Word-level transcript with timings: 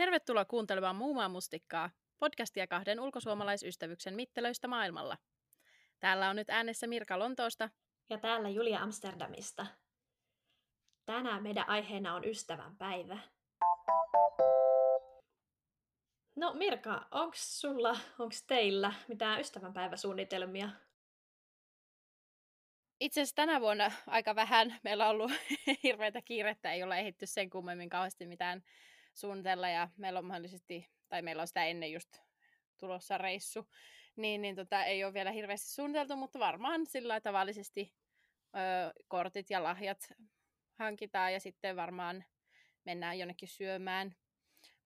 Tervetuloa 0.00 0.44
kuuntelemaan 0.44 0.96
Muumaa 0.96 1.28
mustikkaa, 1.28 1.90
podcastia 2.18 2.66
kahden 2.66 3.00
ulkosuomalaisystävyksen 3.00 4.14
mittelöistä 4.14 4.68
maailmalla. 4.68 5.16
Täällä 5.98 6.30
on 6.30 6.36
nyt 6.36 6.50
äänessä 6.50 6.86
Mirka 6.86 7.18
Lontoosta. 7.18 7.70
Ja 8.10 8.18
täällä 8.18 8.48
Julia 8.48 8.80
Amsterdamista. 8.80 9.66
Tänään 11.04 11.42
meidän 11.42 11.68
aiheena 11.68 12.14
on 12.14 12.24
ystävän 12.24 12.76
päivä. 12.76 13.18
No 16.36 16.54
Mirka, 16.54 17.06
onko 17.10 17.34
sulla, 17.36 17.96
onko 18.18 18.34
teillä 18.46 18.92
mitään 19.08 19.40
ystävänpäiväsuunnitelmia? 19.40 20.70
Itse 23.00 23.20
asiassa 23.20 23.36
tänä 23.36 23.60
vuonna 23.60 23.90
aika 24.06 24.34
vähän. 24.34 24.78
Meillä 24.82 25.04
on 25.04 25.10
ollut 25.10 25.32
hirveätä 25.82 26.22
kiirettä, 26.22 26.72
ei 26.72 26.82
ole 26.82 26.98
ehditty 26.98 27.26
sen 27.26 27.50
kummemmin 27.50 27.88
kauheasti 27.88 28.26
mitään 28.26 28.62
suunnitella 29.14 29.68
ja 29.68 29.88
meillä 29.96 30.18
on 30.18 30.24
mahdollisesti, 30.24 30.90
tai 31.08 31.22
meillä 31.22 31.40
on 31.40 31.48
sitä 31.48 31.64
ennen 31.64 31.92
just 31.92 32.18
tulossa 32.78 33.18
reissu, 33.18 33.68
niin, 34.16 34.42
niin 34.42 34.56
tota, 34.56 34.84
ei 34.84 35.04
ole 35.04 35.14
vielä 35.14 35.30
hirveästi 35.30 35.68
suunniteltu, 35.68 36.16
mutta 36.16 36.38
varmaan 36.38 36.86
sillä 36.86 37.20
tavallisesti 37.20 37.94
ö, 38.56 38.92
kortit 39.08 39.50
ja 39.50 39.62
lahjat 39.62 40.12
hankitaan 40.78 41.32
ja 41.32 41.40
sitten 41.40 41.76
varmaan 41.76 42.24
mennään 42.84 43.18
jonnekin 43.18 43.48
syömään. 43.48 44.14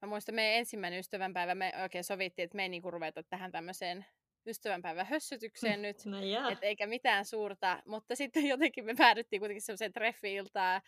Mä 0.03 0.09
muistan, 0.09 0.35
meidän 0.35 0.59
ensimmäinen 0.59 1.01
ystävänpäivä, 1.01 1.55
me 1.55 1.73
oikein 1.83 2.05
sovittiin, 2.05 2.45
että 2.45 2.57
me 2.57 2.63
ei 2.63 2.69
niinku 2.69 2.91
ruveta 2.91 3.23
tähän 3.23 3.53
tämmöiseen 3.53 4.07
ystävänpäivän 4.47 5.07
hössytykseen 5.07 5.83
nyt, 5.83 6.05
No 6.43 6.49
et 6.51 6.63
eikä 6.63 6.87
mitään 6.87 7.25
suurta, 7.25 7.83
mutta 7.87 8.17
sitten 8.17 8.47
jotenkin 8.47 8.85
me 8.85 8.95
päädyttiin 8.95 9.41
kuitenkin 9.41 9.63
semmoiseen 9.63 9.93
treffi-iltaan, 9.93 10.83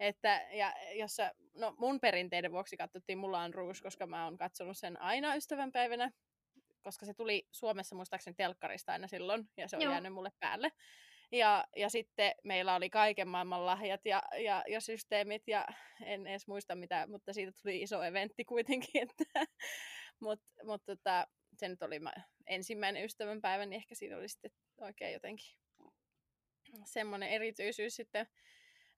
että, 0.00 0.48
ja 0.52 0.74
jossa, 0.94 1.30
no 1.54 1.74
mun 1.78 2.00
perinteiden 2.00 2.52
vuoksi 2.52 2.76
katsottiin 2.76 3.18
Mulan 3.18 3.54
Rouge, 3.54 3.78
koska 3.82 4.06
mä 4.06 4.24
oon 4.24 4.38
katsonut 4.38 4.78
sen 4.78 5.00
aina 5.00 5.34
ystävänpäivänä, 5.34 6.10
koska 6.82 7.06
se 7.06 7.14
tuli 7.14 7.48
Suomessa 7.52 7.96
muistaakseni 7.96 8.34
telkkarista 8.34 8.92
aina 8.92 9.06
silloin, 9.06 9.50
ja 9.56 9.68
se 9.68 9.76
on 9.76 9.82
Joo. 9.82 9.92
jäänyt 9.92 10.12
mulle 10.12 10.30
päälle. 10.40 10.72
Ja, 11.32 11.64
ja 11.76 11.88
sitten 11.88 12.32
meillä 12.44 12.74
oli 12.74 12.90
kaiken 12.90 13.28
maailman 13.28 13.66
lahjat 13.66 14.00
ja, 14.04 14.22
ja, 14.44 14.64
ja 14.68 14.80
systeemit, 14.80 15.42
ja 15.46 15.66
en 16.04 16.26
edes 16.26 16.46
muista 16.46 16.74
mitä, 16.74 17.06
mutta 17.06 17.32
siitä 17.32 17.52
tuli 17.62 17.82
iso 17.82 18.02
eventti 18.02 18.44
kuitenkin. 18.44 19.02
Että, 19.02 19.46
mutta 20.20 20.46
mut, 20.64 20.82
tota, 20.84 21.26
se 21.56 21.68
nyt 21.68 21.82
oli 21.82 22.00
ensimmäinen 22.46 23.04
ystävänpäivä, 23.04 23.66
niin 23.66 23.76
ehkä 23.76 23.94
siinä 23.94 24.16
oli 24.16 24.28
sitten 24.28 24.50
oikein 24.80 25.12
jotenkin 25.12 25.58
semmoinen 26.84 27.28
erityisyys 27.28 27.96
sitten. 27.96 28.26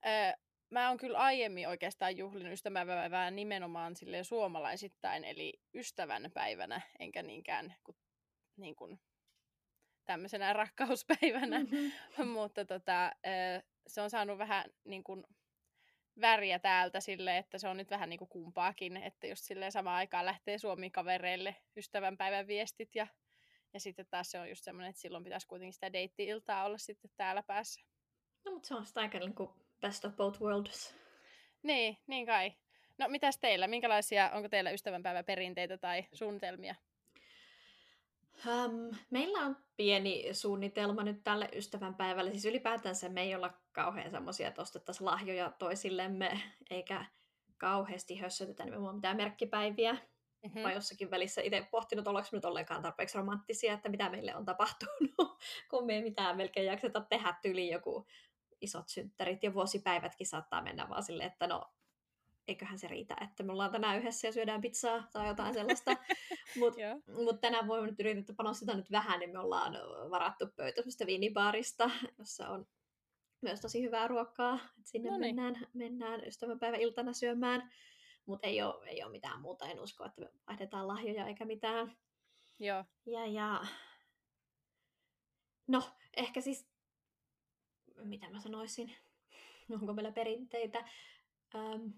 Öö, 0.06 0.32
mä 0.70 0.88
oon 0.88 0.98
kyllä 0.98 1.18
aiemmin 1.18 1.68
oikeastaan 1.68 2.16
juhlinut 2.16 2.52
ystävänpäivää 2.52 3.30
nimenomaan 3.30 3.96
silleen 3.96 4.24
suomalaisittain, 4.24 5.24
eli 5.24 5.60
ystävänpäivänä, 5.74 6.80
enkä 6.98 7.22
niinkään 7.22 7.74
kuin, 7.84 7.96
niin 8.56 8.76
kuin 8.76 9.00
tämmöisenä 10.04 10.52
rakkauspäivänä, 10.62 11.58
mm-hmm. 11.58 12.28
mutta 12.38 12.64
tota, 12.64 13.12
se 13.86 14.00
on 14.00 14.10
saanut 14.10 14.38
vähän 14.38 14.64
niin 14.84 15.04
kuin, 15.04 15.24
väriä 16.20 16.58
täältä 16.58 17.00
sille, 17.00 17.38
että 17.38 17.58
se 17.58 17.68
on 17.68 17.76
nyt 17.76 17.90
vähän 17.90 18.08
niin 18.08 18.18
kuin 18.18 18.28
kumpaakin, 18.28 18.96
että 18.96 19.26
just 19.26 19.44
silleen 19.44 19.72
samaan 19.72 19.96
aikaan 19.96 20.26
lähtee 20.26 20.58
Suomi-kavereille 20.58 21.56
ystävänpäivän 21.76 22.46
viestit 22.46 22.94
ja, 22.94 23.06
ja 23.74 23.80
sitten 23.80 24.06
taas 24.10 24.30
se 24.30 24.40
on 24.40 24.48
just 24.48 24.64
semmoinen, 24.64 24.90
että 24.90 25.02
silloin 25.02 25.24
pitäisi 25.24 25.46
kuitenkin 25.46 25.72
sitä 25.72 25.92
deitti-iltaa 25.92 26.64
olla 26.64 26.78
sitten 26.78 27.10
täällä 27.16 27.42
päässä. 27.42 27.80
No 28.44 28.52
mutta 28.52 28.68
se 28.68 28.74
on 28.74 28.86
sitä 28.86 29.00
aika 29.00 29.18
niin 29.18 29.34
kuin 29.34 29.50
best 29.80 30.04
of 30.04 30.16
both 30.16 30.40
worlds. 30.40 30.94
Niin, 31.62 31.98
niin 32.06 32.26
kai. 32.26 32.52
No 32.98 33.08
mitäs 33.08 33.38
teillä? 33.38 33.66
Minkälaisia, 33.66 34.30
onko 34.30 34.48
teillä 34.48 34.70
ystävänpäiväperinteitä 34.70 35.78
tai 35.78 36.04
suunnitelmia? 36.12 36.74
Um, 38.46 38.96
meillä 39.10 39.38
on 39.38 39.56
pieni 39.76 40.28
suunnitelma 40.32 41.02
nyt 41.02 41.24
tälle 41.24 41.48
ystävänpäivälle. 41.52 42.30
Siis 42.30 42.44
ylipäätänsä 42.44 43.08
me 43.08 43.22
ei 43.22 43.34
olla 43.34 43.52
kauhean 43.72 44.10
semmoisia, 44.10 44.48
että 44.48 44.62
ostettaisiin 44.62 45.06
lahjoja 45.06 45.52
toisillemme, 45.58 46.40
eikä 46.70 47.04
kauheasti 47.58 48.16
hössötetä 48.18 48.64
nimenomaan 48.64 48.94
mitään 48.94 49.16
merkkipäiviä. 49.16 49.92
Mm-hmm. 49.92 50.60
Mä 50.60 50.72
jossakin 50.72 51.10
välissä 51.10 51.42
itse 51.42 51.66
pohtinut, 51.70 52.08
ollaanko 52.08 52.28
nyt 52.32 52.44
ollenkaan 52.44 52.82
tarpeeksi 52.82 53.18
romanttisia, 53.18 53.72
että 53.72 53.88
mitä 53.88 54.08
meille 54.08 54.36
on 54.36 54.44
tapahtunut, 54.44 55.40
kun 55.70 55.86
me 55.86 55.94
ei 55.94 56.02
mitään 56.02 56.36
melkein 56.36 56.66
jakseta 56.66 57.00
tehdä 57.00 57.34
tyli 57.42 57.68
joku 57.68 58.06
isot 58.60 58.88
synttärit 58.88 59.42
ja 59.42 59.54
vuosipäivätkin 59.54 60.26
saattaa 60.26 60.62
mennä 60.62 60.88
vaan 60.88 61.02
silleen, 61.02 61.32
että 61.32 61.46
no 61.46 61.74
eiköhän 62.48 62.78
se 62.78 62.88
riitä, 62.88 63.16
että 63.20 63.42
me 63.42 63.52
ollaan 63.52 63.72
tänään 63.72 63.98
yhdessä 63.98 64.28
ja 64.28 64.32
syödään 64.32 64.60
pizzaa 64.60 65.08
tai 65.12 65.28
jotain 65.28 65.54
sellaista. 65.54 65.96
Mutta 66.58 66.80
mut 67.24 67.40
tänään 67.40 67.68
voimme 67.68 67.90
nyt 67.90 68.00
yritetty 68.00 68.34
panostaa 68.34 68.76
nyt 68.76 68.90
vähän, 68.90 69.20
niin 69.20 69.30
me 69.30 69.38
ollaan 69.38 69.72
varattu 70.10 70.46
pöytä 70.56 70.76
semmoista 70.76 71.06
viinibaarista, 71.06 71.90
jossa 72.18 72.48
on 72.48 72.66
myös 73.42 73.60
tosi 73.60 73.82
hyvää 73.82 74.08
ruokaa. 74.08 74.54
Et 74.54 74.86
sinne 74.86 75.10
Noniin. 75.10 75.36
mennään, 75.36 75.66
mennään 75.74 76.24
ystävänpäiväiltana 76.26 77.12
syömään. 77.12 77.72
Mutta 78.26 78.46
ei 78.46 78.62
ole, 78.62 78.88
ei 78.88 79.02
ole 79.02 79.12
mitään 79.12 79.40
muuta, 79.40 79.66
en 79.66 79.80
usko, 79.80 80.04
että 80.04 80.20
me 80.20 80.30
vaihdetaan 80.46 80.88
lahjoja 80.88 81.26
eikä 81.26 81.44
mitään. 81.44 81.96
Joo. 82.58 82.84
Ja, 83.06 83.26
ja... 83.26 83.66
No, 85.66 85.82
ehkä 86.16 86.40
siis, 86.40 86.68
mitä 88.04 88.30
mä 88.30 88.40
sanoisin, 88.40 88.94
onko 89.80 89.92
meillä 89.92 90.12
perinteitä? 90.12 90.88
Um, 91.54 91.92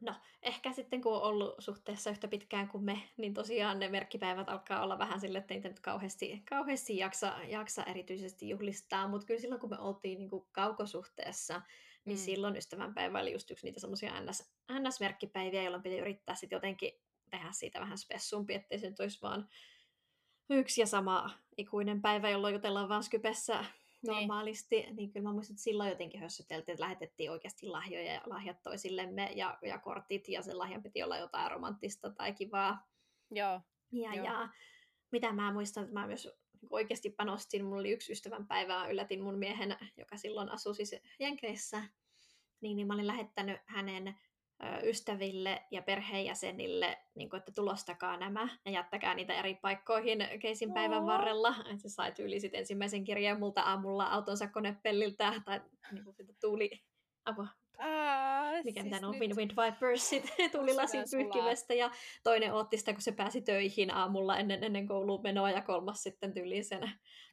No, 0.00 0.14
ehkä 0.42 0.72
sitten 0.72 1.00
kun 1.00 1.12
on 1.12 1.22
ollut 1.22 1.54
suhteessa 1.58 2.10
yhtä 2.10 2.28
pitkään 2.28 2.68
kuin 2.68 2.84
me, 2.84 3.02
niin 3.16 3.34
tosiaan 3.34 3.78
ne 3.78 3.88
merkkipäivät 3.88 4.48
alkaa 4.48 4.82
olla 4.82 4.98
vähän 4.98 5.20
sille, 5.20 5.38
että 5.38 5.54
niitä 5.54 5.68
nyt 5.68 5.80
kauheasti, 5.80 6.42
kauheasti 6.48 6.96
jaksa, 6.96 7.36
jaksa 7.48 7.84
erityisesti 7.84 8.48
juhlistaa, 8.48 9.08
mutta 9.08 9.26
kyllä 9.26 9.40
silloin 9.40 9.60
kun 9.60 9.70
me 9.70 9.78
oltiin 9.78 10.18
niin 10.18 10.30
kuin 10.30 10.46
kaukosuhteessa, 10.52 11.62
niin 12.04 12.18
mm. 12.18 12.20
silloin 12.20 12.56
ystävänpäivä 12.56 13.20
oli 13.20 13.32
just 13.32 13.50
yksi 13.50 13.66
niitä 13.66 13.80
semmoisia 13.80 14.20
NS, 14.20 14.52
NS-merkkipäiviä, 14.72 15.62
jolloin 15.62 15.82
piti 15.82 15.98
yrittää 15.98 16.34
sitten 16.34 16.56
jotenkin 16.56 16.92
tehdä 17.30 17.48
siitä 17.52 17.80
vähän 17.80 17.98
spessumpi, 17.98 18.54
ettei 18.54 18.78
se 18.78 18.90
nyt 18.90 19.00
olisi 19.00 19.22
vaan 19.22 19.48
yksi 20.50 20.80
ja 20.80 20.86
sama 20.86 21.30
ikuinen 21.56 22.02
päivä, 22.02 22.30
jolloin 22.30 22.54
jutellaan 22.54 22.88
vaan 22.88 23.02
Skypessä. 23.02 23.64
Normaalisti, 24.12 24.76
niin. 24.76 24.96
niin 24.96 25.12
kyllä 25.12 25.28
mä 25.28 25.32
muistan, 25.32 25.54
että 25.54 25.62
silloin 25.62 25.90
jotenkin 25.90 26.20
hössöteltiin, 26.20 26.72
että 26.72 26.84
lähetettiin 26.84 27.30
oikeasti 27.30 27.66
lahjoja 27.66 28.12
ja 28.12 28.22
lahjat 28.26 28.62
toisillemme 28.62 29.32
ja, 29.36 29.58
ja 29.62 29.78
kortit, 29.78 30.28
ja 30.28 30.42
sen 30.42 30.58
lahjan 30.58 30.82
piti 30.82 31.02
olla 31.02 31.18
jotain 31.18 31.50
romanttista 31.50 32.10
tai 32.10 32.32
kivaa. 32.32 32.86
Joo. 33.30 33.60
Ja, 33.92 34.14
Joo. 34.14 34.24
ja 34.24 34.48
mitä 35.12 35.32
mä 35.32 35.52
muistan, 35.52 35.84
että 35.84 35.94
mä 35.94 36.06
myös 36.06 36.24
niin 36.24 36.68
oikeasti 36.70 37.10
panostin, 37.10 37.64
mulla 37.64 37.80
oli 37.80 37.90
yksi 37.90 38.12
ystävänpäivä, 38.12 38.88
yllätin 38.88 39.22
mun 39.22 39.38
miehen, 39.38 39.76
joka 39.96 40.16
silloin 40.16 40.48
asui 40.48 40.74
siis 40.74 40.94
Jenkeissä, 41.20 41.82
niin, 42.60 42.76
niin 42.76 42.86
mä 42.86 42.94
olin 42.94 43.06
lähettänyt 43.06 43.60
hänen 43.66 44.14
ystäville 44.82 45.62
ja 45.70 45.82
perheenjäsenille, 45.82 46.98
niin 47.14 47.30
kuin, 47.30 47.38
että 47.38 47.52
tulostakaa 47.52 48.16
nämä 48.16 48.48
ja 48.64 48.70
jättäkää 48.72 49.14
niitä 49.14 49.34
eri 49.34 49.54
paikkoihin 49.54 50.18
keisin 50.40 50.72
päivän 50.72 51.06
varrella. 51.06 51.54
Et 51.72 51.80
se 51.80 51.88
sai 51.88 52.12
tyyli 52.12 52.40
sit 52.40 52.54
ensimmäisen 52.54 53.04
kirjeen 53.04 53.38
multa 53.38 53.62
aamulla 53.62 54.06
autonsa 54.06 54.48
konepelliltä 54.48 55.32
tai 55.44 55.60
niin 55.92 56.04
kuin, 56.04 56.16
tuuli... 56.40 56.70
Apua. 57.24 57.46
Aa, 57.78 58.62
Mikä 58.64 58.82
siis 58.82 59.02
on, 59.02 59.18
Wind, 59.18 59.36
Wind 59.36 59.50
Vipers, 59.50 60.10
tuli 60.52 60.74
lasin 60.74 61.04
pyyhkimestä 61.10 61.74
ja 61.74 61.90
toinen 62.22 62.52
otti 62.52 62.76
sitä, 62.76 62.92
kun 62.92 63.02
se 63.02 63.12
pääsi 63.12 63.40
töihin 63.40 63.94
aamulla 63.94 64.38
ennen, 64.38 64.64
ennen 64.64 64.86
kouluun 64.86 65.22
menoa 65.22 65.50
ja 65.50 65.62
kolmas 65.62 66.02
sitten 66.02 66.32
tyyliin 66.32 66.64
sen 66.64 66.90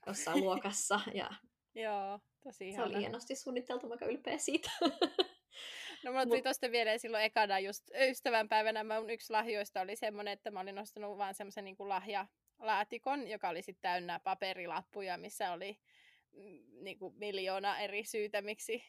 jossain 0.07 0.41
luokassa. 0.41 1.00
Ja 1.13 1.29
Joo, 1.83 2.19
tosi 2.44 2.73
Se 2.73 2.83
oli 2.83 2.97
hienosti 2.97 3.35
suunniteltu, 3.35 3.88
mä 3.88 3.95
ylpeä 4.05 4.38
siitä. 4.38 4.71
No 6.03 6.12
mulla 6.12 6.25
tuli 6.25 6.38
Mut... 6.38 6.44
tosta 6.44 6.71
vielä 6.71 6.98
silloin 6.98 7.24
ekana 7.24 7.59
just 7.59 7.83
ystävänpäivänä. 8.09 8.83
Mun 8.83 9.09
yksi 9.09 9.33
lahjoista 9.33 9.81
oli 9.81 9.95
semmoinen, 9.95 10.33
että 10.33 10.51
mä 10.51 10.59
olin 10.59 10.75
nostanut 10.75 11.18
vaan 11.18 11.36
semmoisen 11.36 11.65
niin 11.65 11.75
lahjalaatikon, 11.80 13.27
joka 13.27 13.50
oli 13.50 13.62
sitten 13.62 13.81
täynnä 13.81 14.19
paperilappuja, 14.24 15.18
missä 15.18 15.51
oli 15.51 15.77
mm, 16.31 16.83
niin 16.83 17.00
kuin 17.00 17.15
miljoona 17.18 17.80
eri 17.80 18.03
syytä, 18.03 18.42
miksi, 18.42 18.83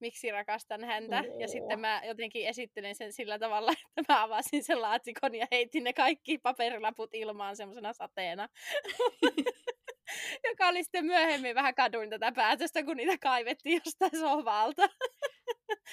miksi 0.00 0.30
rakastan 0.30 0.84
häntä. 0.84 1.24
Oh. 1.28 1.40
Ja 1.40 1.48
sitten 1.48 1.80
mä 1.80 2.02
jotenkin 2.04 2.46
esittelin 2.46 2.94
sen 2.94 3.12
sillä 3.12 3.38
tavalla, 3.38 3.72
että 3.96 4.12
mä 4.12 4.22
avasin 4.22 4.64
sen 4.64 4.82
laatikon 4.82 5.34
ja 5.34 5.46
heitin 5.52 5.84
ne 5.84 5.92
kaikki 5.92 6.38
paperilaput 6.38 7.14
ilmaan 7.14 7.56
semmoisena 7.56 7.92
sateena. 7.92 8.48
joka 10.48 10.68
oli 10.68 10.82
sitten 10.82 11.06
myöhemmin 11.06 11.54
vähän 11.54 11.74
kaduin 11.74 12.10
tätä 12.10 12.32
päätöstä, 12.32 12.82
kun 12.82 12.96
niitä 12.96 13.18
kaivettiin 13.18 13.82
jostain 13.84 14.18
sohvalta. 14.20 14.88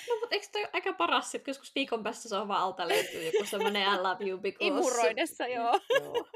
No, 0.09 0.19
mutta 0.19 0.35
eikö 0.35 0.47
toi 0.51 0.67
aika 0.73 0.93
paras, 0.93 1.35
että 1.35 1.49
joskus 1.49 1.75
viikon 1.75 2.03
päästä 2.03 2.29
sohva 2.29 2.55
alta 2.55 2.87
löytyy 2.87 3.23
joku 3.23 3.45
semmoinen 3.45 3.93
I 3.93 3.97
love 3.97 4.29
you 4.29 4.39
because... 4.39 4.65
Imuroidessa, 4.67 5.47
joo. 5.57 5.79
joo. 6.01 6.27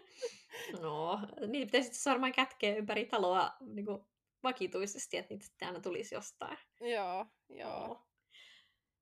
no, 0.82 1.20
niitä 1.46 1.66
pitäisi 1.66 2.10
varmaan 2.10 2.32
kätkeä 2.32 2.76
ympäri 2.76 3.06
taloa 3.06 3.52
niin 3.60 3.86
kuin 3.86 4.02
vakituisesti, 4.42 5.16
että 5.16 5.34
niitä 5.34 5.44
sitten 5.44 5.68
aina 5.68 5.80
tulisi 5.80 6.14
jostain. 6.14 6.58
Joo, 6.80 7.26
joo. 7.48 8.00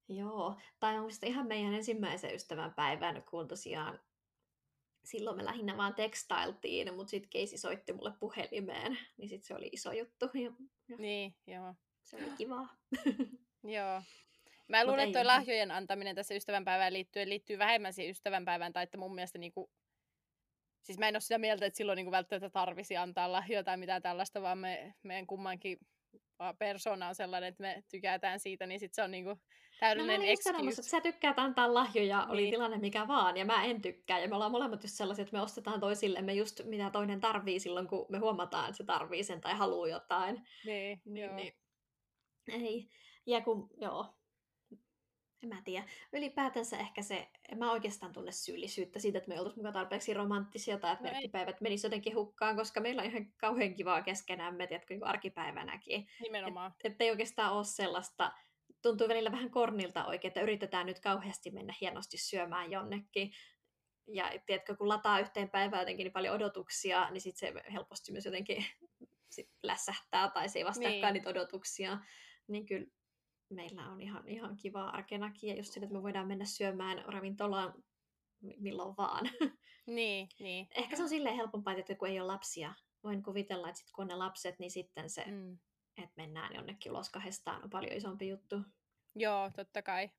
Joo, 0.09 0.61
tai 0.81 0.99
on 0.99 1.11
ihan 1.27 1.47
meidän 1.47 1.75
ensimmäisen 1.75 2.35
ystävän 2.35 2.75
päivän, 2.75 3.23
kun 3.31 3.49
tosiaan 3.49 4.01
silloin 5.05 5.37
me 5.37 5.45
lähinnä 5.45 5.77
vaan 5.77 5.95
tekstailtiin, 5.95 6.95
mutta 6.95 7.11
sitten 7.11 7.31
Keisi 7.31 7.59
soitti 7.59 7.93
mulle 7.93 8.13
puhelimeen, 8.21 8.99
niin 9.17 9.29
sitten 9.29 9.47
se 9.47 9.55
oli 9.55 9.69
iso 9.73 9.93
juttu. 9.93 10.27
Ja, 10.35 10.53
ja 10.89 10.97
niin, 10.97 11.35
joo. 11.47 11.75
Se 12.05 12.17
oli 12.17 12.31
kivaa. 12.37 12.77
Joo. 13.65 14.03
Mä 14.69 14.87
luulen, 14.87 15.09
että 15.09 15.19
tuo 15.19 15.27
lahjojen 15.27 15.71
antaminen 15.71 16.17
tässä 16.17 16.35
ystävänpäivään 16.35 16.93
liittyen 16.93 17.29
liittyy 17.29 17.59
vähemmän 17.59 17.93
siihen 17.93 18.11
ystävänpäivään, 18.11 18.73
tai 18.73 18.83
että 18.83 18.99
mun 18.99 19.15
mielestä 19.15 19.39
niinku, 19.39 19.71
siis 20.81 20.99
mä 20.99 21.09
en 21.09 21.15
ole 21.15 21.21
sitä 21.21 21.39
mieltä, 21.39 21.67
että 21.67 21.77
silloin 21.77 21.97
niinku 21.97 22.11
välttämättä 22.11 22.51
tarvisi 22.51 22.97
antaa 22.97 23.33
lahjoja 23.33 23.65
tai 23.65 23.77
mitään 23.77 24.03
tällaista, 24.03 24.43
vaan 24.43 24.59
me, 24.59 24.95
meidän 25.03 25.27
kummankin 25.27 25.79
persona 26.59 27.09
on 27.09 27.15
sellainen, 27.15 27.49
että 27.49 27.63
me 27.63 27.85
tykätään 27.91 28.41
siitä, 28.41 28.67
niin 28.67 28.81
sitten 28.81 28.95
se 28.95 29.03
on 29.03 29.11
niinku 29.11 29.41
täydellinen 29.81 30.21
no, 30.21 30.27
excuse. 30.27 30.53
Sanomassa, 30.53 30.81
että 30.81 30.91
sä 30.91 31.01
tykkäät 31.01 31.39
antaa 31.39 31.75
lahjoja, 31.75 32.21
niin. 32.21 32.31
oli 32.31 32.51
tilanne 32.51 32.79
mikä 32.79 33.09
vaan, 33.09 33.37
ja 33.37 33.45
mä 33.45 33.65
en 33.65 33.83
tykkää. 33.83 34.19
Ja 34.19 34.29
me 34.29 34.35
ollaan 34.35 34.53
molemmat 34.53 34.83
just 34.83 34.95
sellaisia, 34.95 35.23
että 35.23 35.37
me 35.37 35.43
ostetaan 35.43 35.81
toisillemme 35.81 36.35
just 36.35 36.61
mitä 36.65 36.91
toinen 36.91 37.21
tarvii 37.21 37.61
silloin, 37.61 37.89
kun 37.89 38.07
me 38.09 38.19
huomataan, 38.19 38.65
että 38.65 38.77
se 38.77 38.85
tarvii 38.85 39.25
sen 39.25 39.41
tai 39.41 39.55
haluaa 39.55 39.89
jotain. 39.89 40.49
Niin, 40.65 41.03
niin, 41.05 41.27
joo. 41.27 41.37
niin. 41.37 41.53
Ei. 42.49 42.89
Ja 43.27 43.41
kun, 43.41 43.71
joo, 43.77 44.15
en 45.43 45.49
mä 45.49 45.63
tiedä. 45.65 45.87
Ylipäätänsä 46.13 46.79
ehkä 46.79 47.03
se, 47.03 47.29
en 47.53 47.59
mä 47.59 47.73
oikeastaan 47.73 48.13
tunne 48.13 48.33
syyllisyyttä 48.33 48.99
siitä, 48.99 49.19
että 49.19 49.29
me 49.29 49.39
oltaisiin 49.39 49.59
mukaan 49.59 49.75
tarpeeksi 49.75 50.15
romanttisia 50.15 50.79
tai 50.79 50.93
että 50.93 51.05
no 51.05 51.11
merkkipäivät 51.11 51.61
menisivät 51.61 51.93
jotenkin 51.93 52.15
hukkaan, 52.15 52.57
koska 52.57 52.81
meillä 52.81 53.03
on 53.03 53.09
ihan 53.09 53.33
kauhean 53.37 53.75
kivaa 53.75 54.03
keskenämme, 54.03 54.67
tiedätkö, 54.67 54.95
niin 54.95 55.05
arkipäivänäkin. 55.05 56.09
Nimenomaan. 56.21 56.75
Et, 56.85 57.01
ei 57.01 57.11
oikeastaan 57.11 57.53
ole 57.53 57.65
sellaista, 57.65 58.33
tuntuu 58.83 59.09
välillä 59.09 59.33
vähän 59.33 59.51
kornilta 59.51 60.07
oikein, 60.07 60.29
että 60.29 60.41
yritetään 60.41 60.87
nyt 60.87 61.01
kauheasti 61.01 61.51
mennä 61.51 61.75
hienosti 61.81 62.19
syömään 62.19 62.71
jonnekin. 62.71 63.33
Ja 64.07 64.33
tiedätkö, 64.47 64.77
kun 64.77 64.89
lataa 64.89 65.21
yhteen 65.21 65.51
päivään 65.51 65.81
jotenkin 65.81 66.05
niin 66.05 66.13
paljon 66.13 66.35
odotuksia, 66.35 67.11
niin 67.11 67.21
sitten 67.21 67.55
se 67.55 67.73
helposti 67.73 68.13
myös 68.13 68.25
jotenkin 68.25 68.65
sit 69.31 69.51
lässähtää 69.63 70.31
tai 70.31 70.49
se 70.49 70.59
ei 70.59 70.65
vastaakaan 70.65 71.01
niin. 71.01 71.13
niitä 71.13 71.31
odotuksia. 71.31 71.99
Niin 72.49 72.67
kyllä 72.67 72.87
meillä 73.55 73.89
on 73.89 74.01
ihan, 74.01 74.29
ihan 74.29 74.57
kiva 74.57 74.85
arkenakin 74.85 75.51
ja 75.51 75.57
just 75.57 75.73
sitä, 75.73 75.87
että 75.87 75.97
me 75.97 76.03
voidaan 76.03 76.29
mennä 76.29 76.45
syömään 76.45 77.05
ravintolaan 77.07 77.75
milloin 78.41 78.97
vaan. 78.97 79.31
Niin, 79.87 80.29
niin. 80.41 80.69
Ehkä 80.75 80.97
se 80.97 81.03
on 81.03 81.09
silleen 81.09 81.37
helpompaa, 81.37 81.75
että 81.75 81.95
kun 81.95 82.09
ei 82.09 82.21
ole 82.21 82.27
lapsia. 82.27 82.75
Voin 83.05 83.23
kuvitella, 83.23 83.69
että 83.69 83.79
sit 83.79 83.91
kun 83.93 84.03
on 84.03 84.09
ne 84.09 84.15
lapset, 84.15 84.59
niin 84.59 84.71
sitten 84.71 85.11
se, 85.11 85.25
mm. 85.25 85.59
että 85.97 86.13
mennään 86.17 86.55
jonnekin 86.55 86.93
ulos 86.93 87.11
kahdestaan, 87.11 87.65
on 87.65 87.71
paljon 87.71 87.93
isompi 87.93 88.29
juttu. 88.29 88.57
Joo, 89.15 89.51
totta 89.57 89.83
kai. 89.83 90.11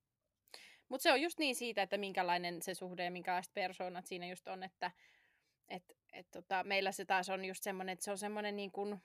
Mutta 0.89 1.03
se 1.03 1.12
on 1.12 1.21
just 1.21 1.39
niin 1.39 1.56
siitä, 1.56 1.81
että 1.81 1.97
minkälainen 1.97 2.62
se 2.62 2.74
suhde 2.74 3.03
ja 3.03 3.12
minkälaiset 3.12 3.53
persoonat 3.53 4.06
siinä 4.06 4.30
just 4.30 4.47
on, 4.47 4.63
että 4.63 4.91
et, 5.68 5.83
et 6.13 6.31
tota, 6.31 6.63
meillä 6.63 6.91
se 6.91 7.06
taas 7.06 7.30
on 7.30 7.45
just 7.45 7.63
semmoinen, 7.63 7.94
että 7.94 8.06
se 8.06 8.12
on 8.12 8.18
semmoinen 8.18 8.56
niin 8.56 8.71
kuin, 8.71 9.01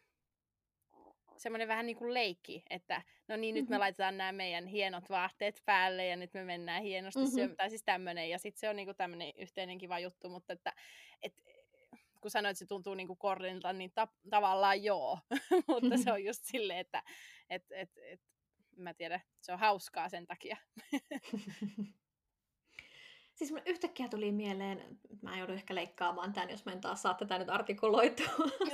semmoinen 1.39 1.69
vähän 1.69 1.87
niin 1.87 1.97
kuin 1.97 2.15
leikki, 2.15 2.63
että 2.71 3.03
no 3.29 3.37
niin, 3.37 3.55
nyt 3.55 3.63
mm-hmm. 3.63 3.75
me 3.75 3.79
laitetaan 3.79 4.17
nämä 4.17 4.33
meidän 4.33 4.67
hienot 4.67 5.11
vaatteet 5.11 5.63
päälle 5.65 6.07
ja 6.07 6.17
nyt 6.17 6.35
me 6.35 6.45
mennään 6.45 6.83
hienosti 6.83 7.21
mm-hmm. 7.21 7.35
syömään, 7.35 7.57
tai 7.57 7.71
siis 7.71 7.83
tämmöinen, 7.85 8.31
ja 8.31 8.39
sitten 8.39 8.61
se 8.61 8.69
on 8.69 8.77
niin 8.77 8.87
kuin 8.87 8.97
tämmöinen 8.97 9.33
yhteinen 9.39 9.79
kiva 9.79 9.99
juttu, 9.99 10.29
mutta 10.29 10.53
että 10.53 10.73
et, 11.23 11.35
kun 12.21 12.31
sanoit, 12.31 12.51
että 12.51 12.59
se 12.59 12.67
tuntuu 12.67 12.95
niin 12.95 13.07
kuin 13.07 13.19
kornilta, 13.19 13.73
niin 13.73 13.93
ta- 13.95 14.09
tavallaan 14.31 14.85
joo, 14.85 15.19
mutta 15.69 15.97
se 16.05 16.13
on 16.13 16.25
just 16.29 16.45
silleen, 16.45 16.79
että 16.79 17.03
et, 17.51 17.65
et, 17.71 17.91
et, 18.03 18.21
mä 18.77 18.95
tiedän, 18.95 19.21
se 19.41 19.53
on 19.53 19.59
hauskaa 19.59 20.09
sen 20.09 20.27
takia. 20.27 20.57
Siis 23.39 23.53
mun 23.53 23.63
yhtäkkiä 23.67 24.09
tuli 24.09 24.33
mieleen, 24.33 24.99
mä 25.23 25.39
joudun 25.39 25.57
ehkä 25.57 25.75
leikkaamaan 25.75 26.33
tämän, 26.33 26.51
jos 26.51 26.65
mä 26.65 26.73
en 26.73 26.81
taas 26.81 27.03
saa 27.03 27.15
tätä 27.15 27.39
nyt 27.39 27.49
artikuloitua. 27.49 28.29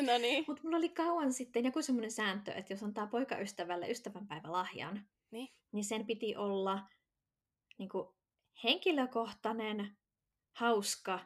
No 0.07 0.19
niin. 0.19 0.45
Mutta 0.47 0.63
mulla 0.63 0.77
oli 0.77 0.89
kauan 0.89 1.33
sitten 1.33 1.65
joku 1.65 1.83
semmoinen 1.83 2.11
sääntö, 2.11 2.53
että 2.53 2.73
jos 2.73 2.83
antaa 2.83 3.07
poikaystävälle 3.07 3.91
ystävänpäivälahjan, 3.91 5.07
niin, 5.31 5.49
niin 5.73 5.85
sen 5.85 6.07
piti 6.07 6.37
olla 6.37 6.89
niin 7.79 7.89
kuin, 7.89 8.09
henkilökohtainen, 8.65 9.97
hauska 10.53 11.21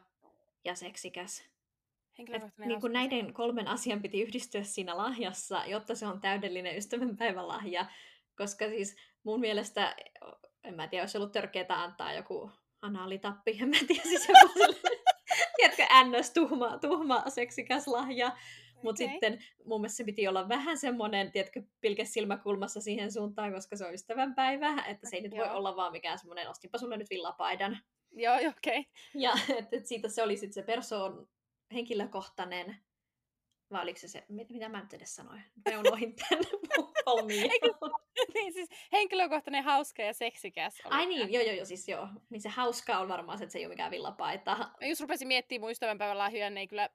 ja 0.65 0.75
seksikäs. 0.75 1.43
Henkilökohtainen 2.17 2.67
niin 2.67 2.81
kuin 2.81 2.93
näiden 2.93 3.33
kolmen 3.33 3.67
asian 3.67 4.01
piti 4.01 4.21
yhdistyä 4.21 4.63
siinä 4.63 4.97
lahjassa, 4.97 5.65
jotta 5.65 5.95
se 5.95 6.07
on 6.07 6.21
täydellinen 6.21 6.77
ystävänpäivälahja. 6.77 7.85
Koska 8.37 8.67
siis 8.67 8.95
mun 9.23 9.39
mielestä, 9.39 9.95
en 10.63 10.75
mä 10.75 10.87
tiedä, 10.87 11.03
olisi 11.03 11.17
ollut 11.17 11.31
törkeää 11.31 11.83
antaa 11.83 12.13
joku 12.13 12.51
anaalitappi, 12.81 13.57
en 13.61 13.69
mä 13.69 13.75
tiedä, 13.87 14.03
siis 14.03 14.27
joku 14.27 14.75
tiedätkö, 15.57 15.83
ns. 16.03 16.31
tuhma, 16.31 16.77
tuhma 16.77 17.23
seksikäs 17.27 17.87
lahja. 17.87 18.27
Okay. 18.27 18.39
Mutta 18.83 18.97
sitten 18.97 19.39
mun 19.65 19.81
mielestä 19.81 19.97
se 19.97 20.03
piti 20.03 20.27
olla 20.27 20.49
vähän 20.49 20.77
semmoinen, 20.77 21.31
tiedätkö, 21.31 21.63
pilke 21.81 22.05
silmäkulmassa 22.05 22.81
siihen 22.81 23.11
suuntaan, 23.11 23.53
koska 23.53 23.75
se 23.75 23.85
on 23.85 23.93
ystävänpäivä, 23.93 24.83
että 24.87 25.09
se 25.09 25.15
ei 25.15 25.21
nyt 25.21 25.31
voi 25.31 25.49
olla 25.49 25.75
vaan 25.75 25.91
mikään 25.91 26.19
semmoinen, 26.19 26.49
ostinpa 26.49 26.77
sulle 26.77 26.97
nyt 26.97 27.09
villapaidan. 27.09 27.77
Joo, 28.11 28.35
okei. 28.35 28.49
Okay. 28.79 28.83
Ja 29.13 29.33
että 29.59 29.77
et 29.77 29.85
siitä 29.85 30.09
se 30.09 30.23
oli 30.23 30.37
sitten 30.37 30.53
se 30.53 30.63
persoon 30.63 31.27
henkilökohtainen 31.73 32.77
vai 33.71 33.83
oliko 33.83 33.99
se 33.99 34.07
se, 34.07 34.25
mitä, 34.29 34.69
mä 34.69 34.81
nyt 34.81 34.93
edes 34.93 35.15
sanoin? 35.15 35.41
Mä 35.69 35.79
unohdin 35.79 36.15
tämän 36.15 36.45
niin 38.33 38.53
siis 38.53 38.69
henkilökohtainen 38.91 39.63
hauska 39.63 40.01
ja 40.01 40.13
seksikäs. 40.13 40.81
Ai 40.83 41.05
niin, 41.05 41.33
joo 41.33 41.43
joo 41.43 41.55
joo, 41.55 41.65
siis 41.65 41.87
joo. 41.87 42.07
Niin 42.29 42.41
se 42.41 42.49
hauska 42.49 42.99
on 42.99 43.07
varmaan 43.07 43.37
se, 43.37 43.43
että 43.43 43.51
se 43.51 43.59
ei 43.59 43.65
ole 43.65 43.73
mikään 43.73 43.91
villapaita. 43.91 44.57
Mä 44.57 44.87
just 44.87 45.01
rupesin 45.01 45.27
miettimään 45.27 45.61
mun 45.61 45.71
ystävänpäivän 45.71 46.17
lahjoja, 46.17 46.49
ne 46.49 46.59
ei 46.59 46.67
kyllä 46.67 46.89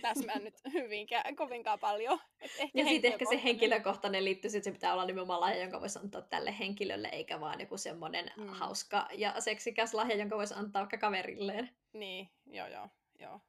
täsmää 0.00 0.38
nyt 0.38 0.54
hyvinkään, 0.74 1.36
kovinkaan 1.36 1.78
paljon. 1.78 2.18
Et 2.40 2.50
ehkä 2.58 2.78
ja 2.78 2.86
sitten 2.86 3.12
ehkä 3.12 3.24
se 3.28 3.42
henkilökohtainen 3.44 4.24
liittyy, 4.24 4.48
että 4.48 4.64
se 4.64 4.72
pitää 4.72 4.92
olla 4.92 5.06
nimenomaan 5.06 5.40
lahja, 5.40 5.60
jonka 5.60 5.80
voisi 5.80 5.98
antaa 5.98 6.22
tälle 6.22 6.58
henkilölle, 6.58 7.08
eikä 7.08 7.40
vaan 7.40 7.60
joku 7.60 7.76
semmoinen 7.76 8.30
mm. 8.36 8.48
hauska 8.48 9.08
ja 9.12 9.40
seksikäs 9.40 9.94
lahja, 9.94 10.16
jonka 10.16 10.36
voisi 10.36 10.54
antaa 10.54 10.82
vaikka 10.82 10.98
kaverilleen. 10.98 11.70
Niin, 11.92 12.28
joo 12.46 12.66
joo, 12.66 12.88
joo. 13.20 13.40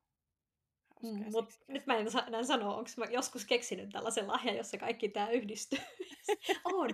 Mm, 1.05 1.31
mut 1.31 1.53
nyt 1.67 1.85
mä 1.85 1.97
en 1.97 2.11
saa 2.11 2.27
enää 2.27 2.43
sanoa, 2.43 2.75
onko 2.75 2.89
mä 2.97 3.05
joskus 3.05 3.45
keksinyt 3.45 3.89
tällaisen 3.89 4.27
lahjan, 4.27 4.55
jossa 4.57 4.77
kaikki 4.77 5.09
tämä 5.09 5.29
yhdistyy. 5.29 5.79
on, 6.73 6.89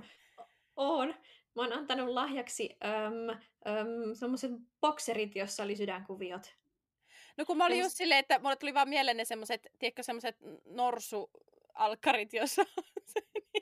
on. 0.75 1.08
Mä 1.56 1.62
oon 1.62 1.74
antanut 1.74 2.10
lahjaksi 2.10 2.77
äm, 2.86 3.30
äm, 3.30 4.15
semmoiset 4.15 4.51
bokserit, 4.82 5.36
jossa 5.36 5.63
oli 5.63 5.75
sydänkuviot. 5.75 6.56
No 7.38 7.46
kun 7.46 7.58
mä 7.58 7.65
olin 7.65 7.80
just 7.80 7.98
silleen, 7.98 8.20
että 8.20 8.39
mulle 8.39 8.56
tuli 8.56 8.74
vaan 8.74 8.89
mieleen 8.89 9.18
ne 9.18 9.25
semmoiset, 9.25 9.68
tiedätkö, 9.80 10.03
semmoiset 10.03 10.38
norsu-alkkarit, 10.65 12.34
jossa 12.34 12.63
niinku 13.34 13.61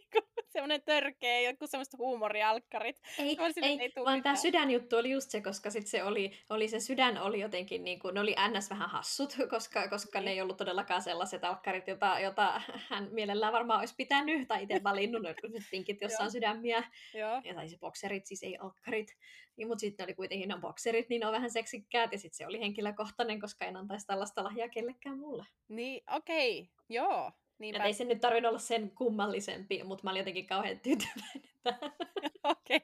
semmoinen 0.49 0.81
törkeä, 0.81 1.41
joku 1.41 1.67
semmoista 1.67 1.97
huumorialkkarit. 1.97 3.01
Ei, 3.19 3.37
ei, 3.61 3.81
ei 3.81 3.91
vaan 4.05 4.23
tämä 4.23 4.35
sydänjuttu 4.35 4.97
oli 4.97 5.11
just 5.11 5.31
se, 5.31 5.41
koska 5.41 5.69
sit 5.69 5.87
se 5.87 6.03
oli, 6.03 6.31
oli 6.49 6.67
se 6.67 6.79
sydän 6.79 7.17
oli 7.17 7.39
jotenkin, 7.39 7.83
niin 7.83 7.99
kuin, 7.99 8.13
ne 8.13 8.19
oli 8.19 8.35
ns. 8.57 8.69
vähän 8.69 8.89
hassut, 8.89 9.37
koska, 9.49 9.87
koska 9.87 10.19
ne 10.19 10.25
niin. 10.25 10.33
ei 10.33 10.41
ollut 10.41 10.57
todellakaan 10.57 11.01
sellaiset 11.01 11.43
alkkarit, 11.43 11.87
jota, 11.87 12.19
jota 12.19 12.61
hän 12.89 13.07
mielellään 13.11 13.53
varmaan 13.53 13.79
olisi 13.79 13.95
pitänyt, 13.97 14.47
tai 14.47 14.63
itse 14.63 14.83
valinnut, 14.83 15.21
ne 15.21 15.35
pinkit, 15.71 16.01
jossa 16.01 16.23
on 16.23 16.31
sydämiä. 16.31 16.83
Joo. 17.13 17.41
Ja 17.43 17.53
tai 17.53 17.69
se 17.69 17.77
bokserit, 17.77 18.25
siis 18.25 18.43
ei 18.43 18.57
alkkarit. 18.57 19.17
Niin, 19.57 19.67
mutta 19.67 19.79
sitten 19.79 20.03
oli 20.03 20.13
kuitenkin 20.13 20.49
ne 20.49 20.57
bokserit, 20.61 21.09
niin 21.09 21.19
ne 21.19 21.27
on 21.27 21.33
vähän 21.33 21.51
seksikkäät, 21.51 22.11
ja 22.11 22.17
sitten 22.17 22.37
se 22.37 22.47
oli 22.47 22.59
henkilökohtainen, 22.59 23.39
koska 23.39 23.65
en 23.65 23.77
antaisi 23.77 24.07
tällaista 24.07 24.43
lahjaa 24.43 24.69
kellekään 24.69 25.19
mulle. 25.19 25.45
Niin, 25.67 26.03
okei, 26.15 26.61
okay. 26.61 26.73
joo. 26.89 27.31
Niinpä. 27.59 27.83
ei 27.83 27.93
se 27.93 28.05
nyt 28.05 28.21
tarvinnut 28.21 28.49
olla 28.49 28.59
sen 28.59 28.91
kummallisempi, 28.91 29.83
mutta 29.83 30.03
mä 30.03 30.09
olin 30.09 30.19
jotenkin 30.19 30.47
kauhean 30.47 30.79
tyytyväinen 30.79 31.43
Okei. 32.43 32.77
Okay. 32.77 32.79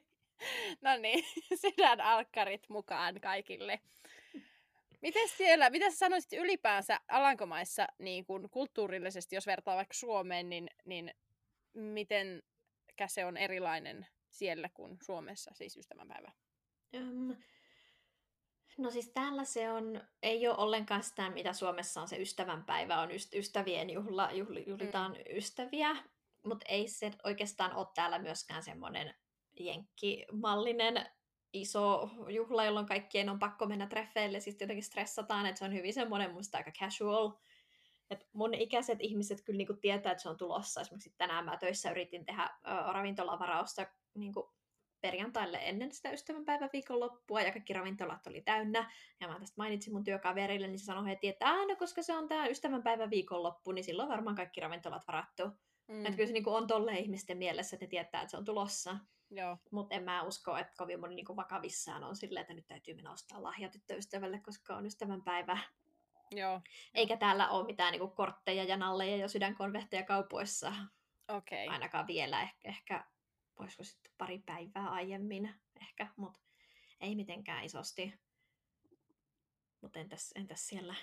No 0.81 0.97
niin, 0.97 1.25
sydänalkkarit 1.61 2.69
mukaan 2.69 3.21
kaikille. 3.21 3.79
Miten 5.01 5.29
siellä, 5.29 5.69
mitä 5.69 5.91
sä 5.91 5.97
sanoisit 5.97 6.33
ylipäänsä 6.33 6.99
Alankomaissa 7.07 7.87
niin 7.99 8.25
kun 8.25 8.49
kulttuurillisesti, 8.49 9.35
jos 9.35 9.47
vertaa 9.47 9.75
vaikka 9.75 9.93
Suomeen, 9.93 10.49
niin, 10.49 10.67
niin 10.85 11.11
miten 11.73 12.43
se 13.07 13.25
on 13.25 13.37
erilainen 13.37 14.07
siellä 14.29 14.69
kuin 14.73 14.97
Suomessa, 15.01 15.51
siis 15.53 15.77
ystävänpäivä? 15.77 16.31
Um, 16.97 17.35
No 18.77 18.91
siis 18.91 19.11
täällä 19.13 19.43
se 19.43 19.71
on, 19.71 20.01
ei 20.23 20.47
ole 20.47 20.57
ollenkaan 20.57 21.03
sitä, 21.03 21.29
mitä 21.29 21.53
Suomessa 21.53 22.01
on 22.01 22.07
se 22.07 22.17
ystävänpäivä, 22.17 23.01
on 23.01 23.09
ystävien 23.35 23.89
juhla, 23.89 24.31
juhli, 24.31 24.63
juhlitaan 24.67 25.11
mm. 25.11 25.37
ystäviä, 25.37 25.95
mutta 26.45 26.65
ei 26.69 26.87
se 26.87 27.11
oikeastaan 27.23 27.75
ole 27.75 27.87
täällä 27.95 28.19
myöskään 28.19 28.63
semmoinen 28.63 29.15
jenkkimallinen 29.59 31.05
iso 31.53 32.09
juhla, 32.29 32.65
jolloin 32.65 32.85
kaikkien 32.85 33.29
on 33.29 33.39
pakko 33.39 33.65
mennä 33.65 33.87
treffeille, 33.87 34.39
siis 34.39 34.61
jotenkin 34.61 34.83
stressataan, 34.83 35.45
että 35.45 35.59
se 35.59 35.65
on 35.65 35.73
hyvin 35.73 35.93
semmoinen 35.93 36.31
mun 36.31 36.43
aika 36.53 36.71
casual. 36.71 37.31
Et 38.09 38.27
mun 38.33 38.53
ikäiset 38.53 38.97
ihmiset 39.01 39.41
kyllä 39.41 39.57
niinku 39.57 39.73
tietää, 39.73 40.11
että 40.11 40.21
se 40.21 40.29
on 40.29 40.37
tulossa. 40.37 40.81
Esimerkiksi 40.81 41.13
tänään 41.17 41.45
mä 41.45 41.57
töissä 41.57 41.91
yritin 41.91 42.25
tehdä 42.25 42.43
ö, 42.43 42.91
ravintolavarausta 42.93 43.87
niinku 44.15 44.54
perjantaille 45.05 45.59
ennen 45.61 45.91
sitä 45.91 46.11
ystävänpäivän 46.11 46.69
viikonloppua 46.73 47.41
ja 47.41 47.51
kaikki 47.51 47.73
ravintolat 47.73 48.27
oli 48.27 48.41
täynnä. 48.41 48.91
Ja 49.21 49.27
mä 49.27 49.39
tästä 49.39 49.53
mainitsin 49.57 49.93
mun 49.93 50.03
työkaverille, 50.03 50.67
niin 50.67 50.79
se 50.79 50.85
sanoi 50.85 51.05
heti, 51.05 51.27
että 51.27 51.65
no 51.67 51.75
koska 51.75 52.03
se 52.03 52.17
on 52.17 52.27
tämä 52.27 52.47
ystävänpäivän 52.47 53.09
viikonloppu, 53.09 53.71
niin 53.71 53.83
silloin 53.83 54.09
varmaan 54.09 54.35
kaikki 54.35 54.61
ravintolat 54.61 55.07
varattu. 55.07 55.43
Mm. 55.87 56.05
Että 56.05 56.15
kyllä 56.15 56.27
se 56.27 56.33
niin 56.33 56.47
on 56.47 56.67
tolle 56.67 56.93
ihmisten 56.99 57.37
mielessä, 57.37 57.75
että 57.75 57.85
ne 57.85 57.89
tietää, 57.89 58.21
että 58.21 58.31
se 58.31 58.37
on 58.37 58.45
tulossa. 58.45 58.97
Mutta 59.71 59.95
en 59.95 60.03
mä 60.03 60.23
usko, 60.23 60.57
että 60.57 60.73
kovin 60.77 60.99
moni 60.99 61.15
niin 61.15 61.35
vakavissaan 61.35 62.03
on 62.03 62.15
silleen, 62.15 62.41
että 62.41 62.53
nyt 62.53 62.67
täytyy 62.67 62.93
mennä 62.93 63.11
ostaa 63.11 63.43
lahja 63.43 63.69
tyttöystävälle, 63.69 64.39
koska 64.39 64.75
on 64.75 64.85
ystävänpäivä. 64.85 65.57
Joo. 66.31 66.61
Eikä 66.93 67.17
täällä 67.17 67.49
ole 67.49 67.65
mitään 67.65 67.91
niin 67.91 68.11
kortteja 68.11 68.63
ja 68.63 68.77
nalleja 68.77 69.17
ja 69.17 69.27
sydänkonvehteja 69.27 70.03
kaupoissa. 70.03 70.73
Okay. 71.27 71.67
Ainakaan 71.67 72.07
vielä. 72.07 72.41
Ehkä, 72.41 72.69
ehkä 72.69 73.05
voisiko 73.59 73.83
sitten 73.83 74.11
pari 74.17 74.39
päivää 74.45 74.89
aiemmin 74.89 75.55
ehkä, 75.81 76.07
mutta 76.15 76.39
ei 76.99 77.15
mitenkään 77.15 77.65
isosti. 77.65 78.13
Mutta 79.81 79.99
entäs, 79.99 80.31
entäs 80.35 80.67
siellä? 80.67 80.95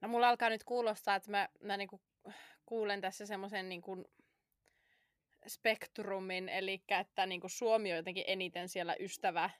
No 0.00 0.08
mulla 0.08 0.28
alkaa 0.28 0.48
nyt 0.48 0.64
kuulostaa, 0.64 1.14
että 1.14 1.30
mä, 1.30 1.48
mä 1.62 1.76
niinku 1.76 2.00
kuulen 2.66 3.00
tässä 3.00 3.26
semmoisen 3.26 3.68
niinku 3.68 4.04
spektrumin, 5.46 6.48
eli 6.48 6.82
että 6.88 7.26
niinku 7.26 7.48
Suomi 7.48 7.92
on 7.92 7.96
jotenkin 7.96 8.24
eniten 8.26 8.68
siellä 8.68 8.96
ystävä 9.00 9.50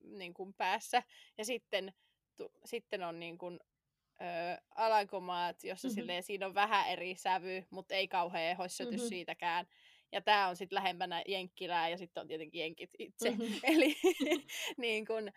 niinku 0.00 0.52
päässä, 0.52 1.02
ja 1.38 1.44
sitten, 1.44 1.94
tu, 2.36 2.52
sitten 2.64 3.02
on 3.02 3.20
niinku, 3.20 3.46
ö, 3.46 4.62
Alankomaat, 4.74 5.64
jossa 5.64 5.88
mm-hmm. 5.88 5.94
silleen, 5.94 6.22
siinä 6.22 6.46
on 6.46 6.54
vähän 6.54 6.88
eri 6.88 7.14
sävy, 7.14 7.64
mutta 7.70 7.94
ei 7.94 8.08
kauhean 8.08 8.56
hossotys 8.56 8.94
mm-hmm. 8.94 9.08
siitäkään. 9.08 9.66
Ja 10.14 10.20
tämä 10.20 10.48
on 10.48 10.56
sitten 10.56 10.76
lähempänä 10.76 11.22
Jenkkilää 11.28 11.88
ja 11.88 11.98
sitten 11.98 12.20
on 12.20 12.28
tietenkin 12.28 12.60
Jenkit 12.60 12.90
itse. 12.98 13.30
Mm-hmm. 13.30 13.60
Eli 13.74 13.96
niin 14.76 15.06
kun, 15.06 15.32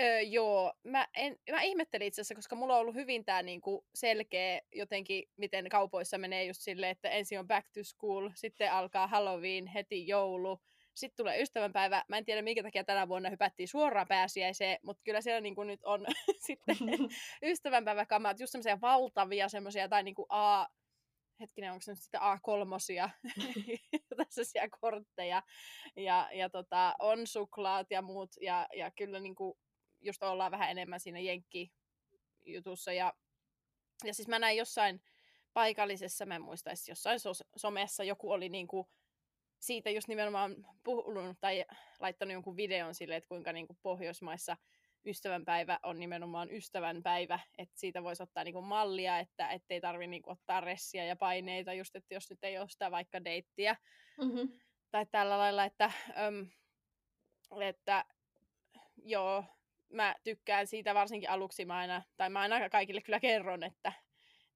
öö, 0.00 0.20
joo, 0.20 0.72
mä, 0.84 1.08
en, 1.16 1.36
mä 1.50 1.62
ihmettelin 1.62 2.06
itse 2.06 2.20
asiassa, 2.20 2.34
koska 2.34 2.56
mulla 2.56 2.74
on 2.74 2.80
ollut 2.80 2.94
hyvin 2.94 3.24
tämä 3.24 3.42
niinku 3.42 3.86
selkeä 3.94 4.60
jotenkin, 4.72 5.28
miten 5.36 5.68
kaupoissa 5.68 6.18
menee 6.18 6.44
just 6.44 6.60
silleen, 6.60 6.92
että 6.92 7.08
ensin 7.08 7.38
on 7.38 7.46
back 7.46 7.68
to 7.72 7.84
school, 7.84 8.30
sitten 8.34 8.72
alkaa 8.72 9.06
Halloween, 9.06 9.66
heti 9.66 10.08
joulu, 10.08 10.60
sitten 10.94 11.16
tulee 11.16 11.42
ystävänpäivä. 11.42 12.04
Mä 12.08 12.18
en 12.18 12.24
tiedä, 12.24 12.42
minkä 12.42 12.62
takia 12.62 12.84
tänä 12.84 13.08
vuonna 13.08 13.30
hypättiin 13.30 13.68
suoraan 13.68 14.08
pääsiäiseen, 14.08 14.78
mutta 14.82 15.02
kyllä 15.04 15.20
siellä 15.20 15.40
niin 15.40 15.54
kuin 15.54 15.68
nyt 15.68 15.84
on 15.84 16.06
sitten 16.46 16.76
ystävänpäiväkamat, 17.42 18.40
just 18.40 18.52
semmoisia 18.52 18.80
valtavia 18.80 19.48
semmoisia, 19.48 19.88
tai 19.88 20.02
niin 20.02 20.14
kuin 20.14 20.26
A, 20.28 20.66
hetkinen, 21.40 21.72
onko 21.72 21.82
se 21.82 21.92
nyt 21.92 22.00
sitten 22.00 22.20
A3, 22.20 23.24
tässä 24.16 24.44
siellä 24.44 24.68
kortteja, 24.80 25.42
ja, 25.96 26.28
ja 26.32 26.50
tota, 26.50 26.94
on 26.98 27.26
suklaat 27.26 27.90
ja 27.90 28.02
muut, 28.02 28.30
ja, 28.40 28.66
ja 28.76 28.90
kyllä 28.90 29.20
niin 29.20 29.34
kuin 29.34 29.58
just 30.00 30.22
ollaan 30.22 30.50
vähän 30.50 30.70
enemmän 30.70 31.00
siinä 31.00 31.18
jenkki-jutussa, 31.18 32.92
ja, 32.92 33.12
ja 34.04 34.14
siis 34.14 34.28
mä 34.28 34.38
näin 34.38 34.56
jossain 34.56 35.02
paikallisessa, 35.52 36.26
mä 36.26 36.36
en 36.36 36.42
muista 36.42 36.70
jossain 36.88 37.20
so- 37.20 37.44
somessa 37.56 38.04
joku 38.04 38.30
oli 38.30 38.48
niin 38.48 38.66
kuin 38.66 38.86
siitä 39.60 39.90
just 39.90 40.08
nimenomaan 40.08 40.56
puhunut 40.84 41.36
tai 41.40 41.64
laittanut 42.00 42.32
jonkun 42.32 42.56
videon 42.56 42.94
sille, 42.94 43.16
että 43.16 43.28
kuinka 43.28 43.52
niin 43.52 43.66
kuin 43.66 43.78
Pohjoismaissa 43.82 44.56
ystävänpäivä 45.06 45.78
on 45.82 46.00
nimenomaan 46.00 46.50
ystävänpäivä, 46.50 47.38
että 47.58 47.74
siitä 47.78 48.02
voisi 48.02 48.22
ottaa 48.22 48.44
niin 48.44 48.54
kuin 48.54 48.64
mallia, 48.64 49.18
että 49.18 49.60
ei 49.70 49.80
tarvitse 49.80 50.10
niin 50.10 50.22
kuin 50.22 50.32
ottaa 50.32 50.60
ressiä 50.60 51.04
ja 51.04 51.16
paineita, 51.16 51.72
just 51.72 51.96
että 51.96 52.14
jos 52.14 52.30
nyt 52.30 52.44
ei 52.44 52.58
ole 52.58 52.68
sitä 52.68 52.90
vaikka 52.90 53.24
deittiä 53.24 53.76
mm-hmm. 54.18 54.60
tai 54.90 55.06
tällä 55.06 55.38
lailla, 55.38 55.64
että, 55.64 55.92
äm, 56.26 56.46
että 57.60 58.04
joo, 58.96 59.44
mä 59.92 60.14
tykkään 60.24 60.66
siitä 60.66 60.94
varsinkin 60.94 61.30
aluksi 61.30 61.64
mä 61.64 61.76
aina, 61.76 62.02
tai 62.16 62.30
mä 62.30 62.40
aina 62.40 62.70
kaikille 62.70 63.00
kyllä 63.00 63.20
kerron, 63.20 63.62
että 63.62 63.92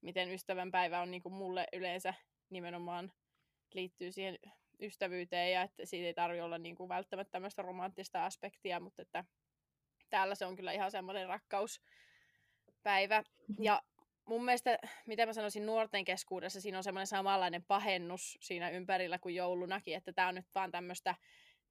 miten 0.01 0.31
ystävänpäivä 0.31 1.01
on 1.01 1.11
niin 1.11 1.23
kuin 1.23 1.33
mulle 1.33 1.67
yleensä 1.73 2.15
nimenomaan 2.51 3.13
liittyy 3.75 4.13
siihen 4.13 4.39
ystävyyteen 4.81 5.53
ja 5.53 5.63
että 5.63 5.87
siitä 5.87 6.07
ei 6.07 6.15
tarvitse 6.15 6.43
olla 6.43 6.59
niin 6.59 6.77
kuin 6.77 6.89
välttämättä 6.89 7.33
tämmöistä 7.33 7.63
romanttista 7.63 8.25
aspektia, 8.25 8.81
mutta 8.81 9.03
että 9.03 9.25
täällä 10.11 10.35
se 10.35 10.47
on 10.47 10.57
kyllä 10.57 10.73
ihan 10.73 10.91
semmoinen 10.91 11.29
rakkauspäivä. 11.29 13.21
Mm-hmm. 13.21 13.65
Ja 13.65 13.83
mun 14.29 14.45
mielestä, 14.45 14.79
mitä 15.07 15.27
mä 15.27 15.33
sanoisin 15.33 15.67
nuorten 15.67 16.05
keskuudessa, 16.05 16.61
siinä 16.61 16.79
on 16.79 16.85
semmoinen 16.85 17.07
samanlainen 17.07 17.65
pahennus 17.65 18.39
siinä 18.41 18.71
ympärillä 18.71 19.19
kuin 19.19 19.35
joulunakin, 19.35 19.97
että 19.97 20.13
tämä 20.13 20.29
on 20.29 20.35
nyt 20.35 20.55
vaan 20.55 20.71
tämmöistä, 20.71 21.15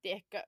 tiedätkö, 0.02 0.42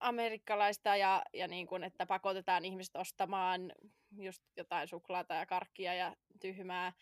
amerikkalaista 0.00 0.96
ja, 0.96 1.22
ja 1.34 1.48
niin 1.48 1.66
kuin, 1.66 1.84
että 1.84 2.06
pakotetaan 2.06 2.64
ihmiset 2.64 2.96
ostamaan 2.96 3.72
just 4.18 4.42
jotain 4.56 4.88
suklaata 4.88 5.34
ja 5.34 5.46
karkkia 5.46 5.94
ja 5.94 6.16
tyhmää, 6.40 6.92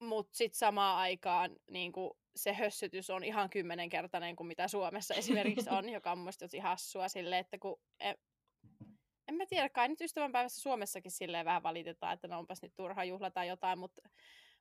mutta 0.00 0.36
sitten 0.36 0.58
samaan 0.58 0.98
aikaan 0.98 1.56
niin 1.70 1.92
kuin 1.92 2.10
se 2.36 2.52
hössytys 2.52 3.10
on 3.10 3.24
ihan 3.24 3.50
kymmenenkertainen 3.50 4.36
kuin 4.36 4.46
mitä 4.46 4.68
Suomessa 4.68 5.14
esimerkiksi 5.14 5.70
on, 5.70 5.88
joka 5.96 6.12
on 6.12 6.18
mielestäni 6.18 6.48
tosi 6.48 6.58
hassua 6.58 7.08
sille, 7.08 7.38
että 7.38 7.58
kun 7.58 7.80
en, 9.32 9.36
mä 9.36 9.46
tiedä, 9.46 9.68
kai 9.68 9.88
nyt 9.88 10.00
ystävänpäivässä 10.00 10.60
Suomessakin 10.60 11.10
silleen 11.10 11.44
vähän 11.44 11.62
valitetaan, 11.62 12.14
että 12.14 12.28
no 12.28 12.38
onpas 12.38 12.62
nyt 12.62 12.72
turha 12.76 13.04
juhla 13.04 13.30
tai 13.30 13.48
jotain, 13.48 13.78
mutta 13.78 14.02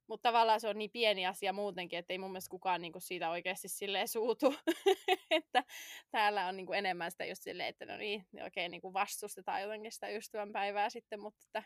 mutta 0.07 0.29
tavallaan 0.29 0.61
se 0.61 0.67
on 0.67 0.77
niin 0.77 0.91
pieni 0.91 1.25
asia 1.25 1.53
muutenkin, 1.53 1.99
että 1.99 2.13
ei 2.13 2.17
mun 2.17 2.31
mielestä 2.31 2.49
kukaan 2.49 2.81
niinku 2.81 2.99
siitä 2.99 3.29
oikeasti 3.29 3.67
silleen 3.67 4.07
suutu. 4.07 4.55
että 5.31 5.63
täällä 6.11 6.47
on 6.47 6.57
niinku 6.57 6.73
enemmän 6.73 7.11
sitä 7.11 7.25
just 7.25 7.43
silleen, 7.43 7.69
että 7.69 7.85
no 7.85 7.97
niin, 7.97 8.25
oikein 8.43 8.71
niinku 8.71 8.93
vastustetaan 8.93 9.61
jotenkin 9.61 9.91
sitä 9.91 10.09
ystävänpäivää 10.09 10.89
sitten, 10.89 11.19
mutta 11.19 11.41
että, 11.47 11.63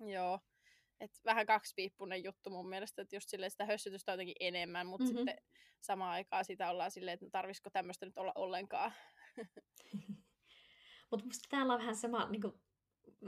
joo 0.00 0.38
et 1.00 1.20
vähän 1.24 1.46
kaksipiippunen 1.46 2.24
juttu 2.24 2.50
mun 2.50 2.68
mielestä, 2.68 3.02
että 3.02 3.16
just 3.16 3.28
silleen 3.28 3.50
sitä 3.50 3.66
hössytystä 3.66 4.12
on 4.12 4.14
jotenkin 4.14 4.36
enemmän, 4.40 4.86
mutta 4.86 5.04
mm-hmm. 5.04 5.18
sitten 5.18 5.36
samaan 5.80 6.12
aikaan 6.12 6.44
sitä 6.44 6.70
ollaan 6.70 6.90
silleen, 6.90 7.14
että 7.14 7.26
no 7.26 7.30
tarvisiko 7.30 7.70
tämmöistä 7.70 8.06
nyt 8.06 8.18
olla 8.18 8.32
ollenkaan. 8.34 8.92
mutta 11.12 11.26
musta 11.26 11.48
täällä 11.50 11.72
on 11.72 11.80
vähän 11.80 11.96
sama, 11.96 12.28
niin 12.28 12.42
kuin 12.42 12.54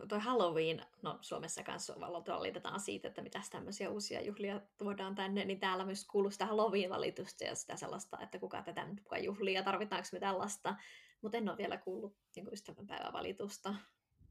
toi 0.09 0.19
Halloween, 0.19 0.87
no 1.03 1.19
Suomessa 1.21 1.63
kanssa 1.63 2.01
valitetaan 2.01 2.81
siitä, 2.81 3.09
että 3.09 3.23
mitä 3.23 3.41
tämmöisiä 3.51 3.91
uusia 3.91 4.23
juhlia 4.23 4.61
tuodaan 4.77 5.15
tänne, 5.15 5.45
niin 5.45 5.61
täällä 5.61 5.85
myös 5.85 6.05
kuuluu 6.05 6.31
sitä 6.31 6.47
Halloween-valitusta 6.47 7.45
ja 7.45 7.55
sitä 7.55 7.77
sellaista, 7.77 8.19
että 8.21 8.39
kuka 8.39 8.63
tätä 8.63 8.85
nyt 8.85 9.01
kuka 9.01 9.19
juhlia, 9.19 9.63
tarvitaanko 9.63 10.09
me 10.13 10.21
tällaista. 10.21 10.77
Mutta 11.23 11.39
en 11.39 11.49
ole 11.49 11.57
vielä 11.57 11.77
kuullut 11.77 12.17
niin 12.37 12.53
ystävänpäivän 12.53 13.13
valitusta. 13.13 13.75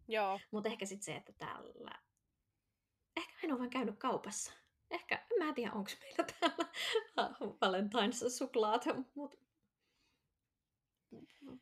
Joo. 0.07 0.39
Mutta 0.51 0.69
ehkä 0.69 0.85
sitten 0.85 1.05
se, 1.05 1.15
että 1.15 1.33
täällä 1.33 1.99
ehkä 3.17 3.33
en 3.43 3.51
ole 3.51 3.59
vaan 3.59 3.69
käynyt 3.69 3.99
kaupassa. 3.99 4.53
Ehkä, 4.91 5.25
mä 5.39 5.47
en 5.49 5.53
tiedä, 5.53 5.71
onko 5.73 5.89
meillä 5.99 6.25
täällä 6.39 6.69
Valentine's-suklaat, 7.61 9.05
mutta 9.15 9.37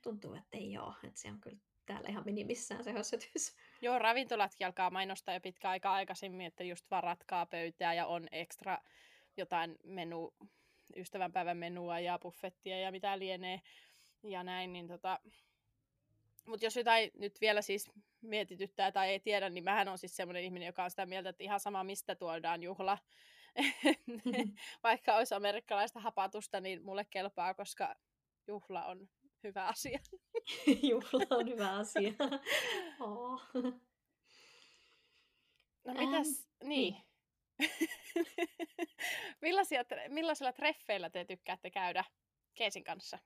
tuntuu, 0.01 0.33
että 0.33 0.57
ei 0.57 0.77
ole. 0.77 0.95
Että 1.03 1.21
se 1.21 1.31
on 1.31 1.41
kyllä 1.41 1.59
täällä 1.93 2.09
ihan 2.09 2.25
minimissään 2.25 2.83
se 2.83 2.91
hössötys. 2.91 3.55
Joo, 3.81 3.99
ravintolatkin 3.99 4.67
alkaa 4.67 4.89
mainostaa 4.89 5.33
jo 5.33 5.41
pitkä 5.41 5.69
aika 5.69 5.93
aikaisemmin, 5.93 6.45
että 6.45 6.63
just 6.63 6.91
varatkaa 6.91 7.45
pöytää 7.45 7.93
ja 7.93 8.05
on 8.05 8.27
ekstra 8.31 8.77
jotain 9.37 9.75
menu, 9.83 10.33
ystävänpäivän 10.95 11.57
menua 11.57 11.99
ja 11.99 12.19
buffettia 12.19 12.79
ja 12.79 12.91
mitä 12.91 13.19
lienee 13.19 13.61
ja 14.23 14.43
näin, 14.43 14.73
niin 14.73 14.87
tota... 14.87 15.19
Mutta 16.45 16.65
jos 16.65 16.75
jotain 16.75 17.11
nyt 17.13 17.41
vielä 17.41 17.61
siis 17.61 17.91
mietityttää 18.21 18.91
tai 18.91 19.09
ei 19.09 19.19
tiedä, 19.19 19.49
niin 19.49 19.63
mähän 19.63 19.87
on 19.87 19.97
siis 19.97 20.15
semmoinen 20.15 20.43
ihminen, 20.43 20.65
joka 20.65 20.83
on 20.83 20.89
sitä 20.89 21.05
mieltä, 21.05 21.29
että 21.29 21.43
ihan 21.43 21.59
sama 21.59 21.83
mistä 21.83 22.15
tuodaan 22.15 22.63
juhla. 22.63 22.97
Vaikka 24.83 25.15
olisi 25.15 25.35
amerikkalaista 25.35 25.99
hapatusta, 25.99 26.61
niin 26.61 26.83
mulle 26.83 27.05
kelpaa, 27.05 27.53
koska 27.53 27.95
juhla 28.47 28.85
on 28.85 29.09
hyvä 29.43 29.65
asia. 29.65 29.99
juhla 30.89 31.37
on 31.37 31.49
hyvä 31.49 31.75
asia. 31.75 32.13
oh. 32.99 33.41
No 35.85 35.93
mitäs, 35.93 36.47
ähm, 36.63 36.69
niin. 36.69 36.95
Millaisia, 39.41 39.83
millaisilla 40.09 40.53
treffeillä 40.53 41.09
te 41.09 41.25
tykkäätte 41.25 41.69
käydä 41.69 42.03
Keesin 42.55 42.83
kanssa? 42.83 43.19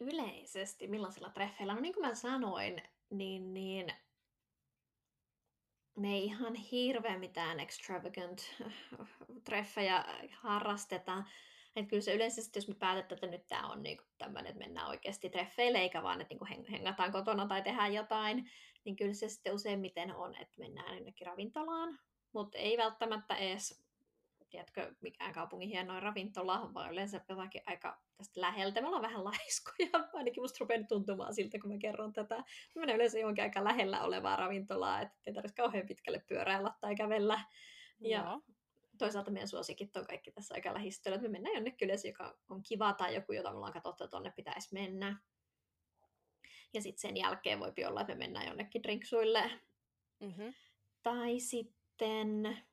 Yleisesti 0.00 0.86
millaisilla 0.86 1.30
treffeillä? 1.30 1.74
No 1.74 1.80
niin 1.80 1.94
kuin 1.94 2.06
mä 2.06 2.14
sanoin, 2.14 2.82
niin, 3.10 3.54
niin 3.54 3.86
me 5.96 6.08
ei 6.08 6.24
ihan 6.24 6.54
hirveän 6.54 7.20
mitään 7.20 7.60
extravagant 7.60 8.42
treffejä 9.44 10.04
harrasteta. 10.32 11.24
Että 11.76 11.90
kyllä 11.90 12.02
se 12.02 12.14
yleisesti, 12.14 12.58
jos 12.58 12.68
me 12.68 12.74
päätetään, 12.74 13.14
että 13.14 13.26
nyt 13.26 13.46
tämä 13.46 13.68
on 13.68 13.82
niinku 13.82 14.04
tämmöinen, 14.18 14.50
että 14.50 14.64
mennään 14.64 14.88
oikeasti 14.88 15.30
treffeille, 15.30 15.78
eikä 15.78 16.02
vaan, 16.02 16.20
että 16.20 16.34
niinku 16.34 16.46
hengataan 16.70 17.12
kotona 17.12 17.46
tai 17.46 17.62
tehdään 17.62 17.94
jotain, 17.94 18.50
niin 18.84 18.96
kyllä 18.96 19.14
se 19.14 19.28
sitten 19.28 19.54
useimmiten 19.54 20.14
on, 20.16 20.34
että 20.34 20.54
mennään 20.58 20.94
jonnekin 20.94 21.26
ravintolaan, 21.26 21.98
mutta 22.32 22.58
ei 22.58 22.78
välttämättä 22.78 23.34
edes 23.34 23.84
tiedätkö, 24.54 24.94
mikään 25.00 25.32
kaupungin 25.32 25.68
hienoin 25.68 26.02
ravintola, 26.02 26.70
vaan 26.74 26.92
yleensä 26.92 27.20
jotakin 27.28 27.62
aika 27.66 28.00
tästä 28.16 28.40
läheltä. 28.40 28.80
Me 28.80 28.86
ollaan 28.86 29.02
vähän 29.02 29.24
laiskoja, 29.30 30.08
ainakin 30.12 30.42
musta 30.42 30.56
rupeaa 30.60 30.86
tuntumaan 30.88 31.34
siltä, 31.34 31.58
kun 31.58 31.72
mä 31.72 31.78
kerron 31.78 32.12
tätä. 32.12 32.36
Mä 32.36 32.44
menen 32.80 32.96
yleensä 32.96 33.18
johonkin 33.18 33.44
aika 33.44 33.64
lähellä 33.64 34.02
olevaa 34.02 34.36
ravintolaa, 34.36 35.00
että 35.00 35.16
ei 35.26 35.34
tarvitse 35.34 35.62
kauhean 35.62 35.86
pitkälle 35.86 36.24
pyöräillä 36.28 36.74
tai 36.80 36.94
kävellä. 36.94 37.40
Ja. 38.00 38.40
Toisaalta 38.98 39.30
meidän 39.30 39.48
suosikit 39.48 39.96
on 39.96 40.06
kaikki 40.06 40.32
tässä 40.32 40.54
aika 40.54 40.74
lähistöllä, 40.74 41.16
että 41.16 41.28
me 41.28 41.32
mennään 41.32 41.54
jonnekin 41.54 41.86
yleensä, 41.86 42.08
joka 42.08 42.38
on 42.48 42.62
kiva 42.62 42.92
tai 42.92 43.14
joku, 43.14 43.32
jota 43.32 43.50
me 43.50 43.56
ollaan 43.56 43.72
katsottu, 43.72 44.04
että 44.04 44.10
tonne 44.10 44.32
pitäisi 44.36 44.68
mennä. 44.72 45.20
Ja 46.74 46.82
sitten 46.82 47.00
sen 47.00 47.16
jälkeen 47.16 47.60
voi 47.60 47.72
olla, 47.88 48.00
että 48.00 48.14
me 48.14 48.18
mennään 48.18 48.46
jonnekin 48.46 48.82
drinksuille. 48.82 49.50
Mm-hmm. 50.20 50.54
Tai 51.02 51.40
sitten 51.40 52.64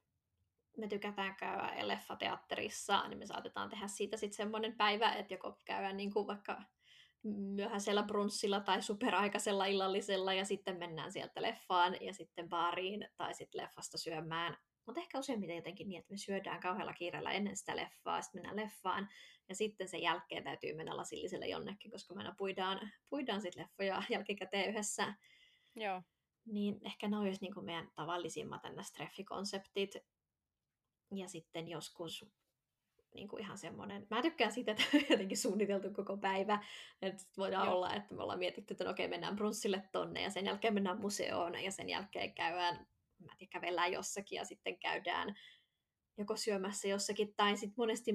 me 0.77 0.87
tykätään 0.87 1.35
käydä 1.35 1.87
leffateatterissa, 1.87 3.07
niin 3.07 3.19
me 3.19 3.25
saatetaan 3.25 3.69
tehdä 3.69 3.87
siitä 3.87 4.17
sitten 4.17 4.37
semmoinen 4.37 4.77
päivä, 4.77 5.13
että 5.13 5.33
joko 5.33 5.59
käydään 5.65 5.97
niin 5.97 6.13
kuin 6.13 6.27
vaikka 6.27 6.61
myöhäisellä 7.23 8.03
brunssilla 8.03 8.59
tai 8.59 8.81
superaikaisella 8.81 9.65
illallisella 9.65 10.33
ja 10.33 10.45
sitten 10.45 10.77
mennään 10.77 11.11
sieltä 11.11 11.41
leffaan 11.41 11.97
ja 12.01 12.13
sitten 12.13 12.49
baariin 12.49 13.07
tai 13.17 13.33
sitten 13.33 13.61
leffasta 13.61 13.97
syömään. 13.97 14.57
Mutta 14.85 15.01
ehkä 15.01 15.19
useimmiten 15.19 15.55
jotenkin 15.55 15.89
niin, 15.89 15.99
että 15.99 16.13
me 16.13 16.17
syödään 16.17 16.59
kauhealla 16.59 16.93
kiireellä 16.93 17.31
ennen 17.31 17.57
sitä 17.57 17.75
leffaa, 17.75 18.21
sitten 18.21 18.41
mennään 18.41 18.65
leffaan 18.65 19.09
ja 19.49 19.55
sitten 19.55 19.87
sen 19.87 20.01
jälkeen 20.01 20.43
täytyy 20.43 20.73
mennä 20.73 20.97
lasilliselle 20.97 21.47
jonnekin, 21.47 21.91
koska 21.91 22.13
me 22.13 22.19
aina 22.19 22.35
puidaan, 22.37 22.91
puidaan 23.09 23.41
sitten 23.41 23.63
leffoja 23.63 24.03
jälkikäteen 24.09 24.69
yhdessä. 24.69 25.13
Joo. 25.75 26.01
Niin 26.45 26.79
ehkä 26.85 27.07
ne 27.07 27.17
olisi 27.17 27.41
niin 27.41 27.65
meidän 27.65 27.91
tavallisimmat 27.95 28.61
treffikonseptit. 28.95 29.95
Ja 31.15 31.27
sitten 31.27 31.67
joskus 31.67 32.25
niin 33.13 33.27
kuin 33.27 33.41
ihan 33.41 33.57
semmoinen, 33.57 34.07
mä 34.09 34.21
tykkään 34.21 34.51
siitä, 34.51 34.71
että 34.71 34.83
on 34.93 35.01
jotenkin 35.09 35.37
suunniteltu 35.37 35.89
koko 35.93 36.17
päivä, 36.17 36.63
että 37.01 37.23
voidaan 37.37 37.65
Joo. 37.65 37.75
olla, 37.75 37.93
että 37.93 38.13
me 38.13 38.23
ollaan 38.23 38.39
mietitty, 38.39 38.73
että 38.73 38.83
no 38.83 38.91
okei, 38.91 39.07
mennään 39.07 39.35
brunssille 39.35 39.83
tonne, 39.91 40.21
ja 40.21 40.29
sen 40.29 40.45
jälkeen 40.45 40.73
mennään 40.73 40.99
museoon, 40.99 41.63
ja 41.63 41.71
sen 41.71 41.89
jälkeen 41.89 42.33
käydään, 42.33 42.87
mä 43.25 43.35
tiedän, 43.37 43.51
kävellään 43.51 43.91
jossakin, 43.91 44.35
ja 44.35 44.45
sitten 44.45 44.79
käydään 44.79 45.35
joko 46.17 46.35
syömässä 46.35 46.87
jossakin, 46.87 47.33
tai 47.35 47.57
sitten 47.57 47.75
monesti 47.77 48.11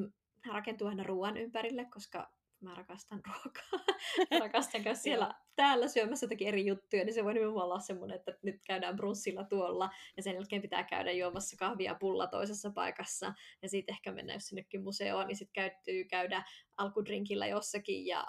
rakentuu 0.52 0.88
aina 0.88 1.02
ruoan 1.02 1.36
ympärille, 1.36 1.84
koska 1.84 2.36
mä 2.60 2.74
rakastan 2.74 3.20
ruokaa. 3.26 3.96
rakastan 4.40 4.82
käydä 4.82 4.98
siellä 5.08 5.34
täällä 5.56 5.88
syömässä 5.88 6.24
jotakin 6.24 6.48
eri 6.48 6.66
juttuja, 6.66 7.04
niin 7.04 7.14
se 7.14 7.24
voi 7.24 7.34
nimenomaan 7.34 7.64
olla 7.64 7.80
semmoinen, 7.80 8.16
että 8.16 8.38
nyt 8.42 8.56
käydään 8.66 8.96
brunssilla 8.96 9.44
tuolla, 9.44 9.90
ja 10.16 10.22
sen 10.22 10.34
jälkeen 10.34 10.62
pitää 10.62 10.84
käydä 10.84 11.12
juomassa 11.12 11.56
kahvia 11.56 11.94
pulla 11.94 12.26
toisessa 12.26 12.70
paikassa, 12.70 13.34
ja 13.62 13.68
sitten 13.68 13.92
ehkä 13.92 14.12
mennä 14.12 14.32
jos 14.32 14.46
sinnekin 14.46 14.82
museoon, 14.82 15.26
niin 15.26 15.36
sitten 15.36 15.52
käytyy 15.52 16.04
käydä 16.04 16.44
alkudrinkillä 16.76 17.46
jossakin, 17.46 18.06
ja 18.06 18.26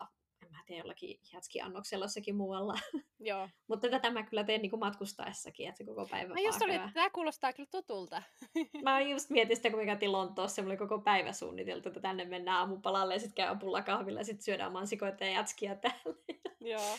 mä 0.58 0.64
teen 0.66 0.78
jollakin 0.78 1.20
jatski-annoksella 1.34 2.06
jossakin 2.06 2.36
muualla. 2.36 2.74
Joo. 3.20 3.50
Mutta 3.68 3.90
tätä 3.90 4.12
mä 4.12 4.24
kyllä 4.24 4.44
teen 4.44 4.62
niin 4.62 4.70
kuin 4.70 4.80
matkustaessakin, 4.80 5.68
että 5.68 5.78
se 5.78 5.86
koko 5.86 6.08
päivä 6.12 6.34
Mä 6.34 6.40
just 6.40 6.62
olin, 6.62 6.76
että 6.76 6.92
tämä 6.94 7.10
kuulostaa 7.10 7.54
kyllä 7.54 7.70
tutulta. 7.72 8.24
mä 8.84 9.02
just 9.02 9.30
mietin 9.30 9.56
sitä, 9.56 9.70
kun 9.70 9.80
me 9.80 9.86
käytiin 9.86 10.12
Lontoossa, 10.12 10.62
mulla 10.62 10.72
oli 10.72 10.78
koko 10.78 11.00
päivä 11.00 11.32
suunniteltu, 11.32 11.90
että 11.90 12.02
tänne 12.02 12.26
mennään 12.26 12.58
aamupalalle 12.58 13.14
ja 13.14 13.20
sitten 13.20 13.36
käydään 13.36 13.60
pulla 13.60 13.82
kahvilla 13.82 14.20
ja 14.20 14.26
sitten 14.26 14.44
syödään 14.44 14.72
mansikoita 14.72 15.24
ja 15.26 15.32
jatskia 15.32 15.76
täällä. 15.76 16.16
Joo. 16.60 16.98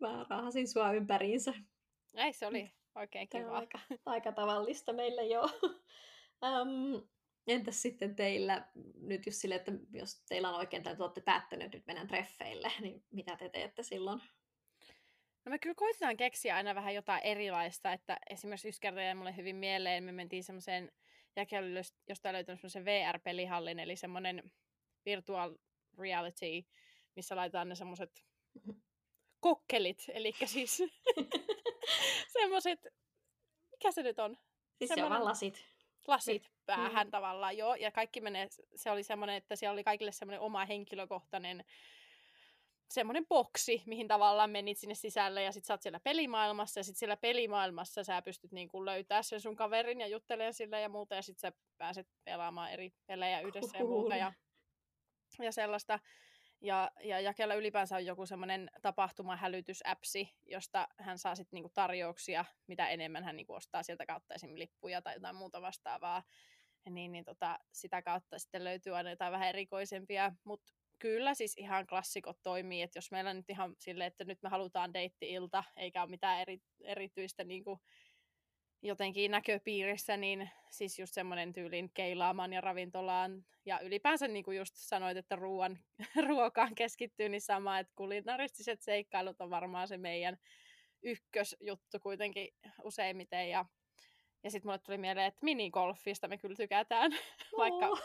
mä 0.00 0.26
raahasin 0.30 0.68
sua 0.68 0.92
ympäriinsä. 0.92 1.54
Ei, 2.14 2.32
se 2.32 2.46
oli 2.46 2.70
oikein 2.94 3.28
kiva. 3.28 3.58
Aika, 3.58 3.78
aika 4.06 4.32
tavallista 4.32 4.92
meille 4.92 5.26
jo. 5.26 5.42
um, 6.42 7.02
Entäs 7.46 7.82
sitten 7.82 8.16
teillä 8.16 8.68
nyt 9.00 9.26
just 9.26 9.40
sille, 9.40 9.54
että 9.54 9.72
jos 9.92 10.24
teillä 10.28 10.48
on 10.48 10.54
oikein 10.54 10.82
tai 10.82 10.96
te 10.96 11.02
olette 11.02 11.20
päättäneet, 11.20 11.72
nyt 11.72 11.86
mennään 11.86 12.08
treffeille, 12.08 12.72
niin 12.80 13.04
mitä 13.10 13.36
te 13.36 13.48
teette 13.48 13.82
silloin? 13.82 14.20
No 15.44 15.50
me 15.50 15.58
kyllä 15.58 15.74
koitetaan 15.74 16.16
keksiä 16.16 16.56
aina 16.56 16.74
vähän 16.74 16.94
jotain 16.94 17.22
erilaista, 17.22 17.92
että 17.92 18.18
esimerkiksi 18.30 18.68
yksi 18.68 18.80
kerta 18.80 19.00
jäi 19.00 19.14
mulle 19.14 19.36
hyvin 19.36 19.56
mieleen, 19.56 20.04
me 20.04 20.12
mentiin 20.12 20.44
semmoiseen 20.44 20.92
jakelulle, 21.36 21.82
josta 22.08 22.32
löytänyt 22.32 22.60
semmoisen 22.60 22.84
VR-pelihallin, 22.84 23.78
eli 23.78 23.96
semmoinen 23.96 24.52
virtual 25.04 25.54
reality, 25.98 26.64
missä 27.16 27.36
laitetaan 27.36 27.68
ne 27.68 27.74
semmoiset 27.74 28.24
kokkelit, 29.40 30.04
eli 30.08 30.32
siis 30.44 30.78
semmoiset, 32.38 32.86
mikä 33.70 33.92
se 33.92 34.02
nyt 34.02 34.18
on? 34.18 34.38
Siis 34.78 34.88
Semmoinen... 34.88 35.18
se 35.18 35.22
on 35.22 35.28
lasit 35.28 35.71
lasit 36.08 36.50
päähän 36.66 37.06
mm. 37.06 37.10
tavallaan, 37.10 37.56
joo. 37.56 37.74
Ja 37.74 37.90
kaikki 37.90 38.20
menee, 38.20 38.48
se 38.74 38.90
oli 38.90 39.02
semmoinen, 39.02 39.36
että 39.36 39.56
siellä 39.56 39.72
oli 39.72 39.84
kaikille 39.84 40.12
semmoinen 40.12 40.40
oma 40.40 40.64
henkilökohtainen 40.64 41.64
semmoinen 42.92 43.26
boksi, 43.26 43.82
mihin 43.86 44.08
tavallaan 44.08 44.50
menit 44.50 44.78
sinne 44.78 44.94
sisälle 44.94 45.42
ja 45.42 45.52
sit 45.52 45.64
sä 45.64 45.74
oot 45.74 45.82
siellä 45.82 46.00
pelimaailmassa 46.00 46.80
ja 46.80 46.84
sit 46.84 46.96
siellä 46.96 47.16
pelimaailmassa 47.16 48.04
sä 48.04 48.22
pystyt 48.22 48.52
niin 48.52 48.68
kuin 48.68 48.84
löytää 48.84 49.22
sen 49.22 49.40
sun 49.40 49.56
kaverin 49.56 50.00
ja 50.00 50.06
juttelemaan 50.06 50.54
sille 50.54 50.80
ja 50.80 50.88
muuta 50.88 51.14
ja 51.14 51.22
sit 51.22 51.38
sä 51.38 51.52
pääset 51.78 52.08
pelaamaan 52.24 52.72
eri 52.72 52.92
pelejä 53.06 53.40
yhdessä 53.40 53.78
cool. 53.78 53.84
ja 53.84 53.88
muuta 53.88 54.16
ja, 54.16 54.32
ja 55.38 55.52
sellaista. 55.52 55.98
Ja, 56.62 56.90
ja 57.04 57.20
Jakella 57.20 57.54
ylipäänsä 57.54 57.96
on 57.96 58.06
joku 58.06 58.26
semmoinen 58.26 58.70
tapahtumahälytysäpsi, 58.82 60.34
josta 60.46 60.88
hän 60.98 61.18
saa 61.18 61.34
sitten 61.34 61.56
niinku 61.56 61.70
tarjouksia, 61.74 62.44
mitä 62.66 62.88
enemmän 62.88 63.24
hän 63.24 63.36
niinku 63.36 63.54
ostaa 63.54 63.82
sieltä 63.82 64.06
kautta 64.06 64.34
esimerkiksi 64.34 64.58
lippuja 64.58 65.02
tai 65.02 65.14
jotain 65.14 65.36
muuta 65.36 65.62
vastaavaa. 65.62 66.22
Niin, 66.90 67.12
niin 67.12 67.24
tota, 67.24 67.58
sitä 67.72 68.02
kautta 68.02 68.38
sitten 68.38 68.64
löytyy 68.64 68.96
aina 68.96 69.10
jotain 69.10 69.32
vähän 69.32 69.48
erikoisempia, 69.48 70.32
mutta 70.44 70.72
kyllä 70.98 71.34
siis 71.34 71.54
ihan 71.56 71.86
klassikot 71.86 72.38
toimii, 72.42 72.82
että 72.82 72.98
jos 72.98 73.10
meillä 73.10 73.34
nyt 73.34 73.50
ihan 73.50 73.74
silleen, 73.78 74.08
että 74.08 74.24
nyt 74.24 74.42
me 74.42 74.48
halutaan 74.48 74.94
deitti-ilta, 74.94 75.64
eikä 75.76 76.02
ole 76.02 76.10
mitään 76.10 76.40
eri, 76.40 76.58
erityistä 76.84 77.44
niinku 77.44 77.80
jotenkin 78.82 79.30
näköpiirissä, 79.30 80.16
niin 80.16 80.50
siis 80.70 80.98
just 80.98 81.14
semmoinen 81.14 81.52
tyylin 81.52 81.90
keilaamaan 81.94 82.52
ja 82.52 82.60
ravintolaan. 82.60 83.44
Ja 83.66 83.80
ylipäänsä 83.80 84.28
niin 84.28 84.44
kuin 84.44 84.56
just 84.56 84.74
sanoit, 84.76 85.16
että 85.16 85.36
ruoan, 85.36 85.78
ruokaan 86.28 86.74
keskittyy, 86.74 87.28
niin 87.28 87.40
sama, 87.40 87.78
että 87.78 87.92
kulinaristiset 87.96 88.82
seikkailut 88.82 89.40
on 89.40 89.50
varmaan 89.50 89.88
se 89.88 89.96
meidän 89.96 90.36
ykkösjuttu 91.02 92.00
kuitenkin 92.02 92.48
useimmiten. 92.82 93.50
Ja, 93.50 93.64
ja 94.42 94.50
sitten 94.50 94.68
mulle 94.68 94.78
tuli 94.78 94.98
mieleen, 94.98 95.26
että 95.26 95.44
minigolfista 95.44 96.28
me 96.28 96.38
kyllä 96.38 96.56
tykätään, 96.56 97.12
oh. 97.12 97.58
vaikka 97.58 98.02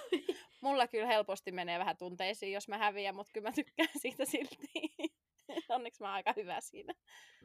mulla 0.62 0.88
kyllä 0.88 1.08
helposti 1.08 1.52
menee 1.52 1.80
vähän 1.80 1.98
tunteisiin, 1.98 2.54
jos 2.54 2.68
mä 2.68 2.78
häviän, 2.78 3.16
mutta 3.16 3.32
kyllä 3.34 3.50
mä 3.50 3.54
tykkään 3.54 3.90
siitä 4.02 4.26
silti. 4.26 4.58
Onneksi 5.70 6.04
mä 6.04 6.08
oon 6.08 6.16
aika 6.16 6.34
hyvä 6.36 6.62
siinä. 6.62 6.94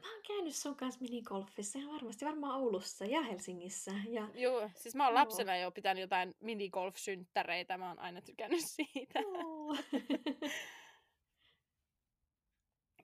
Mä 0.01 0.13
oon 0.13 0.23
käynyt 0.27 0.55
sun 0.55 0.75
kanssa 0.75 1.01
minigolfissa 1.01 1.79
ja 1.79 1.87
varmasti 1.87 2.25
varmaan 2.25 2.61
Oulussa 2.61 3.05
ja 3.05 3.21
Helsingissä. 3.21 3.91
Ja... 4.09 4.27
Joo, 4.33 4.69
siis 4.75 4.95
mä 4.95 5.05
oon 5.05 5.15
lapsena 5.15 5.57
jo 5.57 5.71
pitänyt 5.71 6.01
jotain 6.01 6.35
minigolf-synttäreitä. 6.39 7.77
Mä 7.77 7.87
oon 7.87 7.99
aina 7.99 8.21
tykännyt 8.21 8.61
siitä. 8.75 9.19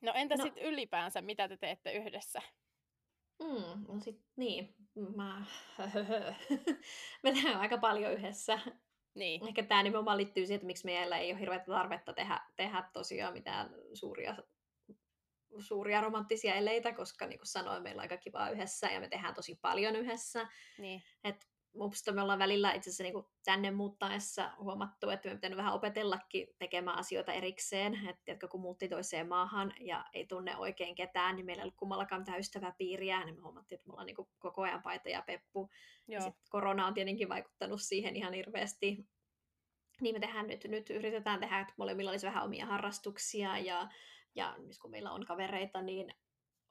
no 0.01 0.11
entä 0.15 0.35
no. 0.35 0.43
sitten 0.43 0.63
ylipäänsä, 0.63 1.21
mitä 1.21 1.47
te 1.47 1.57
teette 1.57 1.93
yhdessä? 1.93 2.41
Mm, 3.39 3.85
no 3.87 3.99
sit 3.99 4.21
niin, 4.35 4.75
mä... 5.15 5.45
me 7.23 7.31
tehdään 7.31 7.59
aika 7.59 7.77
paljon 7.77 8.13
yhdessä. 8.13 8.59
Niin. 9.15 9.47
Ehkä 9.47 9.63
tämä 9.63 9.83
nimenomaan 9.83 10.17
liittyy 10.17 10.45
siihen, 10.45 10.55
että 10.55 10.67
miksi 10.67 10.85
meillä 10.85 11.17
ei 11.17 11.31
ole 11.31 11.39
hirveätä 11.39 11.65
tarvetta 11.65 12.13
tehdä, 12.13 12.41
tehdä 12.55 12.89
tosiaan 12.93 13.33
mitään 13.33 13.69
suuria 13.93 14.35
suuria 15.59 16.01
romanttisia 16.01 16.55
eleitä, 16.55 16.93
koska 16.93 17.27
niin 17.27 17.39
kuin 17.39 17.47
sanoin, 17.47 17.83
meillä 17.83 17.99
on 17.99 18.03
aika 18.03 18.17
kivaa 18.17 18.49
yhdessä 18.49 18.87
ja 18.87 18.99
me 18.99 19.09
tehdään 19.09 19.33
tosi 19.33 19.59
paljon 19.61 19.95
yhdessä. 19.95 20.47
Niin. 20.77 21.03
Et 21.23 21.49
musta 21.73 22.11
me 22.11 22.21
ollaan 22.21 22.39
välillä 22.39 22.73
itse 22.73 22.89
asiassa 22.89 23.03
niin 23.03 23.25
tänne 23.45 23.71
muuttaessa 23.71 24.51
huomattu, 24.59 25.09
että 25.09 25.29
me 25.29 25.35
pitää 25.35 25.57
vähän 25.57 25.73
opetellakin 25.73 26.47
tekemään 26.57 26.97
asioita 26.97 27.33
erikseen. 27.33 28.09
Että 28.27 28.47
kun 28.47 28.61
muutti 28.61 28.89
toiseen 28.89 29.27
maahan 29.27 29.73
ja 29.79 30.05
ei 30.13 30.25
tunne 30.25 30.57
oikein 30.57 30.95
ketään, 30.95 31.35
niin 31.35 31.45
meillä 31.45 31.61
ei 31.61 31.63
ollut 31.63 31.77
kummallakaan 31.77 32.21
mitään 32.21 32.39
ystäväpiiriä, 32.39 33.25
niin 33.25 33.35
me 33.35 33.41
huomattiin, 33.41 33.77
että 33.77 33.87
me 33.87 33.91
ollaan 33.91 34.05
niin 34.05 34.27
koko 34.39 34.61
ajan 34.61 34.81
paita 34.81 35.09
ja 35.09 35.21
peppu. 35.21 35.69
Joo. 36.07 36.25
Ja 36.25 36.31
korona 36.49 36.87
on 36.87 36.93
tietenkin 36.93 37.29
vaikuttanut 37.29 37.81
siihen 37.81 38.15
ihan 38.15 38.33
hirveästi. 38.33 39.07
Niin 40.01 40.15
me 40.15 40.19
tehdään 40.19 40.47
nyt, 40.47 40.63
nyt 40.63 40.89
yritetään 40.89 41.39
tehdä, 41.39 41.59
että 41.59 41.73
molemmilla 41.77 42.11
olisi 42.11 42.27
vähän 42.27 42.43
omia 42.43 42.65
harrastuksia 42.65 43.57
ja 43.57 43.89
ja 44.35 44.55
kun 44.81 44.91
meillä 44.91 45.11
on 45.11 45.25
kavereita, 45.25 45.81
niin 45.81 46.13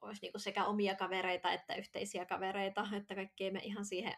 olisi 0.01 0.21
niin 0.21 0.31
sekä 0.37 0.65
omia 0.65 0.95
kavereita 0.95 1.51
että 1.51 1.75
yhteisiä 1.75 2.25
kavereita, 2.25 2.87
että 2.97 3.15
kaikki 3.15 3.51
me 3.51 3.59
ihan 3.59 3.85
siihen, 3.85 4.13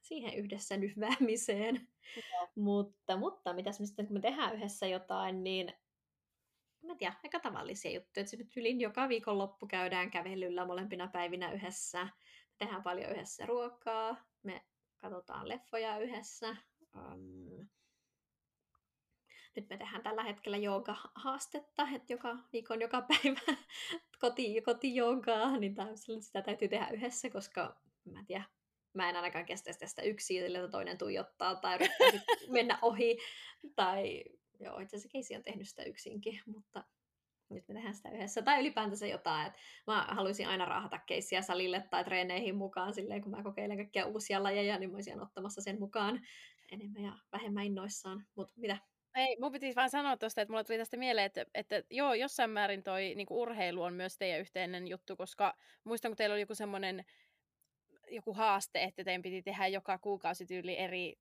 siihen 0.00 0.34
yhdessä 0.34 0.76
nyhväämiseen. 0.76 1.88
mutta, 2.54 3.16
mutta 3.16 3.52
mitäs 3.52 3.80
me 3.80 3.86
sitten, 3.86 4.06
kun 4.06 4.16
me 4.16 4.20
tehdään 4.20 4.54
yhdessä 4.54 4.86
jotain, 4.86 5.44
niin 5.44 5.72
mä 6.82 6.94
tiedän, 6.94 7.16
aika 7.24 7.40
tavallisia 7.40 7.90
juttuja. 7.90 8.20
Että 8.20 8.30
se 8.30 8.36
nyt 8.36 8.56
ylin 8.56 8.80
joka 8.80 9.08
viikonloppu 9.08 9.66
käydään 9.66 10.10
kävelyllä 10.10 10.66
molempina 10.66 11.08
päivinä 11.08 11.52
yhdessä. 11.52 12.04
Me 12.04 12.54
tehdään 12.58 12.82
paljon 12.82 13.12
yhdessä 13.12 13.46
ruokaa, 13.46 14.16
me 14.42 14.64
katsotaan 14.96 15.48
leffoja 15.48 15.98
yhdessä, 15.98 16.56
um, 16.96 17.68
nyt 19.56 19.68
me 19.68 19.76
tehdään 19.76 20.02
tällä 20.02 20.22
hetkellä 20.22 20.56
jooga-haastetta, 20.56 21.88
että 21.94 22.12
joka 22.12 22.36
viikon 22.52 22.80
joka 22.80 23.02
päivä 23.08 23.40
koti, 24.20 24.62
kotijoogaa, 24.62 25.56
niin 25.56 25.74
sitä 26.20 26.42
täytyy 26.42 26.68
tehdä 26.68 26.88
yhdessä, 26.88 27.30
koska 27.30 27.80
mä 28.04 28.18
en 28.18 28.26
tiedä, 28.26 28.44
mä 28.94 29.08
en 29.08 29.16
ainakaan 29.16 29.46
kestä 29.46 29.72
tästä 29.78 30.02
yksin, 30.02 30.46
että 30.46 30.68
toinen 30.68 30.98
tuijottaa 30.98 31.56
tai 31.56 31.78
mennä 32.48 32.78
ohi. 32.82 33.18
Tai 33.76 34.24
joo, 34.60 34.78
itse 34.78 34.96
asiassa 34.96 35.12
Keisi 35.12 35.36
on 35.36 35.42
tehnyt 35.42 35.68
sitä 35.68 35.82
yksinkin, 35.82 36.40
mutta 36.46 36.84
nyt 37.50 37.68
me 37.68 37.74
tehdään 37.74 37.94
sitä 37.94 38.10
yhdessä. 38.10 38.42
Tai 38.42 38.60
ylipäätänsä 38.60 39.06
jotain, 39.06 39.46
että 39.46 39.58
mä 39.86 40.06
haluaisin 40.10 40.48
aina 40.48 40.64
raahata 40.64 40.98
keissiä 40.98 41.42
salille 41.42 41.84
tai 41.90 42.04
treeneihin 42.04 42.56
mukaan 42.56 42.94
silleen, 42.94 43.22
kun 43.22 43.30
mä 43.30 43.42
kokeilen 43.42 43.76
kaikkia 43.76 44.06
uusia 44.06 44.42
lajeja, 44.42 44.78
niin 44.78 44.90
mä 44.90 44.96
olisin 44.96 45.22
ottamassa 45.22 45.60
sen 45.60 45.78
mukaan 45.78 46.20
enemmän 46.72 47.02
ja 47.02 47.12
vähemmän 47.32 47.64
innoissaan. 47.64 48.26
Mutta 48.34 48.54
mitä? 48.56 48.76
Ei, 49.14 49.36
mun 49.40 49.52
piti 49.52 49.72
vaan 49.76 49.90
sanoa 49.90 50.16
tuosta, 50.16 50.40
että 50.40 50.52
mulla 50.52 50.64
tuli 50.64 50.78
tästä 50.78 50.96
mieleen, 50.96 51.26
että, 51.26 51.46
että 51.54 51.82
joo, 51.90 52.14
jossain 52.14 52.50
määrin 52.50 52.82
toi 52.82 53.14
niin 53.14 53.26
urheilu 53.30 53.82
on 53.82 53.94
myös 53.94 54.18
teidän 54.18 54.40
yhteinen 54.40 54.88
juttu, 54.88 55.16
koska 55.16 55.54
muistan, 55.84 56.10
kun 56.10 56.16
teillä 56.16 56.34
oli 56.34 56.40
joku 56.40 56.54
semmoinen 56.54 57.04
joku 58.10 58.34
haaste, 58.34 58.82
että 58.82 59.04
teidän 59.04 59.22
piti 59.22 59.42
tehdä 59.42 59.66
joka 59.66 59.98
kuukausi 59.98 60.46
tyyli 60.46 60.78
eri... 60.78 61.18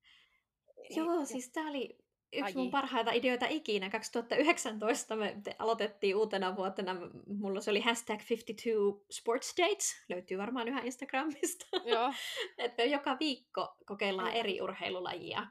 Joo, 0.90 1.26
siis 1.26 1.50
tämä 1.50 1.70
oli 1.70 1.98
yksi 2.34 2.46
Aji. 2.46 2.56
mun 2.56 2.72
parhaita 2.72 3.12
ideoita 3.12 3.46
ikinä. 3.50 3.90
2019 3.90 5.16
me 5.16 5.36
aloitettiin 5.60 6.16
uutena 6.16 6.56
vuotena, 6.56 6.96
mulla 7.28 7.62
se 7.62 7.72
oli 7.72 7.82
hashtag 7.82 8.20
52 8.30 9.06
sports 9.12 9.54
dates, 9.58 10.06
löytyy 10.10 10.38
varmaan 10.38 10.68
yhä 10.68 10.82
Instagramista. 10.82 11.66
Joo. 11.86 12.14
että 12.58 12.84
joka 12.84 13.18
viikko 13.20 13.76
kokeillaan 13.86 14.34
eri 14.34 14.62
urheilulajia. 14.62 15.48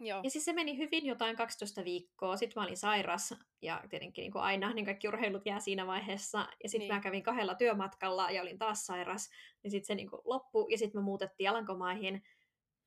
Joo. 0.00 0.20
Ja 0.24 0.30
siis 0.30 0.44
se 0.44 0.52
meni 0.52 0.78
hyvin 0.78 1.06
jotain 1.06 1.36
12 1.36 1.84
viikkoa, 1.84 2.36
sitten 2.36 2.60
mä 2.60 2.64
olin 2.64 2.76
sairas 2.76 3.34
ja 3.62 3.82
tietenkin 3.90 4.22
niin 4.22 4.32
kuin 4.32 4.42
aina, 4.42 4.72
niin 4.72 4.84
kaikki 4.84 5.08
urheilut 5.08 5.46
jää 5.46 5.60
siinä 5.60 5.86
vaiheessa. 5.86 6.38
Ja 6.62 6.68
sitten 6.68 6.88
niin. 6.88 6.94
mä 6.94 7.00
kävin 7.00 7.22
kahdella 7.22 7.54
työmatkalla 7.54 8.30
ja 8.30 8.42
olin 8.42 8.58
taas 8.58 8.86
sairas, 8.86 9.30
niin 9.62 9.70
sitten 9.70 9.86
se 9.86 9.94
niin 9.94 10.10
kuin 10.10 10.22
loppui 10.24 10.66
ja 10.72 10.78
sitten 10.78 11.00
me 11.00 11.04
muutettiin 11.04 11.50
Alankomaihin 11.50 12.22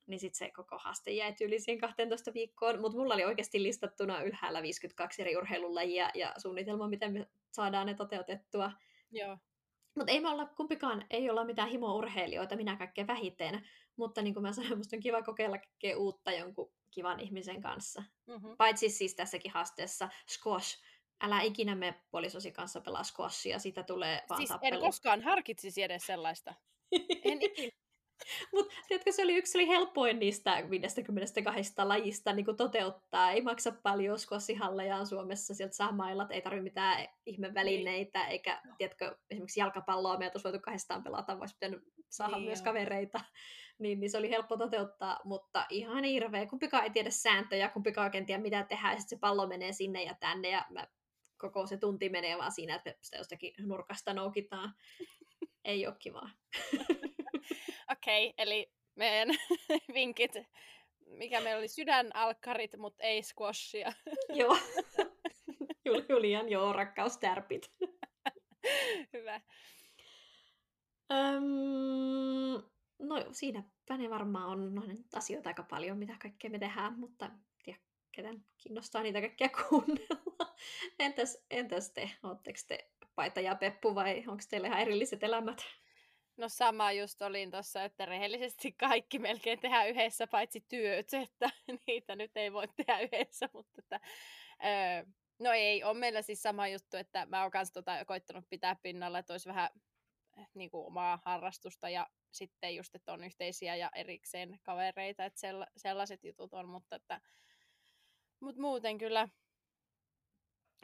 niin 0.06 0.20
sitten 0.20 0.38
se 0.38 0.50
koko 0.50 0.78
haaste 0.78 1.10
jäi 1.10 1.34
yli 1.40 1.60
siihen 1.60 1.80
12 1.80 2.34
viikkoon. 2.34 2.80
Mutta 2.80 2.98
mulla 2.98 3.14
oli 3.14 3.24
oikeasti 3.24 3.62
listattuna 3.62 4.22
ylhäällä 4.22 4.62
52 4.62 5.22
eri 5.22 5.36
urheilulajia 5.36 6.10
ja 6.14 6.34
suunnitelma, 6.38 6.88
miten 6.88 7.12
me 7.12 7.26
saadaan 7.50 7.86
ne 7.86 7.94
toteutettua. 7.94 8.72
Joo. 9.10 9.38
Mutta 9.94 10.12
ei 10.12 10.20
me 10.20 10.28
olla 10.28 10.46
kumpikaan, 10.46 11.06
ei 11.10 11.30
olla 11.30 11.44
mitään 11.44 11.68
himo-urheilijoita, 11.68 12.56
minä 12.56 12.76
kaikkein 12.76 13.06
vähiten. 13.06 13.66
Mutta 13.96 14.22
niin 14.22 14.34
kuin 14.34 14.42
mä 14.42 14.52
sanoin, 14.52 14.78
musta 14.78 14.96
on 14.96 15.02
kiva 15.02 15.22
kokeilla 15.22 15.58
kaikkea 15.58 15.98
uutta 15.98 16.32
jonkun 16.32 16.72
kivan 16.94 17.20
ihmisen 17.20 17.62
kanssa. 17.62 18.02
Mm-hmm. 18.26 18.56
Paitsi 18.56 18.88
siis 18.88 19.14
tässäkin 19.14 19.52
haasteessa 19.52 20.08
squash. 20.30 20.78
Älä 21.20 21.40
ikinä 21.40 21.74
me 21.74 21.94
puolisosi 22.10 22.52
kanssa 22.52 22.80
pelaa 22.80 23.04
squashia, 23.04 23.58
siitä 23.58 23.82
tulee 23.82 24.22
vaan 24.28 24.38
siis 24.38 24.48
tappelu. 24.48 24.74
en 24.74 24.80
koskaan 24.80 25.22
harkitsisi 25.22 25.82
edes 25.82 26.06
sellaista. 26.06 26.54
en 27.24 27.42
ikinä. 27.50 27.83
Mutta 28.52 28.74
tiedätkö, 28.88 29.12
se 29.12 29.22
oli 29.22 29.36
yksi 29.36 29.58
oli 29.58 29.68
helpoin 29.68 30.18
niistä 30.18 30.70
52 30.70 31.72
lajista 31.84 32.32
niin 32.32 32.44
kuin 32.44 32.56
toteuttaa. 32.56 33.30
Ei 33.30 33.42
maksa 33.42 33.72
paljon 33.82 34.18
skossihalleja 34.18 34.96
on 34.96 35.06
Suomessa, 35.06 35.54
sieltä 35.54 35.76
saa 35.76 35.92
mailat, 35.92 36.30
ei 36.30 36.42
tarvitse 36.42 36.62
mitään 36.62 37.06
ihmevälineitä, 37.26 38.18
niin. 38.18 38.30
eikä 38.30 38.62
tiedätkö, 38.78 39.16
esimerkiksi 39.30 39.60
jalkapalloa 39.60 40.18
me 40.18 40.30
olisi 40.34 40.44
voitu 40.44 40.60
kahdestaan 40.60 41.04
pelata, 41.04 41.38
voisi 41.38 41.54
pitänyt 41.54 41.82
saada 42.10 42.36
niin 42.36 42.46
myös 42.46 42.58
jo. 42.58 42.64
kavereita. 42.64 43.20
Niin, 43.78 44.00
niin 44.00 44.10
se 44.10 44.18
oli 44.18 44.30
helppo 44.30 44.56
toteuttaa, 44.56 45.20
mutta 45.24 45.66
ihan 45.70 46.04
hirveä. 46.04 46.46
Kumpikaan 46.46 46.84
ei 46.84 46.90
tiedä 46.90 47.10
sääntöjä, 47.10 47.68
kumpikaan 47.68 48.04
oikein 48.04 48.26
tiedä 48.26 48.42
mitä 48.42 48.64
tehdä, 48.68 48.92
ja 48.92 48.98
sitten 48.98 49.18
se 49.18 49.20
pallo 49.20 49.46
menee 49.46 49.72
sinne 49.72 50.02
ja 50.02 50.14
tänne, 50.20 50.50
ja 50.50 50.64
mä 50.70 50.86
koko 51.38 51.66
se 51.66 51.76
tunti 51.76 52.08
menee 52.08 52.38
vaan 52.38 52.52
siinä, 52.52 52.74
että 52.74 52.94
sitä 53.00 53.16
jostakin 53.16 53.54
nurkasta 53.58 54.14
noukitaan. 54.14 54.74
ei 55.64 55.86
ole 55.86 55.96
kivaa. 55.98 56.30
Okei, 57.92 58.28
okay, 58.28 58.34
eli 58.38 58.72
meidän 58.94 59.28
vinkit, 59.94 60.32
mikä 61.06 61.40
meillä 61.40 61.58
oli 61.58 61.68
sydänalkkarit, 61.68 62.76
mutta 62.76 63.04
ei 63.04 63.22
squashia. 63.22 63.92
joo. 64.40 64.58
Julian, 66.08 66.48
joo, 66.48 66.72
rakkaustärpit. 66.72 67.72
Hyvä. 69.12 69.40
Öm, 71.12 72.62
no 72.98 73.24
siinäpä 73.32 73.96
ne 73.98 74.10
varmaan 74.10 74.48
on 74.48 74.74
no, 74.74 74.82
asioita 75.14 75.50
aika 75.50 75.62
paljon, 75.62 75.98
mitä 75.98 76.16
kaikkea 76.22 76.50
me 76.50 76.58
tehdään, 76.58 76.98
mutta 76.98 77.30
tiedä, 77.64 77.78
ketään 78.12 78.44
kiinnostaa 78.58 79.02
niitä 79.02 79.20
kaikkia 79.20 79.48
kuunnella. 79.48 80.54
Entäs, 80.98 81.44
entäs 81.50 81.90
te, 81.90 82.10
ootteko 82.22 82.58
te 82.68 82.90
Paita 83.14 83.40
ja 83.40 83.54
Peppu 83.54 83.94
vai 83.94 84.24
onko 84.26 84.42
teillä 84.50 84.66
ihan 84.66 84.80
erilliset 84.80 85.22
elämät? 85.22 85.64
No 86.36 86.48
sama 86.48 86.92
just 86.92 87.22
olin 87.22 87.50
tuossa, 87.50 87.84
että 87.84 88.06
rehellisesti 88.06 88.72
kaikki 88.72 89.18
melkein 89.18 89.60
tehdään 89.60 89.88
yhdessä, 89.88 90.26
paitsi 90.26 90.60
työt, 90.68 91.14
että 91.24 91.50
niitä 91.86 92.16
nyt 92.16 92.36
ei 92.36 92.52
voi 92.52 92.68
tehdä 92.68 93.00
yhdessä, 93.00 93.48
mutta 93.52 93.74
että, 93.78 94.00
öö, 94.64 95.12
no 95.38 95.52
ei, 95.52 95.84
on 95.84 95.96
meillä 95.96 96.22
siis 96.22 96.42
sama 96.42 96.68
juttu, 96.68 96.96
että 96.96 97.26
mä 97.26 97.42
oon 97.42 97.50
kanssa 97.50 97.74
tota 97.74 98.04
koittanut 98.04 98.44
pitää 98.50 98.76
pinnalla, 98.82 99.18
että 99.18 99.32
olisi 99.32 99.48
vähän 99.48 99.70
eh, 100.38 100.48
niin 100.54 100.70
kuin 100.70 100.86
omaa 100.86 101.18
harrastusta 101.24 101.88
ja 101.88 102.06
sitten 102.30 102.76
just, 102.76 102.94
että 102.94 103.12
on 103.12 103.24
yhteisiä 103.24 103.76
ja 103.76 103.90
erikseen 103.94 104.58
kavereita, 104.62 105.24
että 105.24 105.40
sella, 105.40 105.66
sellaiset 105.76 106.24
jutut 106.24 106.54
on, 106.54 106.68
mutta 106.68 106.96
että 106.96 107.20
mut 108.40 108.56
muuten 108.56 108.98
kyllä. 108.98 109.28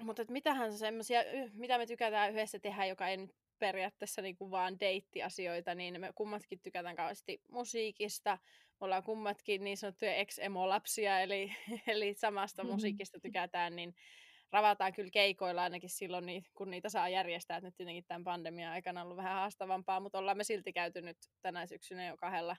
Mutta 0.02 0.24
mitähän 0.28 0.78
semmoisia, 0.78 1.20
mitä 1.52 1.78
me 1.78 1.86
tykätään 1.86 2.30
yhdessä 2.30 2.58
tehdä, 2.58 2.84
joka 2.84 3.08
ei 3.08 3.16
nyt 3.16 3.34
periaatteessa 3.60 4.22
niin 4.22 4.36
kuin 4.36 4.50
vaan 4.50 4.80
deittiasioita, 4.80 5.74
niin 5.74 6.00
me 6.00 6.12
kummatkin 6.14 6.60
tykätään 6.60 6.96
kauheasti 6.96 7.40
musiikista. 7.48 8.38
Me 8.80 8.84
ollaan 8.84 9.02
kummatkin 9.02 9.64
niin 9.64 9.76
sanottuja 9.76 10.14
ex-emo-lapsia, 10.14 11.20
eli, 11.20 11.52
eli 11.86 12.14
samasta 12.14 12.62
mm-hmm. 12.62 12.74
musiikista 12.74 13.20
tykätään, 13.20 13.76
niin 13.76 13.94
ravataan 14.52 14.92
kyllä 14.92 15.10
keikoilla 15.10 15.62
ainakin 15.62 15.90
silloin, 15.90 16.44
kun 16.54 16.70
niitä 16.70 16.88
saa 16.88 17.08
järjestää. 17.08 17.56
Et 17.56 17.64
nyt 17.64 17.76
tietenkin 17.76 18.04
tämän 18.08 18.24
pandemian 18.24 18.72
aikana 18.72 19.00
on 19.00 19.04
ollut 19.04 19.16
vähän 19.16 19.34
haastavampaa, 19.34 20.00
mutta 20.00 20.18
ollaan 20.18 20.36
me 20.36 20.44
silti 20.44 20.72
käyty 20.72 21.02
nyt 21.02 21.18
tänä 21.42 21.66
syksynä 21.66 22.06
jo 22.06 22.16
kahdella 22.16 22.56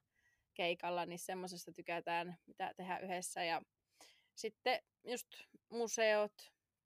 keikalla, 0.53 1.05
niin 1.05 1.19
semmoisesta 1.19 1.71
tykätään, 1.71 2.37
mitä 2.47 2.73
tehdä 2.77 2.99
yhdessä. 2.99 3.43
Ja 3.43 3.61
sitten 4.35 4.81
just 5.03 5.27
museot, 5.69 6.33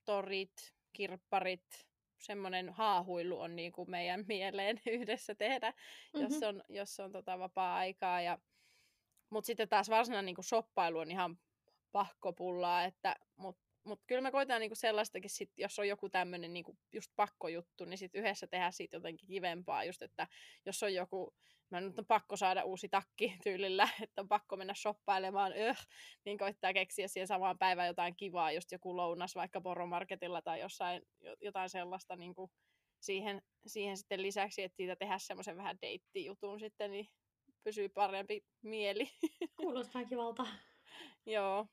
torit, 0.05 0.73
kirpparit, 0.93 1.87
semmoinen 2.17 2.69
haahuilu 2.69 3.39
on 3.39 3.55
niin 3.55 3.71
kuin 3.71 3.91
meidän 3.91 4.25
mieleen 4.27 4.81
yhdessä 4.85 5.35
tehdä, 5.35 5.71
mm-hmm. 5.71 6.21
jos 6.21 6.43
on, 6.43 6.63
jos 6.69 6.99
on 6.99 7.11
tota 7.11 7.39
vapaa-aikaa. 7.39 8.21
Ja... 8.21 8.37
Mutta 9.29 9.45
sitten 9.45 9.69
taas 9.69 9.89
varsinainen 9.89 10.25
niin 10.25 10.35
kuin 10.35 10.45
shoppailu 10.45 10.99
on 10.99 11.11
ihan 11.11 11.37
pakkopullaa, 11.91 12.83
että, 12.83 13.15
mutta 13.85 13.89
mut 13.89 14.07
kyllä 14.07 14.21
me 14.21 14.31
koitetaan 14.31 14.61
niinku 14.61 14.75
sellaistakin, 14.75 15.29
sit, 15.29 15.51
jos 15.57 15.79
on 15.79 15.87
joku 15.87 16.09
tämmöinen 16.09 16.53
niinku 16.53 16.77
just 16.93 17.11
pakkojuttu, 17.15 17.85
niin 17.85 17.97
sitten 17.97 18.21
yhdessä 18.21 18.47
tehdä 18.47 18.71
siitä 18.71 18.97
jotenkin 18.97 19.27
kivempaa. 19.27 19.83
Just, 19.83 20.01
että 20.01 20.27
jos 20.65 20.83
on 20.83 20.93
joku 20.93 21.33
mä 21.69 21.81
nyt 21.81 21.99
on 21.99 22.05
pakko 22.05 22.37
saada 22.37 22.63
uusi 22.63 22.89
takki 22.89 23.37
tyylillä, 23.43 23.89
että 24.01 24.21
on 24.21 24.27
pakko 24.27 24.57
mennä 24.57 24.73
shoppailemaan, 24.73 25.53
öh, 25.57 25.87
niin 26.25 26.37
koittaa 26.37 26.73
keksiä 26.73 27.07
siihen 27.07 27.27
samaan 27.27 27.57
päivään 27.57 27.87
jotain 27.87 28.15
kivaa, 28.15 28.51
just 28.51 28.71
joku 28.71 28.97
lounas 28.97 29.35
vaikka 29.35 29.61
poromarketilla 29.61 30.41
tai 30.41 30.59
jossain 30.59 31.01
jotain 31.41 31.69
sellaista 31.69 32.15
niin 32.15 32.35
kuin 32.35 32.51
siihen, 32.99 33.41
siihen 33.67 33.97
sitten 33.97 34.21
lisäksi, 34.21 34.63
että 34.63 34.75
siitä 34.75 34.95
tehdä 34.95 35.17
semmoisen 35.17 35.57
vähän 35.57 35.77
deittijutun 35.81 36.59
sitten, 36.59 36.91
niin 36.91 37.07
pysyy 37.63 37.89
parempi 37.89 38.45
mieli. 38.61 39.09
Kuulostaa 39.61 40.05
kivalta. 40.05 40.47
Joo. 41.25 41.67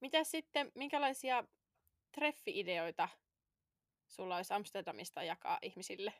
Mitä 0.00 0.24
sitten, 0.24 0.72
minkälaisia 0.74 1.44
treffi-ideoita 2.12 3.08
sulla 4.08 4.36
olisi 4.36 4.54
Amsterdamista 4.54 5.22
jakaa 5.22 5.58
ihmisille? 5.62 6.12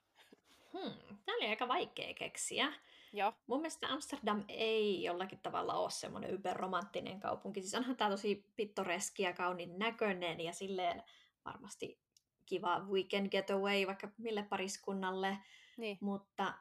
Hmm, 0.72 0.92
tämä 1.24 1.36
oli 1.36 1.46
aika 1.46 1.68
vaikea 1.68 2.14
keksiä. 2.14 2.72
Joo. 3.12 3.32
Mun 3.46 3.60
mielestä 3.60 3.88
Amsterdam 3.88 4.44
ei 4.48 5.02
jollakin 5.02 5.38
tavalla 5.38 5.74
ole 5.74 5.90
semmoinen 5.90 6.30
yberromanttinen 6.30 7.20
kaupunki. 7.20 7.60
Siis 7.60 7.74
onhan 7.74 7.96
tämä 7.96 8.10
tosi 8.10 8.44
pittoreski 8.56 9.22
ja 9.22 9.32
kauniin 9.32 9.78
näköinen 9.78 10.40
ja 10.40 10.52
silleen 10.52 11.02
varmasti 11.44 11.98
kiva 12.46 12.80
weekend 12.80 13.28
getaway 13.28 13.86
vaikka 13.86 14.08
mille 14.18 14.42
pariskunnalle. 14.42 15.38
Niin. 15.76 15.98
Mutta 16.00 16.54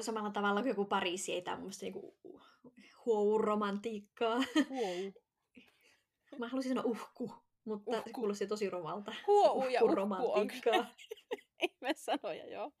samalla 0.00 0.30
tavalla 0.30 0.60
kuin 0.60 0.68
joku 0.68 0.84
Pariisi 0.84 1.32
ei 1.32 1.42
tämä 1.42 1.56
mun 1.56 1.64
mielestä 1.64 1.86
niinku 1.86 2.18
wow-romantiikkaa. 3.06 4.36
Wow. 4.70 5.12
Mä 6.38 6.48
haluaisin 6.48 6.70
sanoa 6.70 6.84
uhku, 6.84 7.32
mutta 7.64 7.90
uhku. 7.90 8.02
se 8.04 8.12
kuulosti 8.12 8.46
tosi 8.46 8.70
rumalta. 8.70 9.14
Huou 9.26 9.68
ja 9.68 9.80
uhku 9.84 10.32
on 10.32 10.50
ihme 11.62 11.94
sanoja, 12.08 12.46
joo. 12.46 12.72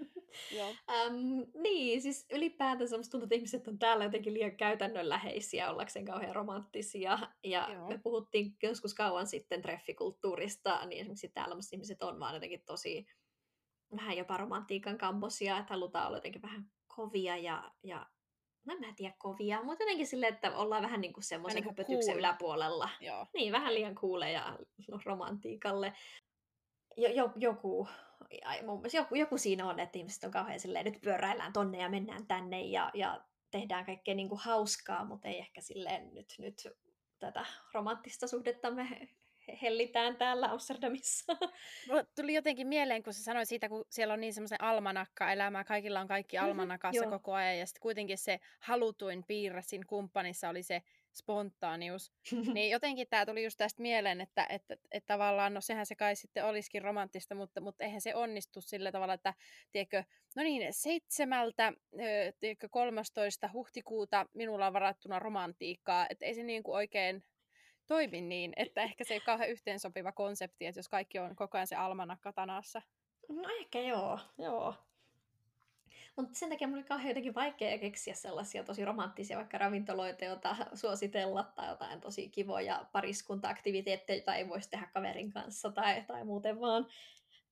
Joo. 0.56 0.68
Um, 0.68 1.46
niin, 1.62 2.02
siis 2.02 2.26
ylipäätänsä 2.30 2.96
musta 2.96 3.10
tuntuu, 3.10 3.24
että 3.24 3.34
ihmiset 3.34 3.68
on 3.68 3.78
täällä 3.78 4.04
jotenkin 4.04 4.34
liian 4.34 4.56
käytännönläheisiä 4.56 5.70
ollakseen 5.70 6.04
kauhean 6.04 6.34
romanttisia. 6.34 7.18
Ja 7.44 7.68
Joo. 7.72 7.88
me 7.88 7.98
puhuttiin 7.98 8.56
joskus 8.62 8.94
kauan 8.94 9.26
sitten 9.26 9.62
treffikulttuurista, 9.62 10.86
niin 10.86 11.00
esimerkiksi 11.00 11.28
täällä 11.28 11.54
musta 11.54 11.76
ihmiset 11.76 12.02
on 12.02 12.20
vaan 12.20 12.34
jotenkin 12.34 12.62
tosi 12.66 13.06
vähän 13.96 14.16
jopa 14.16 14.36
romantiikan 14.36 14.98
kammosia, 14.98 15.58
että 15.58 15.74
halutaan 15.74 16.06
olla 16.06 16.16
jotenkin 16.16 16.42
vähän 16.42 16.70
kovia 16.86 17.36
ja, 17.36 17.72
ja 17.82 18.06
no 18.64 18.74
en 18.74 18.80
mä 18.80 18.92
tiedä 18.96 19.14
kovia, 19.18 19.62
mutta 19.62 19.82
jotenkin 19.82 20.06
silleen, 20.06 20.34
että 20.34 20.56
ollaan 20.56 20.82
vähän 20.82 21.00
niin 21.00 21.12
kuin 21.12 21.24
semmoisen 21.24 21.56
niinku 21.56 21.70
höpötyksen 21.70 22.12
cool. 22.12 22.18
yläpuolella. 22.18 22.88
Joo. 23.00 23.26
Niin, 23.34 23.52
vähän 23.52 23.74
liian 23.74 23.94
kuuleja 23.94 24.58
romantiikalle. 25.04 25.92
Jo, 26.96 27.08
jo, 27.08 27.32
joku, 27.36 27.88
ai, 28.44 28.62
mun 28.62 28.78
mielestä 28.78 28.98
joku, 28.98 29.14
joku 29.14 29.38
siinä 29.38 29.66
on, 29.66 29.80
että 29.80 29.98
ihmiset 29.98 30.24
on 30.24 30.30
kauhean 30.30 30.60
silleen, 30.60 30.84
nyt 30.84 31.00
pyöräillään 31.00 31.52
tonne 31.52 31.78
ja 31.78 31.88
mennään 31.88 32.26
tänne 32.26 32.62
ja, 32.62 32.90
ja 32.94 33.24
tehdään 33.50 33.86
kaikkea 33.86 34.14
niin 34.14 34.28
kuin 34.28 34.40
hauskaa, 34.40 35.04
mutta 35.04 35.28
ei 35.28 35.38
ehkä 35.38 35.60
silleen 35.60 36.14
nyt, 36.14 36.34
nyt 36.38 36.68
tätä 37.18 37.46
romanttista 37.74 38.26
suhdettamme 38.26 39.08
hellitään 39.62 40.16
täällä 40.16 40.46
Amsterdamissa. 40.50 41.36
Mulle 41.88 42.06
tuli 42.16 42.34
jotenkin 42.34 42.66
mieleen, 42.66 43.02
kun 43.02 43.14
sä 43.14 43.22
sanoit 43.22 43.48
siitä, 43.48 43.68
kun 43.68 43.84
siellä 43.90 44.14
on 44.14 44.20
niin 44.20 44.34
semmoisen 44.34 44.62
almanakka-elämää, 44.62 45.64
kaikilla 45.64 46.00
on 46.00 46.08
kaikki 46.08 46.36
Mhm, 46.36 46.44
almanakassa 46.46 47.04
joo. 47.04 47.10
koko 47.10 47.32
ajan, 47.32 47.58
ja 47.58 47.66
sitten 47.66 47.80
kuitenkin 47.82 48.18
se 48.18 48.40
halutuin 48.60 49.24
piirre 49.24 49.62
siinä 49.62 49.84
kumppanissa 49.88 50.48
oli 50.48 50.62
se 50.62 50.82
spontaanius. 51.14 52.12
Niin 52.54 52.70
jotenkin 52.70 53.06
tämä 53.10 53.26
tuli 53.26 53.44
just 53.44 53.58
tästä 53.58 53.82
mieleen, 53.82 54.20
että, 54.20 54.46
että, 54.48 54.76
että 54.90 55.06
tavallaan, 55.06 55.54
no 55.54 55.60
sehän 55.60 55.86
se 55.86 55.94
kai 55.94 56.16
sitten 56.16 56.44
olisikin 56.44 56.82
romanttista, 56.82 57.34
mutta, 57.34 57.60
mutta 57.60 57.84
eihän 57.84 58.00
se 58.00 58.14
onnistu 58.14 58.60
sillä 58.60 58.92
tavalla, 58.92 59.14
että 59.14 59.34
tiedätkö, 59.72 60.04
no 60.36 60.42
niin, 60.42 60.72
seitsemältä, 60.72 61.72
tiedätkö, 62.40 62.68
13. 62.70 63.50
huhtikuuta 63.52 64.26
minulla 64.34 64.66
on 64.66 64.72
varattuna 64.72 65.18
romantiikkaa, 65.18 66.06
että 66.10 66.24
ei 66.26 66.34
se 66.34 66.42
niin 66.42 66.62
kuin 66.62 66.76
oikein 66.76 67.24
toimi 67.90 68.20
niin, 68.20 68.52
että 68.56 68.82
ehkä 68.82 69.04
se 69.04 69.14
ei 69.14 69.18
ole 69.18 69.24
kauhean 69.24 69.50
yhteensopiva 69.50 70.12
konsepti, 70.12 70.66
että 70.66 70.78
jos 70.78 70.88
kaikki 70.88 71.18
on 71.18 71.36
koko 71.36 71.58
ajan 71.58 71.66
se 71.66 71.76
almanakka 71.76 72.32
tanassa. 72.32 72.82
No 73.28 73.48
ehkä 73.60 73.80
joo, 73.80 74.18
joo. 74.38 74.74
Mutta 76.16 76.34
sen 76.34 76.48
takia 76.48 76.68
mun 76.68 76.76
oli 76.76 76.84
kauhean 76.84 77.08
jotenkin 77.08 77.34
vaikea 77.34 77.78
keksiä 77.78 78.14
sellaisia 78.14 78.64
tosi 78.64 78.84
romanttisia 78.84 79.36
vaikka 79.36 79.58
ravintoloita, 79.58 80.24
joita 80.24 80.56
suositella 80.74 81.52
tai 81.54 81.68
jotain 81.68 82.00
tosi 82.00 82.28
kivoja 82.28 82.86
pariskunta-aktiviteetteja, 82.92 84.16
joita 84.16 84.34
ei 84.34 84.48
voisi 84.48 84.70
tehdä 84.70 84.90
kaverin 84.94 85.32
kanssa 85.32 85.70
tai, 85.70 86.04
tai 86.06 86.24
muuten 86.24 86.60
vaan. 86.60 86.86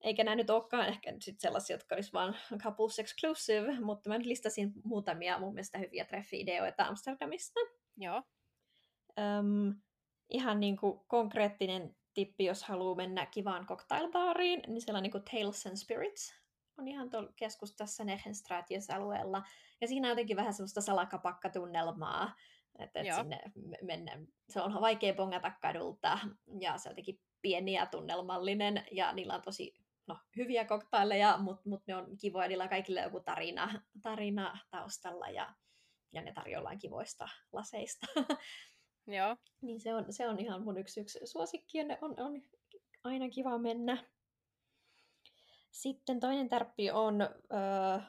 Eikä 0.01 0.25
nämä 0.25 0.35
nyt 0.35 0.51
olekaan 0.51 0.89
ehkä 0.89 1.13
nyt 1.13 1.23
sit 1.23 1.41
sellaisia, 1.41 1.75
jotka 1.75 1.95
olisi 1.95 2.13
vaan 2.13 2.37
couples 2.59 2.99
exclusive, 2.99 3.81
mutta 3.81 4.11
mä 4.11 4.19
nyt 4.19 4.27
listasin 4.27 4.73
muutamia 4.85 5.39
mun 5.39 5.55
mielestä 5.55 5.79
hyviä 5.79 6.05
treffi-ideoita 6.05 6.85
Amsterdamista. 6.85 7.61
Joo, 7.97 8.23
Öm, 9.19 9.75
ihan 10.29 10.61
niin 10.61 10.77
kuin 10.77 11.01
konkreettinen 11.07 11.97
tippi, 12.15 12.45
jos 12.45 12.65
haluaa 12.65 12.95
mennä 12.95 13.27
kivaan 13.27 13.67
cocktailbaariin, 13.67 14.63
niin 14.67 14.83
siellä 14.83 14.97
on 14.97 15.03
niin 15.03 15.11
kuin 15.13 15.25
Tales 15.25 15.67
and 15.67 15.77
Spirits. 15.77 16.35
On 16.79 16.89
ihan 16.89 17.11
tuolla 17.11 17.33
keskustassa 17.37 18.05
Nechenstraatius-alueella. 18.05 19.43
Ja 19.81 19.89
siinä 19.89 20.09
on 20.09 20.11
jotenkin 20.11 20.37
vähän 20.37 20.55
semmoista 20.55 20.81
salakapakkatunnelmaa. 20.81 22.35
Että 22.79 23.01
et 23.01 23.07
sinne 23.15 23.41
me- 23.55 23.79
mennä. 23.83 24.19
Se 24.49 24.61
on 24.61 24.81
vaikea 24.81 25.15
bongata 25.15 25.53
kadulta 25.63 26.19
ja 26.61 26.79
se 26.79 26.89
on 26.89 26.93
jotenkin 26.93 27.21
pieni 27.43 27.73
ja 27.73 27.87
tunnelmallinen 27.87 28.85
ja 28.93 29.13
niillä 29.13 29.35
on 29.35 29.43
tosi 29.43 29.75
no, 30.07 30.19
hyviä 30.37 30.65
koktaileja, 30.65 31.39
mutta 31.39 31.69
mut 31.69 31.83
ne 31.87 31.97
on 31.97 32.17
kivoja, 32.21 32.49
niillä 32.49 32.65
on 32.65 32.71
kaikille 32.71 33.01
joku 33.01 33.21
tarina, 33.21 33.83
tarina 34.03 34.59
taustalla 34.71 35.29
ja, 35.29 35.55
ja 36.13 36.23
ne 36.23 36.33
tarjollaan 36.33 36.79
kivoista 36.79 37.29
laseista. 37.53 38.07
joo, 39.09 39.37
Niin 39.61 39.81
se 39.81 39.95
on, 39.95 40.05
se 40.11 40.29
on 40.29 40.39
ihan 40.39 40.63
mun 40.63 40.79
yksi, 40.79 41.01
yksi 41.01 41.21
suosikki 41.25 41.79
ja 41.79 41.85
on, 42.01 42.15
on 42.21 42.43
aina 43.05 43.29
kiva 43.29 43.59
mennä. 43.59 44.05
Sitten 45.71 46.21
toinen 46.21 46.49
tärppi 46.49 46.91
on 46.91 47.21
öö, 47.23 48.01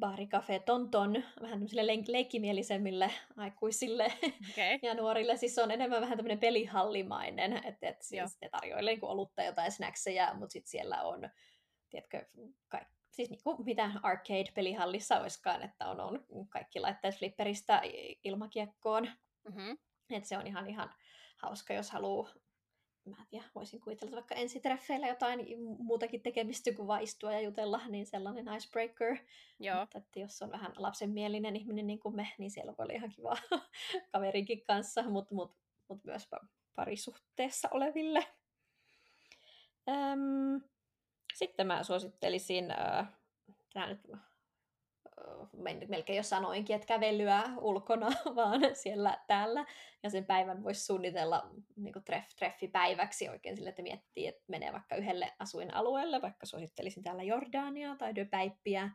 Baari 0.00 0.26
Cafe 0.26 0.58
Tonton, 0.58 1.12
vähän 1.40 1.58
tämmöisille 1.58 1.82
leik- 1.82 2.12
leikkimielisemmille 2.12 3.10
aikuisille. 3.36 4.04
Okay. 4.50 4.78
ja 4.82 4.94
nuorille. 4.94 5.36
Siis 5.36 5.54
se 5.54 5.62
on 5.62 5.70
enemmän 5.70 6.00
vähän 6.00 6.18
tämmöinen 6.18 6.38
pelihallimainen, 6.38 7.52
että 7.66 7.88
et 7.88 7.96
Joo. 8.10 8.28
siis 8.28 8.40
ne 8.40 8.48
tarjoilee 8.48 8.94
niin 8.94 9.04
olutta 9.04 9.42
jotain 9.42 9.72
snackseja, 9.72 10.34
mutta 10.34 10.52
sitten 10.52 10.70
siellä 10.70 11.02
on, 11.02 11.30
tiedätkö, 11.90 12.26
kaik- 12.68 12.94
siis 13.10 13.30
niin 13.30 13.42
kuin 13.44 13.64
mitä 13.64 13.90
arcade-pelihallissa 14.02 15.20
olisikaan, 15.20 15.62
että 15.62 15.88
on, 15.88 16.00
on 16.00 16.48
kaikki 16.48 16.80
laitteet 16.80 17.18
flipperistä 17.18 17.82
ilmakiekkoon. 18.24 19.08
Mm-hmm. 19.48 19.78
Et 20.10 20.24
se 20.24 20.38
on 20.38 20.46
ihan, 20.46 20.68
ihan 20.68 20.94
hauska, 21.36 21.74
jos 21.74 21.90
haluaa, 21.90 22.34
mä 23.04 23.16
en 23.20 23.26
tiedä, 23.30 23.44
voisin 23.54 23.80
kuvitella 23.80 24.08
että 24.08 24.16
vaikka 24.16 24.34
ensitreffeillä 24.34 25.08
jotain 25.08 25.46
muutakin 25.78 26.22
tekemistä 26.22 26.72
kuin 26.72 26.88
vaan 26.88 27.02
istua 27.02 27.32
ja 27.32 27.40
jutella, 27.40 27.80
niin 27.88 28.06
sellainen 28.06 28.54
icebreaker. 28.56 29.16
Joo, 29.60 29.80
Mutta 29.80 29.98
että 29.98 30.20
jos 30.20 30.42
on 30.42 30.50
vähän 30.50 30.72
lapsenmielinen 30.76 31.56
ihminen 31.56 31.86
niin 31.86 32.00
kuin 32.00 32.16
me, 32.16 32.28
niin 32.38 32.50
siellä 32.50 32.74
voi 32.78 32.84
olla 32.84 32.94
ihan 32.94 33.10
kiva 33.10 33.36
kaverinkin 34.12 34.64
kanssa, 34.64 35.02
mutta 35.02 35.34
mut, 35.34 35.56
mut 35.88 36.04
myös 36.04 36.28
pa- 36.34 36.46
parisuhteessa 36.74 37.68
oleville. 37.72 38.26
Öm, 39.88 40.60
sitten 41.34 41.66
mä 41.66 41.82
suosittelisin, 41.82 42.70
äh, 42.70 43.08
tää 43.72 43.86
nyt 43.86 44.00
melkein 45.88 46.16
jo 46.16 46.22
sanoinkin, 46.22 46.76
että 46.76 46.86
kävelyä 46.86 47.42
ulkona, 47.60 48.10
vaan 48.36 48.60
siellä 48.72 49.18
täällä. 49.26 49.66
Ja 50.02 50.10
sen 50.10 50.24
päivän 50.24 50.64
voisi 50.64 50.84
suunnitella 50.84 51.50
niin 51.76 51.94
treff, 52.04 52.28
treffipäiväksi 52.36 53.28
oikein 53.28 53.56
sille, 53.56 53.68
että 53.68 53.82
miettii, 53.82 54.26
että 54.26 54.44
menee 54.48 54.72
vaikka 54.72 54.96
yhdelle 54.96 55.32
asuinalueelle, 55.38 56.22
vaikka 56.22 56.46
suosittelisin 56.46 57.02
täällä 57.02 57.22
Jordania 57.22 57.96
tai 57.98 58.14
Döpäippiä, 58.14 58.90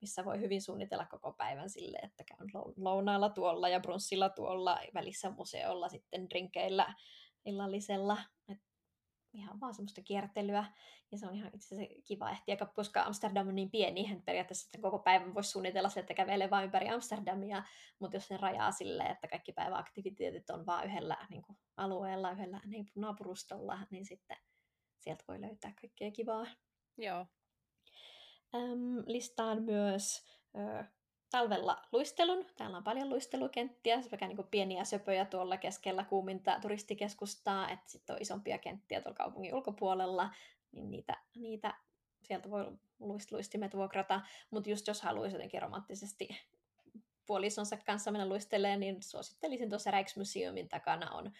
missä 0.00 0.24
voi 0.24 0.40
hyvin 0.40 0.62
suunnitella 0.62 1.06
koko 1.06 1.32
päivän 1.32 1.70
sille, 1.70 1.98
että 2.02 2.24
käyn 2.24 2.50
lou- 2.56 2.74
lounaalla 2.76 3.28
tuolla 3.28 3.68
ja 3.68 3.80
brunssilla 3.80 4.28
tuolla, 4.28 4.80
välissä 4.94 5.30
museolla, 5.30 5.88
sitten 5.88 6.30
drinkeillä 6.30 6.94
illallisella. 7.44 8.18
Et 8.48 8.58
ihan 9.34 9.60
vaan 9.60 9.74
semmoista 9.74 10.02
kiertelyä. 10.02 10.64
Ja 11.12 11.18
se 11.18 11.26
on 11.26 11.34
ihan 11.34 11.50
itse 11.54 11.74
asiassa 11.74 12.02
kiva 12.04 12.30
ehtiä, 12.30 12.56
koska 12.74 13.02
Amsterdam 13.02 13.48
on 13.48 13.54
niin 13.54 13.70
pieni, 13.70 14.12
että 14.12 14.24
periaatteessa 14.24 14.70
sen 14.70 14.80
koko 14.80 14.98
päivän 14.98 15.34
voisi 15.34 15.50
suunnitella 15.50 15.88
se, 15.88 16.00
että 16.00 16.14
kävelee 16.14 16.50
vain 16.50 16.64
ympäri 16.64 16.88
Amsterdamia, 16.88 17.62
mutta 17.98 18.16
jos 18.16 18.28
sen 18.28 18.40
rajaa 18.40 18.72
silleen, 18.72 19.10
että 19.10 19.28
kaikki 19.28 19.52
päiväaktiviteetit 19.52 20.50
on 20.50 20.66
vain 20.66 20.90
yhdellä 20.90 21.26
niin 21.30 21.42
kuin, 21.42 21.58
alueella, 21.76 22.32
yhdellä 22.32 22.60
niin, 22.64 22.86
naapurustolla, 22.94 23.78
niin 23.90 24.06
sitten 24.06 24.36
sieltä 25.00 25.24
voi 25.28 25.40
löytää 25.40 25.72
kaikkea 25.80 26.10
kivaa. 26.10 26.46
joo, 26.98 27.26
Öm, 28.54 29.02
listaan 29.06 29.62
myös 29.62 30.24
ö, 30.56 30.84
talvella 31.34 31.82
luistelun. 31.92 32.46
Täällä 32.56 32.76
on 32.76 32.84
paljon 32.84 33.10
luistelukenttiä, 33.10 34.02
sekä 34.02 34.28
niin 34.28 34.48
pieniä 34.50 34.84
söpöjä 34.84 35.24
tuolla 35.24 35.56
keskellä 35.56 36.04
kuuminta 36.04 36.60
turistikeskustaa, 36.60 37.70
että 37.70 37.90
sitten 37.90 38.14
on 38.14 38.22
isompia 38.22 38.58
kenttiä 38.58 39.00
tuolla 39.00 39.16
kaupungin 39.16 39.54
ulkopuolella, 39.54 40.30
niin 40.72 40.90
niitä, 40.90 41.16
niitä 41.34 41.74
sieltä 42.22 42.50
voi 42.50 42.72
luist, 42.98 43.32
luistimet 43.32 43.76
vuokrata. 43.76 44.20
Mutta 44.50 44.70
just 44.70 44.86
jos 44.86 45.02
haluaisi 45.02 45.36
jotenkin 45.36 45.62
romanttisesti 45.62 46.28
puolisonsa 47.26 47.76
kanssa 47.76 48.10
mennä 48.10 48.28
luistelemaan, 48.28 48.80
niin 48.80 49.02
suosittelisin 49.02 49.70
tuossa 49.70 49.90
Rijksmuseumin 49.90 50.68
takana 50.68 51.10
on 51.10 51.32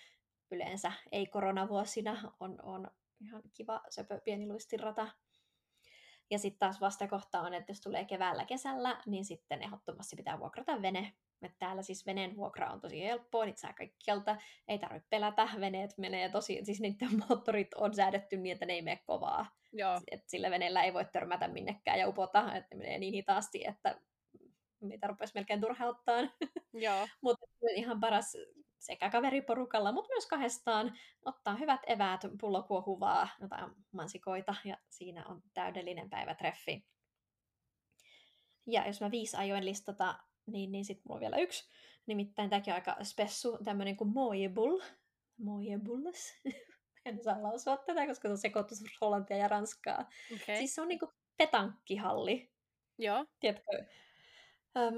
yleensä 0.50 0.92
ei-koronavuosina 1.12 2.32
on, 2.40 2.58
on 2.62 2.90
ihan 3.20 3.42
kiva 3.52 3.80
söpö 3.90 4.20
pieni 4.20 4.48
luistinrata. 4.48 5.08
Ja 6.30 6.38
sitten 6.38 6.58
taas 6.58 6.80
vastakohta 6.80 7.40
on, 7.40 7.54
että 7.54 7.70
jos 7.70 7.80
tulee 7.80 8.04
keväällä 8.04 8.44
kesällä, 8.44 9.00
niin 9.06 9.24
sitten 9.24 9.62
ehdottomasti 9.62 10.16
pitää 10.16 10.38
vuokrata 10.38 10.82
vene. 10.82 11.12
Et 11.42 11.58
täällä 11.58 11.82
siis 11.82 12.06
veneen 12.06 12.36
vuokra 12.36 12.70
on 12.70 12.80
tosi 12.80 13.02
helppoa, 13.02 13.44
niitä 13.44 13.60
saa 13.60 13.72
kaikkialta, 13.72 14.36
ei 14.68 14.78
tarvitse 14.78 15.08
pelätä, 15.10 15.48
veneet 15.60 15.98
menee 15.98 16.28
tosi, 16.28 16.60
siis 16.62 16.80
niiden 16.80 17.08
moottorit 17.28 17.74
on 17.74 17.94
säädetty 17.94 18.36
niin, 18.36 18.52
että 18.52 18.66
ne 18.66 18.72
ei 18.72 18.82
mene 18.82 19.02
kovaa. 19.06 19.46
joo, 19.72 20.00
Et 20.10 20.28
sillä 20.28 20.50
veneellä 20.50 20.82
ei 20.82 20.94
voi 20.94 21.04
törmätä 21.04 21.48
minnekään 21.48 21.98
ja 21.98 22.08
upota, 22.08 22.54
että 22.56 22.74
ne 22.74 22.78
menee 22.78 22.98
niin 22.98 23.14
hitaasti, 23.14 23.66
että 23.66 24.00
mitä 24.80 25.06
rupesi 25.06 25.34
melkein 25.34 25.60
turhauttaa. 25.60 26.20
joo, 26.84 27.08
Mutta 27.20 27.46
ihan 27.74 28.00
paras 28.00 28.36
sekä 28.78 29.10
kaveriporukalla, 29.10 29.92
mutta 29.92 30.08
myös 30.12 30.26
kahdestaan 30.26 30.98
ottaa 31.24 31.56
hyvät 31.56 31.80
eväät, 31.86 32.20
pullokuohuvaa, 32.40 33.28
jotain 33.40 33.70
mansikoita 33.92 34.54
ja 34.64 34.78
siinä 34.88 35.24
on 35.26 35.42
täydellinen 35.54 36.10
päivätreffi. 36.10 36.86
Ja 38.66 38.86
jos 38.86 39.00
mä 39.00 39.10
viisi 39.10 39.36
ajoin 39.36 39.64
listata, 39.64 40.18
niin, 40.46 40.72
niin 40.72 40.84
sitten 40.84 41.02
mulla 41.08 41.16
on 41.16 41.20
vielä 41.20 41.36
yksi. 41.36 41.70
Nimittäin 42.06 42.50
tämäkin 42.50 42.72
on 42.72 42.74
aika 42.74 43.04
spessu, 43.04 43.58
tämmöinen 43.64 43.96
kuin 43.96 44.12
Mooiebull. 44.12 44.80
Mooiebulles. 45.36 46.40
en 47.06 47.24
saa 47.24 47.42
lausua 47.42 47.76
tätä, 47.76 48.06
koska 48.06 48.28
se 48.28 48.32
on 48.32 48.38
sekoitus 48.38 48.84
hollantia 49.00 49.36
ja 49.36 49.48
ranskaa. 49.48 50.08
okei. 50.34 50.56
Siis 50.56 50.74
se 50.74 50.80
on 50.80 50.88
niinku 50.88 51.12
petankkihalli. 51.36 52.50
Joo. 52.98 53.26
Tiedätkö? 53.40 53.84
Öm, 54.76 54.94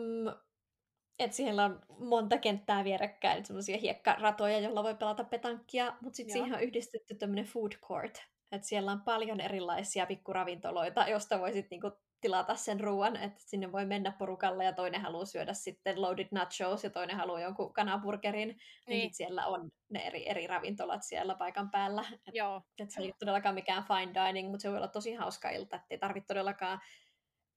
et 1.19 1.33
siellä 1.33 1.65
on 1.65 1.81
monta 1.99 2.39
kenttää 2.39 2.85
vierekkäin, 2.85 3.45
semmoisia 3.45 3.79
hiekkaratoja, 3.79 4.59
joilla 4.59 4.83
voi 4.83 4.95
pelata 4.95 5.25
petankkia, 5.25 5.97
mutta 6.01 6.17
sitten 6.17 6.33
siihen 6.33 6.55
on 6.55 6.63
yhdistetty 6.63 7.15
tämmöinen 7.15 7.45
food 7.45 7.73
court. 7.73 8.23
Et 8.53 8.65
siellä 8.65 8.93
on 8.93 9.01
paljon 9.01 9.41
erilaisia 9.41 10.07
pikkuravintoloita, 10.07 11.09
josta 11.09 11.41
voisit 11.41 11.71
niinku 11.71 11.91
tilata 12.21 12.55
sen 12.55 12.81
ruoan, 12.81 13.17
että 13.17 13.43
sinne 13.47 13.73
voi 13.73 13.87
mennä 13.87 14.13
porukalle 14.19 14.65
ja 14.65 14.73
toinen 14.73 15.01
haluaa 15.01 15.25
syödä 15.25 15.55
sitten 15.55 16.03
loaded 16.03 16.29
nachos 16.31 16.85
ja 16.85 16.91
toinen 16.91 17.17
haluaa 17.17 17.41
jonkun 17.41 17.73
kanaburgerin, 17.73 18.49
niin, 18.49 18.59
niin 18.87 19.15
siellä 19.15 19.47
on 19.47 19.71
ne 19.89 20.07
eri, 20.07 20.29
eri 20.29 20.47
ravintolat 20.47 21.03
siellä 21.03 21.35
paikan 21.35 21.71
päällä. 21.71 22.05
Et, 22.29 22.35
Joo. 22.35 22.63
et 22.79 22.91
se 22.91 23.01
ei 23.01 23.07
ole 23.07 23.15
todellakaan 23.19 23.55
mikään 23.55 23.85
fine 23.85 24.15
dining, 24.15 24.51
mutta 24.51 24.63
se 24.63 24.69
voi 24.69 24.77
olla 24.77 24.89
tosi 24.89 25.15
hauska 25.15 25.51
ilta, 25.51 25.77
että 25.77 25.87
ei 25.91 25.99
tarvitse 25.99 26.27
todellakaan 26.27 26.81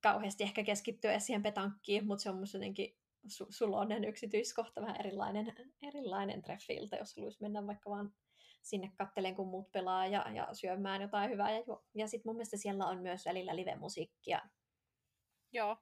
kauheasti 0.02 0.44
ehkä 0.44 0.64
keskittyä 0.64 1.20
siihen 1.20 1.44
petankkiin, 1.44 2.08
mutta 2.08 2.24
se 2.24 2.30
on 2.30 2.40
musta 2.40 2.58
jotenkin 2.58 2.99
su- 3.28 3.48
sulonen 3.50 4.04
yksityiskohta, 4.04 4.82
vähän 4.82 5.00
erilainen, 5.00 5.56
erilainen 5.82 6.42
treffiltä, 6.42 6.96
jos 6.96 7.16
haluaisi 7.16 7.42
mennä 7.42 7.68
vaikka 7.68 7.90
vaan 7.90 8.14
sinne 8.62 8.92
katteleen, 8.98 9.36
kun 9.36 9.48
muut 9.48 9.72
pelaa 9.72 10.08
ja, 10.08 10.26
ja 10.36 10.48
syömään 10.54 11.02
jotain 11.02 11.32
hyvää. 11.32 11.52
Ja, 11.52 11.64
ja 11.96 12.08
sitten 12.08 12.30
mun 12.30 12.36
mielestä 12.36 12.58
siellä 12.58 12.86
on 12.86 13.02
myös 13.02 13.26
välillä 13.26 13.56
live-musiikkia. 13.56 14.42
Joo. 15.52 15.78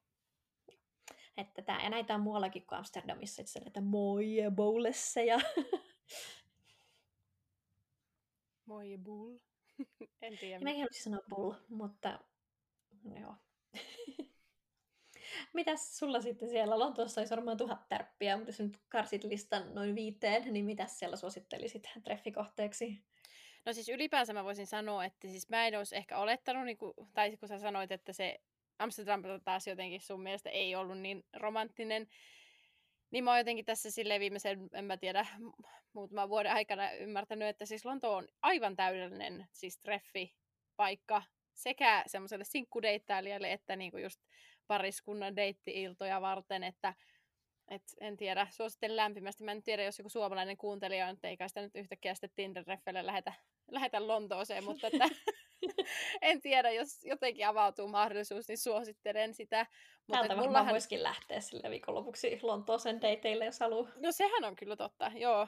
Että 1.38 1.62
tää, 1.62 1.84
ja 1.84 1.90
näitä 1.90 2.16
on 2.16 2.22
muuallakin 2.22 2.68
kuin 2.68 2.78
Amsterdamissa, 2.78 3.42
että 3.42 3.60
näitä 3.60 3.82
moje 3.82 4.52
bowlesseja. 4.52 5.40
Moje 8.66 8.98
bull. 8.98 9.38
en 10.22 10.38
tiedä. 10.38 10.64
Mäkin 10.64 10.80
haluaisin 10.80 11.04
sanoa 11.04 11.22
bull, 11.30 11.54
mutta 11.70 12.20
joo. 13.22 13.36
Mitäs 15.54 15.98
sulla 15.98 16.22
sitten 16.22 16.50
siellä? 16.50 16.80
Lontoossa 16.80 17.22
olisi 17.22 17.36
varmaan 17.36 17.58
tuhat 17.58 17.90
tärppiä, 17.90 18.38
mutta 18.38 18.50
jos 18.50 18.60
nyt 18.60 18.80
karsit 18.90 19.24
listan 19.24 19.76
noin 19.76 19.96
viiteen, 19.96 20.54
niin 20.54 20.66
mitäs 20.66 21.00
siellä 21.00 21.16
suosittelisit 21.16 21.90
treffikohteeksi? 22.04 23.04
No 23.66 23.74
siis 23.74 23.90
ylipäänsä 23.90 24.34
mä 24.34 24.44
voisin 24.44 24.68
sanoa, 24.68 25.06
että 25.06 25.28
siis 25.28 25.50
mä 25.50 25.68
en 25.68 25.78
olisi 25.78 25.96
ehkä 25.96 26.18
olettanut, 26.18 26.66
niin 26.66 26.78
kuin, 26.78 26.94
tai 27.14 27.38
kun 27.38 27.50
sä 27.50 27.60
sanoit, 27.60 27.92
että 27.92 28.14
se 28.14 28.40
Amsterdam 28.80 29.24
taas 29.44 29.68
jotenkin 29.68 30.02
sun 30.02 30.24
mielestä 30.24 30.50
ei 30.50 30.76
ollut 30.76 31.00
niin 31.00 31.26
romanttinen, 31.34 32.08
niin 33.12 33.24
mä 33.24 33.32
oon 33.32 33.38
jotenkin 33.38 33.66
tässä 33.66 33.92
sille 33.92 34.20
viimeisen, 34.20 34.70
en 34.74 34.86
mä 34.86 34.98
tiedä, 34.98 35.28
muutaman 35.94 36.30
vuoden 36.30 36.52
aikana 36.52 36.92
ymmärtänyt, 36.92 37.48
että 37.48 37.66
siis 37.66 37.86
Lonto 37.86 38.16
on 38.16 38.28
aivan 38.42 38.76
täydellinen 38.76 39.48
siis 39.52 39.80
treffi 39.80 40.36
paikka 40.76 41.24
sekä 41.54 42.04
semmoiselle 42.08 42.44
sinkkudeittailijalle 42.44 43.54
että 43.54 43.76
niinku 43.76 43.98
just 43.98 44.22
pariskunnan 44.68 45.36
deitti-iltoja 45.36 46.22
varten, 46.22 46.64
että 46.64 46.94
et 47.68 47.82
en 48.02 48.18
tiedä, 48.18 48.48
suosittelen 48.52 48.96
lämpimästi. 48.96 49.44
Mä 49.44 49.52
en 49.52 49.64
tiedä, 49.64 49.84
jos 49.84 50.00
joku 50.00 50.10
suomalainen 50.10 50.58
kuuntelija 50.58 51.08
on, 51.08 51.14
että 51.14 51.28
eikä 51.28 51.48
sitä 51.48 51.62
nyt 51.62 51.76
yhtäkkiä 51.76 52.14
sitten 52.14 52.30
Tinder-reffelle 52.36 53.06
lähetä, 53.06 53.34
lähetä 53.72 54.08
Lontooseen, 54.08 54.64
mutta 54.64 54.88
että 54.88 55.06
en 56.22 56.42
tiedä, 56.42 56.72
jos 56.72 57.04
jotenkin 57.04 57.48
avautuu 57.48 57.88
mahdollisuus, 57.88 58.48
niin 58.48 58.58
suosittelen 58.58 59.34
sitä. 59.34 59.66
Mutta 59.98 60.14
Täältä 60.14 60.30
varmaan 60.30 60.48
mullahan... 60.48 60.74
voisikin 60.74 61.04
lähteä 61.04 61.40
sille 61.40 61.70
viikonlopuksi 61.70 62.40
Lontooseen 62.42 63.02
dateille, 63.02 63.46
jos 63.46 63.60
haluaa. 63.60 63.92
No 63.96 64.12
sehän 64.12 64.44
on 64.44 64.56
kyllä 64.56 64.76
totta, 64.76 65.12
joo. 65.16 65.48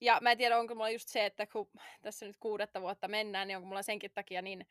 ja 0.00 0.18
mä 0.20 0.32
en 0.32 0.38
tiedä, 0.38 0.58
onko 0.58 0.74
mulla 0.74 0.90
just 0.90 1.08
se, 1.08 1.26
että 1.26 1.46
kun 1.46 1.70
tässä 2.02 2.26
nyt 2.26 2.36
kuudetta 2.40 2.80
vuotta 2.80 3.08
mennään, 3.08 3.48
niin 3.48 3.56
onko 3.56 3.68
mulla 3.68 3.82
senkin 3.82 4.10
takia 4.14 4.42
niin 4.42 4.66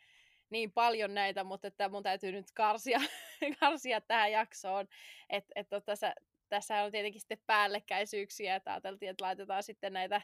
niin 0.50 0.72
paljon 0.72 1.14
näitä, 1.14 1.44
mutta 1.44 1.68
että 1.68 1.90
mun 1.90 2.04
täytyy 2.04 2.32
nyt 2.32 2.52
karsia, 2.54 3.00
karsia 3.60 4.02
tähän 4.02 4.32
jaksoon. 4.32 4.88
Et, 5.30 5.46
et 5.56 5.68
tässä, 5.86 6.16
tässä 6.50 6.84
on 6.84 6.92
tietenkin 6.92 7.22
sitten 7.22 7.42
päällekkäisyyksiä, 7.46 8.56
että 8.56 8.72
ajateltiin, 8.72 9.10
että 9.10 9.26
laitetaan 9.26 9.64
sitten 9.64 9.94
näitä, 9.94 10.22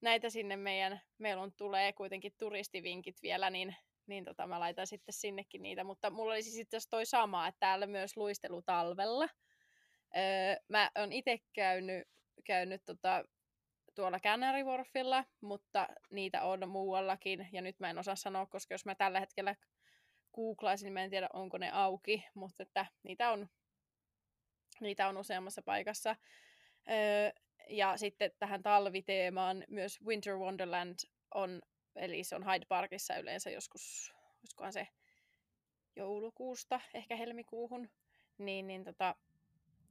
näitä 0.00 0.30
sinne 0.30 0.56
meidän, 0.56 1.00
meillä 1.18 1.42
on, 1.42 1.52
tulee 1.52 1.92
kuitenkin 1.92 2.32
turistivinkit 2.38 3.22
vielä, 3.22 3.50
niin, 3.50 3.76
niin 4.06 4.24
tota, 4.24 4.46
mä 4.46 4.60
laitan 4.60 4.86
sitten 4.86 5.12
sinnekin 5.12 5.62
niitä, 5.62 5.84
mutta 5.84 6.10
mulla 6.10 6.32
olisi 6.32 6.50
sitten 6.50 6.80
toi 6.90 7.06
sama, 7.06 7.48
että 7.48 7.60
täällä 7.60 7.86
myös 7.86 8.16
luistelu 8.16 8.62
talvella. 8.62 9.28
Öö, 10.16 10.56
mä 10.68 10.90
oon 10.98 11.12
itse 11.12 11.38
käynyt, 11.52 12.08
käynyt 12.44 12.84
tota, 12.84 13.24
tuolla 13.96 14.20
Canary 14.20 14.64
Wharfilla, 14.64 15.24
mutta 15.40 15.88
niitä 16.10 16.42
on 16.42 16.68
muuallakin, 16.68 17.48
ja 17.52 17.62
nyt 17.62 17.80
mä 17.80 17.90
en 17.90 17.98
osaa 17.98 18.16
sanoa, 18.16 18.46
koska 18.46 18.74
jos 18.74 18.84
mä 18.84 18.94
tällä 18.94 19.20
hetkellä 19.20 19.56
googlaisin, 20.34 20.86
niin 20.86 20.92
mä 20.92 21.04
en 21.04 21.10
tiedä, 21.10 21.28
onko 21.32 21.58
ne 21.58 21.70
auki, 21.70 22.24
mutta 22.34 22.62
että 22.62 22.86
niitä 23.02 23.30
on, 23.30 23.48
niitä 24.80 25.08
on 25.08 25.16
useammassa 25.16 25.62
paikassa. 25.62 26.16
Öö, 26.90 27.30
ja 27.68 27.96
sitten 27.96 28.30
tähän 28.38 28.62
talviteemaan 28.62 29.64
myös 29.68 29.98
Winter 30.04 30.36
Wonderland 30.36 30.98
on, 31.34 31.62
eli 31.96 32.24
se 32.24 32.36
on 32.36 32.44
Hyde 32.44 32.66
Parkissa 32.68 33.16
yleensä 33.16 33.50
joskus, 33.50 34.14
olisikohan 34.40 34.72
se 34.72 34.88
joulukuusta, 35.96 36.80
ehkä 36.94 37.16
helmikuuhun, 37.16 37.90
niin, 38.38 38.66
niin 38.66 38.84
tota, 38.84 39.14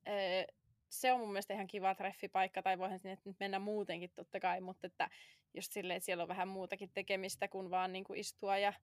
öö, 0.07 0.45
se 0.89 1.11
on 1.11 1.19
mun 1.19 1.29
mielestä 1.29 1.53
ihan 1.53 1.67
kiva 1.67 1.95
treffipaikka, 1.95 2.61
tai 2.61 2.77
voihan 2.77 2.99
sinne 2.99 3.17
nyt 3.25 3.39
mennä 3.39 3.59
muutenkin 3.59 4.11
totta 4.15 4.39
kai, 4.39 4.61
mutta 4.61 4.87
että 4.87 5.09
just 5.53 5.71
silleen, 5.71 5.97
että 5.97 6.05
siellä 6.05 6.21
on 6.21 6.27
vähän 6.27 6.47
muutakin 6.47 6.91
tekemistä 6.93 7.47
kuin 7.47 7.69
vaan 7.69 7.93
niin 7.93 8.03
kuin 8.03 8.19
istua 8.19 8.57
ja, 8.57 8.73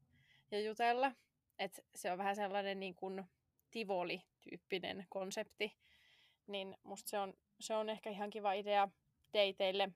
ja 0.51 0.61
jutella. 0.61 1.13
Et 1.59 1.81
se 1.95 2.13
on 2.13 2.19
vähän 2.19 2.37
sellainen 2.37 2.81
niin 2.81 2.95
kuin 2.95 3.25
Tivoli-tyyppinen 3.71 5.07
konsepti, 5.09 5.77
niin 6.47 6.77
musta 6.83 7.11
se 7.11 7.19
on, 7.19 7.35
se 7.61 7.75
on 7.75 7.91
ehkä 7.91 8.11
ihan 8.11 8.31
kiva 8.31 8.53
idea 8.53 8.89
dateille. 9.33 9.89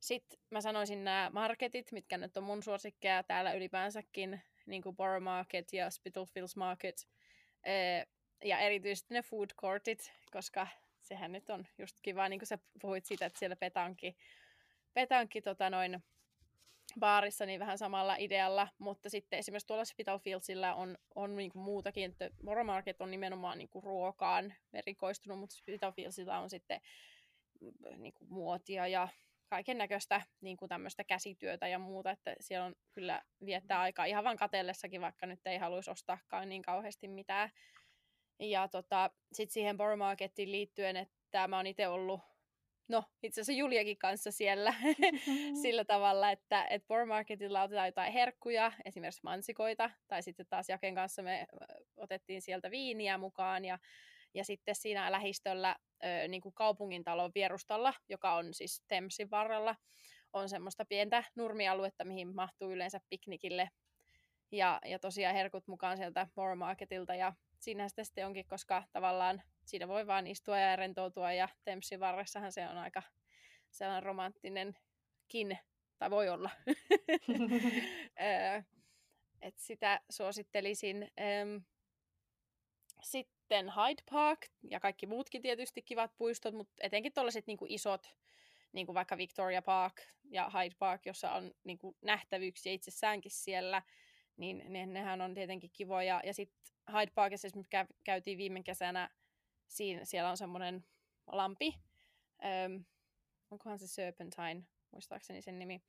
Sitten 0.00 0.38
mä 0.50 0.60
sanoisin 0.60 1.04
nämä 1.04 1.30
marketit, 1.32 1.92
mitkä 1.92 2.18
nyt 2.18 2.36
on 2.36 2.44
mun 2.44 2.62
suosikkeja 2.62 3.22
täällä 3.22 3.52
ylipäänsäkin, 3.52 4.40
niin 4.66 4.82
kuin 4.82 4.96
Borough 4.96 5.24
Market 5.24 5.72
ja 5.72 5.90
Spitalfields 5.90 6.56
Market, 6.56 7.08
ja 8.44 8.58
erityisesti 8.58 9.14
ne 9.14 9.22
food 9.22 9.50
courtit, 9.56 10.12
koska 10.32 10.66
sehän 11.10 11.32
nyt 11.32 11.50
on 11.50 11.66
just 11.78 11.96
kiva, 12.02 12.28
niin 12.28 12.40
kuin 12.40 12.46
sä 12.46 12.58
puhuit 12.82 13.04
siitä, 13.04 13.26
että 13.26 13.38
siellä 13.38 13.56
petanki, 13.56 14.16
petanki 14.94 15.42
tota 15.42 15.70
noin, 15.70 16.02
baarissa 17.00 17.46
niin 17.46 17.60
vähän 17.60 17.78
samalla 17.78 18.16
idealla, 18.16 18.68
mutta 18.78 19.10
sitten 19.10 19.38
esimerkiksi 19.38 19.66
tuolla 19.66 19.84
Spitalfieldsillä 19.84 20.74
on, 20.74 20.98
on 21.14 21.36
niin 21.36 21.50
kuin 21.50 21.62
muutakin, 21.62 22.10
että 22.10 22.30
Moromarket 22.42 23.00
on 23.00 23.10
nimenomaan 23.10 23.58
niin 23.58 23.68
kuin 23.68 23.82
ruokaan 23.82 24.54
erikoistunut, 24.72 25.38
mutta 25.38 25.56
Spitalfieldsillä 25.56 26.38
on 26.38 26.50
sitten 26.50 26.80
mm, 27.60 28.02
niin 28.02 28.14
kuin 28.14 28.32
muotia 28.32 28.86
ja 28.86 29.08
kaiken 29.48 29.78
näköistä 29.78 30.22
niin 30.40 30.56
tämmöistä 30.68 31.04
käsityötä 31.04 31.68
ja 31.68 31.78
muuta, 31.78 32.10
että 32.10 32.34
siellä 32.40 32.66
on 32.66 32.74
kyllä 32.92 33.22
viettää 33.44 33.80
aikaa 33.80 34.04
ihan 34.04 34.24
vaan 34.24 34.36
katellessakin, 34.36 35.00
vaikka 35.00 35.26
nyt 35.26 35.40
ei 35.46 35.58
haluaisi 35.58 35.90
ostaakaan 35.90 36.48
niin 36.48 36.62
kauheasti 36.62 37.08
mitään. 37.08 37.50
Ja 38.40 38.68
tota, 38.68 39.10
sitten 39.32 39.52
siihen 39.52 39.76
Borough 39.76 39.98
Marketiin 39.98 40.52
liittyen, 40.52 40.96
että 40.96 41.48
mä 41.48 41.56
oon 41.56 41.66
itse 41.66 41.88
ollut, 41.88 42.20
no 42.88 43.04
itse 43.22 43.40
asiassa 43.40 43.58
Juliakin 43.58 43.98
kanssa 43.98 44.30
siellä 44.30 44.74
sillä 45.62 45.84
tavalla, 45.84 46.30
että 46.30 46.64
et 46.64 46.86
Borough 46.88 47.08
Marketilla 47.08 47.62
otetaan 47.62 47.88
jotain 47.88 48.12
herkkuja, 48.12 48.72
esimerkiksi 48.84 49.20
mansikoita, 49.24 49.90
tai 50.08 50.22
sitten 50.22 50.46
taas 50.50 50.68
Jaken 50.68 50.94
kanssa 50.94 51.22
me 51.22 51.46
otettiin 51.96 52.42
sieltä 52.42 52.70
viiniä 52.70 53.18
mukaan, 53.18 53.64
ja, 53.64 53.78
ja 54.34 54.44
sitten 54.44 54.74
siinä 54.74 55.12
lähistöllä 55.12 55.76
ö, 56.04 56.28
niin 56.28 56.42
kuin 56.42 56.54
kaupungintalon 56.54 57.32
vierustalla, 57.34 57.94
joka 58.08 58.34
on 58.34 58.54
siis 58.54 58.84
Thamesin 58.88 59.30
varrella, 59.30 59.76
on 60.32 60.48
semmoista 60.48 60.84
pientä 60.84 61.24
nurmialuetta, 61.34 62.04
mihin 62.04 62.34
mahtuu 62.34 62.72
yleensä 62.72 63.00
piknikille. 63.08 63.70
Ja, 64.52 64.80
ja 64.84 64.98
tosiaan 64.98 65.34
herkut 65.34 65.66
mukaan 65.66 65.96
sieltä 65.96 66.26
Borough 66.34 66.58
Marketilta 66.58 67.14
ja 67.14 67.32
siinä 67.60 67.88
sitä 67.88 68.04
sitten 68.04 68.26
onkin, 68.26 68.46
koska 68.46 68.82
tavallaan 68.92 69.42
siinä 69.64 69.88
voi 69.88 70.06
vaan 70.06 70.26
istua 70.26 70.58
ja 70.58 70.76
rentoutua 70.76 71.32
ja 71.32 71.48
Tempsin 71.64 72.00
varressahan 72.00 72.52
se 72.52 72.68
on 72.68 72.78
aika 72.78 73.02
sellainen 73.70 74.02
romanttinenkin, 74.02 75.58
tai 75.98 76.10
voi 76.10 76.28
olla. 76.28 76.50
Et 79.42 79.58
sitä 79.58 80.00
suosittelisin. 80.10 81.10
Sitten 83.02 83.72
Hyde 83.72 84.02
Park 84.10 84.46
ja 84.62 84.80
kaikki 84.80 85.06
muutkin 85.06 85.42
tietysti 85.42 85.82
kivat 85.82 86.16
puistot, 86.16 86.54
mutta 86.54 86.72
etenkin 86.80 87.12
tuollaiset 87.12 87.46
niinku 87.46 87.66
isot, 87.68 88.16
niin 88.72 88.86
kuin 88.86 88.94
vaikka 88.94 89.16
Victoria 89.16 89.62
Park 89.62 90.00
ja 90.24 90.50
Hyde 90.50 90.74
Park, 90.78 91.06
jossa 91.06 91.32
on 91.32 91.54
niinku 91.64 91.96
nähtävyyksiä 92.02 92.72
itsessäänkin 92.72 93.32
siellä, 93.32 93.82
niin 94.40 94.62
ne, 94.68 94.86
nehän 94.86 95.20
on 95.20 95.34
tietenkin 95.34 95.70
kivoja. 95.72 96.20
Ja 96.24 96.34
sitten 96.34 96.58
Hyde 96.92 97.12
Parkissa 97.14 97.46
esimerkiksi 97.46 97.94
käytiin 98.04 98.38
viime 98.38 98.62
kesänä, 98.62 99.10
siinä, 99.66 100.04
siellä 100.04 100.30
on 100.30 100.36
semmoinen 100.36 100.84
lampi, 101.26 101.74
öm, 102.44 102.84
onkohan 103.50 103.78
se 103.78 103.88
Serpentine, 103.88 104.62
muistaakseni 104.90 105.42
sen 105.42 105.58
nimi, 105.58 105.82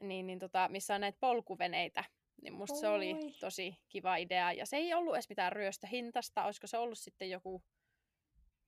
niin, 0.00 0.26
niin 0.26 0.38
tota, 0.38 0.68
missä 0.68 0.94
on 0.94 1.00
näitä 1.00 1.18
polkuveneitä. 1.20 2.04
Niin 2.42 2.54
musta 2.54 2.74
Oi. 2.74 2.80
se 2.80 2.88
oli 2.88 3.14
tosi 3.40 3.76
kiva 3.88 4.16
idea. 4.16 4.52
Ja 4.52 4.66
se 4.66 4.76
ei 4.76 4.94
ollut 4.94 5.14
edes 5.14 5.28
mitään 5.28 5.52
ryöstöhintasta. 5.52 6.44
Olisiko 6.44 6.66
se 6.66 6.78
ollut 6.78 6.98
sitten 6.98 7.30
joku, 7.30 7.62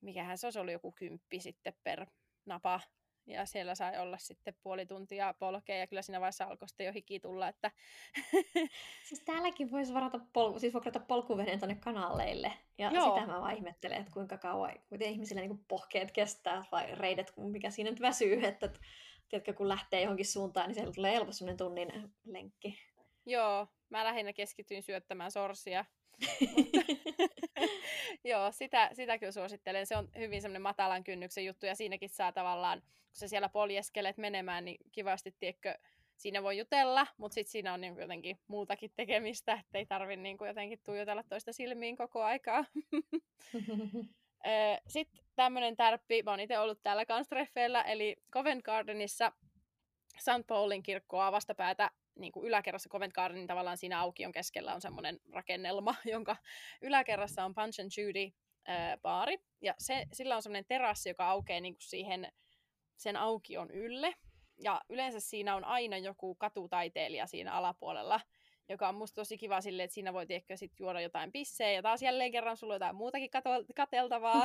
mikähän 0.01 0.37
se 0.37 0.47
olisi 0.47 0.59
ollut 0.59 0.73
joku 0.73 0.91
kymppi 0.91 1.39
sitten 1.39 1.73
per 1.83 2.05
napa 2.45 2.81
ja 3.25 3.45
siellä 3.45 3.75
sai 3.75 3.99
olla 3.99 4.17
sitten 4.17 4.55
puoli 4.63 4.85
tuntia 4.85 5.33
polkea 5.39 5.77
ja 5.77 5.87
kyllä 5.87 6.01
siinä 6.01 6.19
vaiheessa 6.19 6.45
alkoi 6.45 6.69
sitten 6.69 6.85
jo 6.85 6.93
hiki 6.93 7.19
tulla, 7.19 7.47
että... 7.47 7.71
siis 9.07 9.23
täälläkin 9.25 9.71
voisi 9.71 9.93
varata 9.93 10.19
pol- 10.33 10.59
siis 10.59 10.73
vuokrata 10.73 10.99
polkuveneen 10.99 11.59
tuonne 11.59 11.75
kanaleille 11.75 12.53
ja 12.77 12.91
Joo. 12.91 13.15
sitä 13.15 13.27
mä 13.27 13.41
vaan 13.41 13.55
ihmettelen, 13.55 13.99
että 13.99 14.11
kuinka 14.11 14.37
kauan, 14.37 14.73
miten 14.89 15.09
ihmisillä 15.09 15.41
niin 15.41 15.65
pohkeet 15.67 16.11
kestää 16.11 16.63
vai 16.71 16.95
reidet, 16.95 17.33
mikä 17.37 17.69
siinä 17.69 17.89
nyt 17.89 18.01
väsyy, 18.01 18.45
että 18.45 18.69
tiedätkö, 19.29 19.53
kun 19.53 19.69
lähtee 19.69 20.01
johonkin 20.01 20.25
suuntaan, 20.25 20.67
niin 20.67 20.75
siellä 20.75 20.93
tulee 20.93 21.11
helposti 21.11 21.39
sellainen 21.39 21.57
tunnin 21.57 22.13
lenkki. 22.25 22.79
Joo, 23.25 23.67
mä 23.89 24.03
lähinnä 24.03 24.33
keskityin 24.33 24.83
syöttämään 24.83 25.31
sorsia. 25.31 25.85
Joo, 28.23 28.51
sitä, 28.51 28.89
sitä 28.93 29.17
kyllä 29.17 29.31
suosittelen. 29.31 29.85
Se 29.85 29.95
on 29.95 30.09
hyvin 30.17 30.41
semmoinen 30.41 30.61
matalan 30.61 31.03
kynnyksen 31.03 31.45
juttu 31.45 31.65
ja 31.65 31.75
siinäkin 31.75 32.09
saa 32.09 32.31
tavallaan, 32.31 32.81
kun 32.81 32.89
sä 33.11 33.27
siellä 33.27 33.49
poljeskelet 33.49 34.17
menemään, 34.17 34.65
niin 34.65 34.77
kivasti, 34.91 35.35
tiedätkö, 35.39 35.77
siinä 36.17 36.43
voi 36.43 36.57
jutella, 36.57 37.07
mutta 37.17 37.33
sitten 37.33 37.51
siinä 37.51 37.73
on 37.73 37.81
niin 37.81 37.99
jotenkin 37.99 38.39
muutakin 38.47 38.91
tekemistä, 38.95 39.53
ettei 39.53 39.85
tarvi 39.85 40.15
niin 40.15 40.37
jotenkin 40.47 40.79
tuijotella 40.85 41.23
toista 41.23 41.53
silmiin 41.53 41.97
koko 41.97 42.23
aikaa. 42.23 42.65
sitten 44.87 45.23
tämmöinen 45.35 45.75
tärppi, 45.75 46.23
mä 46.23 46.31
oon 46.31 46.39
itse 46.39 46.59
ollut 46.59 46.83
täällä 46.83 47.05
kanstreffeillä, 47.05 47.81
eli 47.81 48.15
Covent 48.31 48.63
Gardenissa 48.63 49.31
St. 50.19 50.47
Paulin 50.47 50.83
kirkkoa 50.83 51.31
vastapäätä 51.31 51.91
niin 52.15 52.31
kuin 52.31 52.47
yläkerrassa 52.47 52.89
Covent 52.89 53.13
Gardenin 53.13 53.47
tavallaan 53.47 53.77
siinä 53.77 53.99
aukion 53.99 54.31
keskellä 54.31 54.73
on 54.73 54.81
semmoinen 54.81 55.19
rakennelma, 55.31 55.95
jonka 56.13 56.35
yläkerrassa 56.81 57.45
on 57.45 57.55
Punch 57.55 57.81
and 57.81 57.89
Judy 57.97 58.31
äh, 58.69 58.99
baari. 59.01 59.37
Ja 59.61 59.73
se, 59.77 60.05
sillä 60.13 60.35
on 60.35 60.41
semmoinen 60.41 60.65
terassi, 60.67 61.09
joka 61.09 61.29
aukeaa 61.29 61.61
niin 61.61 61.73
kuin 61.73 61.89
siihen 61.89 62.31
sen 62.97 63.17
aukion 63.17 63.71
ylle. 63.71 64.13
Ja 64.63 64.81
yleensä 64.89 65.19
siinä 65.19 65.55
on 65.55 65.65
aina 65.65 65.97
joku 65.97 66.35
katutaiteilija 66.35 67.27
siinä 67.27 67.53
alapuolella, 67.53 68.19
joka 68.69 68.89
on 68.89 68.95
musta 68.95 69.15
tosi 69.15 69.37
kiva 69.37 69.61
silleen, 69.61 69.85
että 69.85 69.93
siinä 69.93 70.13
voi 70.13 70.25
ehkä 70.29 70.57
sit 70.57 70.79
juoda 70.79 71.01
jotain 71.01 71.31
pissejä 71.31 71.71
ja 71.71 71.81
taas 71.81 72.01
jälleen 72.01 72.31
kerran 72.31 72.57
sulla 72.57 72.73
on 72.73 72.75
jotain 72.75 72.95
muutakin 72.95 73.29
kato- 73.29 73.65
kateltavaa 73.75 74.43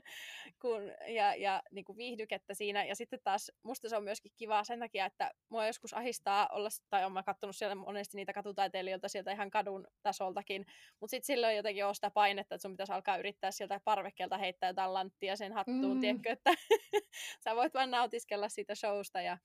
kun, 0.62 0.82
ja, 1.08 1.34
ja 1.34 1.62
niin 1.70 1.84
kuin 1.84 1.96
viihdykettä 1.96 2.54
siinä. 2.54 2.84
Ja 2.84 2.96
sitten 2.96 3.20
taas 3.24 3.52
musta 3.62 3.88
se 3.88 3.96
on 3.96 4.04
myöskin 4.04 4.32
kiva 4.36 4.64
sen 4.64 4.78
takia, 4.78 5.06
että 5.06 5.30
mua 5.48 5.66
joskus 5.66 5.94
ahistaa 5.94 6.48
olla, 6.52 6.68
tai 6.90 7.04
olen 7.04 7.24
katsonut 7.24 7.56
siellä 7.56 7.74
monesti 7.74 8.16
niitä 8.16 8.32
katutaiteilijoilta 8.32 9.08
sieltä 9.08 9.32
ihan 9.32 9.50
kadun 9.50 9.86
tasoltakin, 10.02 10.66
mutta 11.00 11.10
sitten 11.10 11.26
silloin 11.26 11.56
jotenkin 11.56 11.84
on 11.84 11.94
sitä 11.94 12.10
painetta, 12.10 12.54
että 12.54 12.62
sun 12.62 12.72
pitäisi 12.72 12.92
alkaa 12.92 13.16
yrittää 13.16 13.50
sieltä 13.50 13.80
parvekkeelta 13.84 14.38
heittää 14.38 14.70
jotain 14.70 14.94
lanttia 14.94 15.36
sen 15.36 15.52
hattuun, 15.52 15.94
mm. 15.94 16.00
tiedätkö, 16.00 16.30
että 16.32 16.50
sä 17.44 17.56
voit 17.56 17.74
vaan 17.74 17.90
nautiskella 17.90 18.48
siitä 18.48 18.74
showsta 18.74 19.20
ja, 19.20 19.38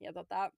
ja 0.00 0.12
tota, 0.12 0.52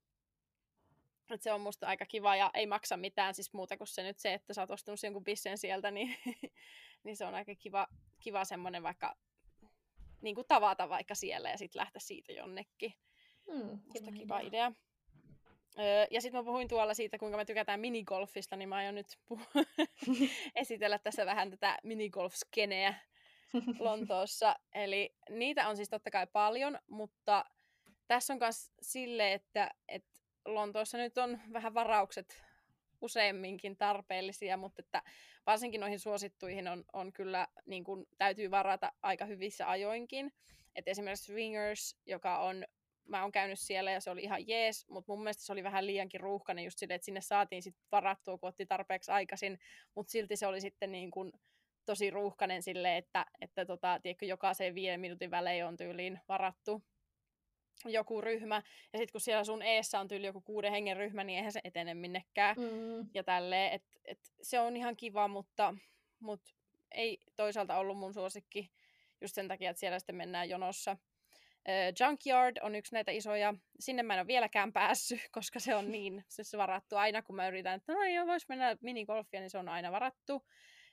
et 1.31 1.43
se 1.43 1.53
on 1.53 1.61
musta 1.61 1.87
aika 1.87 2.07
kiva 2.07 2.37
ja 2.37 2.51
ei 2.55 2.67
maksa 2.67 2.97
mitään 2.97 3.35
siis 3.35 3.53
muuta 3.53 3.77
kuin 3.77 3.89
se 3.89 4.03
nyt 4.03 4.19
se, 4.19 4.35
että 4.35 4.55
sä 4.55 4.63
oot 4.63 4.71
ostanut 4.71 5.03
jonkun 5.03 5.25
bissen 5.25 5.59
sieltä, 5.59 5.91
niin, 5.91 6.17
niin 7.05 7.17
se 7.17 7.25
on 7.25 7.35
aika 7.35 7.55
kiva, 7.55 7.87
kiva 8.21 8.45
semmoinen 8.45 8.83
vaikka 8.83 9.17
niin 10.21 10.35
kuin 10.35 10.47
tavata 10.49 10.89
vaikka 10.89 11.15
siellä 11.15 11.51
ja 11.51 11.59
sitten 11.59 11.81
lähteä 11.81 12.01
siitä 12.01 12.33
jonnekin. 12.33 12.95
Mm, 13.53 13.81
kiva, 13.93 14.13
kiva 14.13 14.39
idea. 14.39 14.49
idea. 14.49 14.73
Öö, 15.79 16.07
ja 16.11 16.21
sitten 16.21 16.41
mä 16.41 16.45
puhuin 16.45 16.69
tuolla 16.69 16.95
siitä, 16.95 17.19
kuinka 17.19 17.37
me 17.37 17.45
tykätään 17.45 17.81
minigolfista, 17.81 18.57
niin 18.57 18.69
mä 18.69 18.77
aion 18.77 18.95
nyt 18.95 19.07
puh- 19.33 19.65
esitellä 20.55 20.99
tässä 20.99 21.27
vähän 21.27 21.51
tätä 21.51 21.79
minigolf-skeneä 21.83 22.95
Lontoossa. 23.79 24.57
Eli 24.75 25.15
niitä 25.31 25.69
on 25.69 25.77
siis 25.77 25.89
totta 25.89 26.11
kai 26.11 26.27
paljon, 26.27 26.79
mutta 26.87 27.45
tässä 28.07 28.33
on 28.33 28.39
myös 28.39 28.71
sille, 28.83 29.33
että, 29.33 29.71
että 29.89 30.19
Lontoossa 30.55 30.99
nyt 30.99 31.19
on 31.19 31.41
vähän 31.53 31.75
varaukset 31.75 32.43
useamminkin 33.01 33.77
tarpeellisia, 33.77 34.57
mutta 34.57 34.83
että 34.83 35.03
varsinkin 35.47 35.81
noihin 35.81 35.99
suosittuihin 35.99 36.69
on, 36.69 36.85
on 36.93 37.13
kyllä, 37.13 37.47
niin 37.67 37.85
kuin, 37.85 38.07
täytyy 38.19 38.51
varata 38.51 38.93
aika 39.03 39.25
hyvissä 39.25 39.71
ajoinkin. 39.71 40.33
Et 40.77 40.89
esimerkiksi 40.89 41.25
Swingers, 41.25 41.97
joka 42.07 42.39
on, 42.39 42.65
mä 43.05 43.23
oon 43.23 43.33
käynyt 43.33 43.59
siellä 43.59 43.91
ja 43.91 44.01
se 44.01 44.11
oli 44.11 44.23
ihan 44.23 44.49
jees, 44.49 44.89
mutta 44.89 45.13
mun 45.13 45.23
mielestä 45.23 45.43
se 45.43 45.53
oli 45.53 45.63
vähän 45.63 45.87
liiankin 45.87 46.21
ruuhkainen 46.21 46.65
just 46.65 46.79
sille, 46.79 46.95
että 46.95 47.05
sinne 47.05 47.21
saatiin 47.21 47.63
sitten 47.63 47.83
varattua, 47.93 48.39
kun 48.39 48.49
otti 48.49 48.67
tarpeeksi 48.67 49.11
aikaisin, 49.11 49.59
mutta 49.95 50.11
silti 50.11 50.37
se 50.37 50.47
oli 50.47 50.61
sitten 50.61 50.93
niin 50.93 51.11
kuin, 51.11 51.33
tosi 51.87 52.11
ruuhkainen 52.11 52.63
sille, 52.63 52.97
että, 52.97 53.27
että 53.41 53.67
tota, 53.67 54.01
tiedätkö, 54.03 54.27
jokaiseen 54.27 54.75
viiden 54.75 55.01
minuutin 55.01 55.31
välein 55.31 55.67
on 55.67 55.77
tyyliin 55.77 56.21
varattu 56.29 56.83
joku 57.85 58.21
ryhmä, 58.21 58.63
ja 58.93 58.99
sitten 58.99 59.13
kun 59.13 59.21
siellä 59.21 59.45
sun 59.45 59.63
eessä 59.63 60.01
on 60.01 60.09
tyyli 60.09 60.27
joku 60.27 60.41
kuuden 60.41 60.73
hengen 60.73 60.97
ryhmä, 60.97 61.25
niin 61.25 61.37
eihän 61.37 61.53
se 61.53 61.61
etene 61.65 61.95
minnekään. 61.95 62.57
Mm. 62.57 63.11
Ja 63.15 63.25
tälleen, 63.25 63.73
et, 63.73 63.83
et 64.05 64.19
se 64.43 64.61
on 64.61 64.77
ihan 64.77 64.97
kiva, 64.97 65.29
mutta, 65.29 65.75
mutta 66.21 66.51
ei 66.93 67.19
toisaalta 67.37 67.79
ollut 67.79 67.99
mun 67.99 68.15
suosikki 68.15 68.71
just 69.21 69.35
sen 69.35 69.49
takia, 69.49 69.71
että 69.71 69.81
siellä 69.81 69.99
sitten 69.99 70.17
mennään 70.17 70.49
jonossa. 70.49 70.97
Uh, 71.69 72.07
Junkyard 72.07 72.57
on 72.63 72.75
yksi 72.75 72.95
näitä 72.95 73.13
isoja. 73.13 73.55
Sinne 73.81 74.03
mä 74.03 74.15
en 74.15 74.21
ole 74.21 74.27
vieläkään 74.27 74.73
päässyt, 74.73 75.21
koska 75.33 75.61
se 75.61 75.75
on 75.75 75.91
niin 75.91 76.25
siis 76.29 76.53
varattu 76.57 76.97
aina, 76.97 77.23
kun 77.23 77.37
mä 77.37 77.49
yritän, 77.49 77.75
että 77.75 77.93
no 77.93 78.05
joo, 78.05 78.27
vois 78.27 78.49
mennä 78.49 78.77
minigolfia, 78.81 79.41
niin 79.41 79.51
se 79.51 79.59
on 79.59 79.69
aina 79.69 79.93
varattu. 79.93 80.47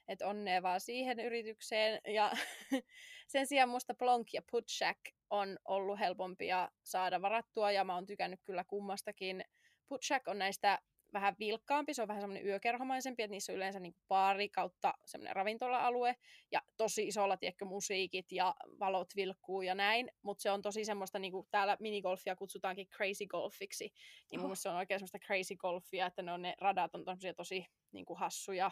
Että 0.07 0.27
onnea 0.27 0.63
vaan 0.63 0.81
siihen 0.81 1.19
yritykseen. 1.19 2.01
Ja 2.07 2.31
sen 3.27 3.47
sijaan 3.47 3.69
musta 3.69 3.93
Plonk 3.93 4.33
ja 4.33 4.41
Putsack 4.51 4.99
on 5.29 5.59
ollut 5.65 5.99
helpompia 5.99 6.71
saada 6.83 7.21
varattua, 7.21 7.71
ja 7.71 7.83
mä 7.83 7.95
oon 7.95 8.05
tykännyt 8.05 8.39
kyllä 8.43 8.63
kummastakin. 8.63 9.43
Putsack 9.87 10.27
on 10.27 10.39
näistä 10.39 10.79
vähän 11.15 11.35
vilkkaampi, 11.39 11.93
se 11.93 12.01
on 12.01 12.07
vähän 12.07 12.21
semmoinen 12.21 12.45
yökerhomaisempi, 12.45 13.23
että 13.23 13.31
niissä 13.31 13.51
on 13.51 13.55
yleensä 13.55 13.79
niin 13.79 13.95
baari 14.07 14.49
kautta 14.49 14.93
semmoinen 15.05 15.35
ravintola-alue, 15.35 16.15
ja 16.51 16.61
tosi 16.77 17.07
isolla, 17.07 17.37
tiedätkö, 17.37 17.65
musiikit 17.65 18.31
ja 18.31 18.55
valot 18.79 19.07
vilkkuu 19.15 19.61
ja 19.61 19.75
näin, 19.75 20.11
mutta 20.21 20.41
se 20.41 20.51
on 20.51 20.61
tosi 20.61 20.85
semmoista, 20.85 21.19
niin 21.19 21.31
kuin 21.31 21.47
täällä 21.51 21.77
minigolfia 21.79 22.35
kutsutaankin 22.35 22.87
crazy 22.87 23.25
golfiksi, 23.25 23.93
niin 24.31 24.41
mun 24.41 24.51
oh. 24.51 24.57
se 24.57 24.69
on 24.69 24.75
oikein 24.75 24.99
semmoista 24.99 25.19
crazy 25.19 25.55
golfia, 25.55 26.05
että 26.05 26.21
ne, 26.21 26.31
on, 26.31 26.41
ne 26.41 26.55
radat 26.61 26.95
on 26.95 27.05
tosi 27.35 27.65
niin 27.91 28.05
kuin 28.05 28.19
hassuja, 28.19 28.71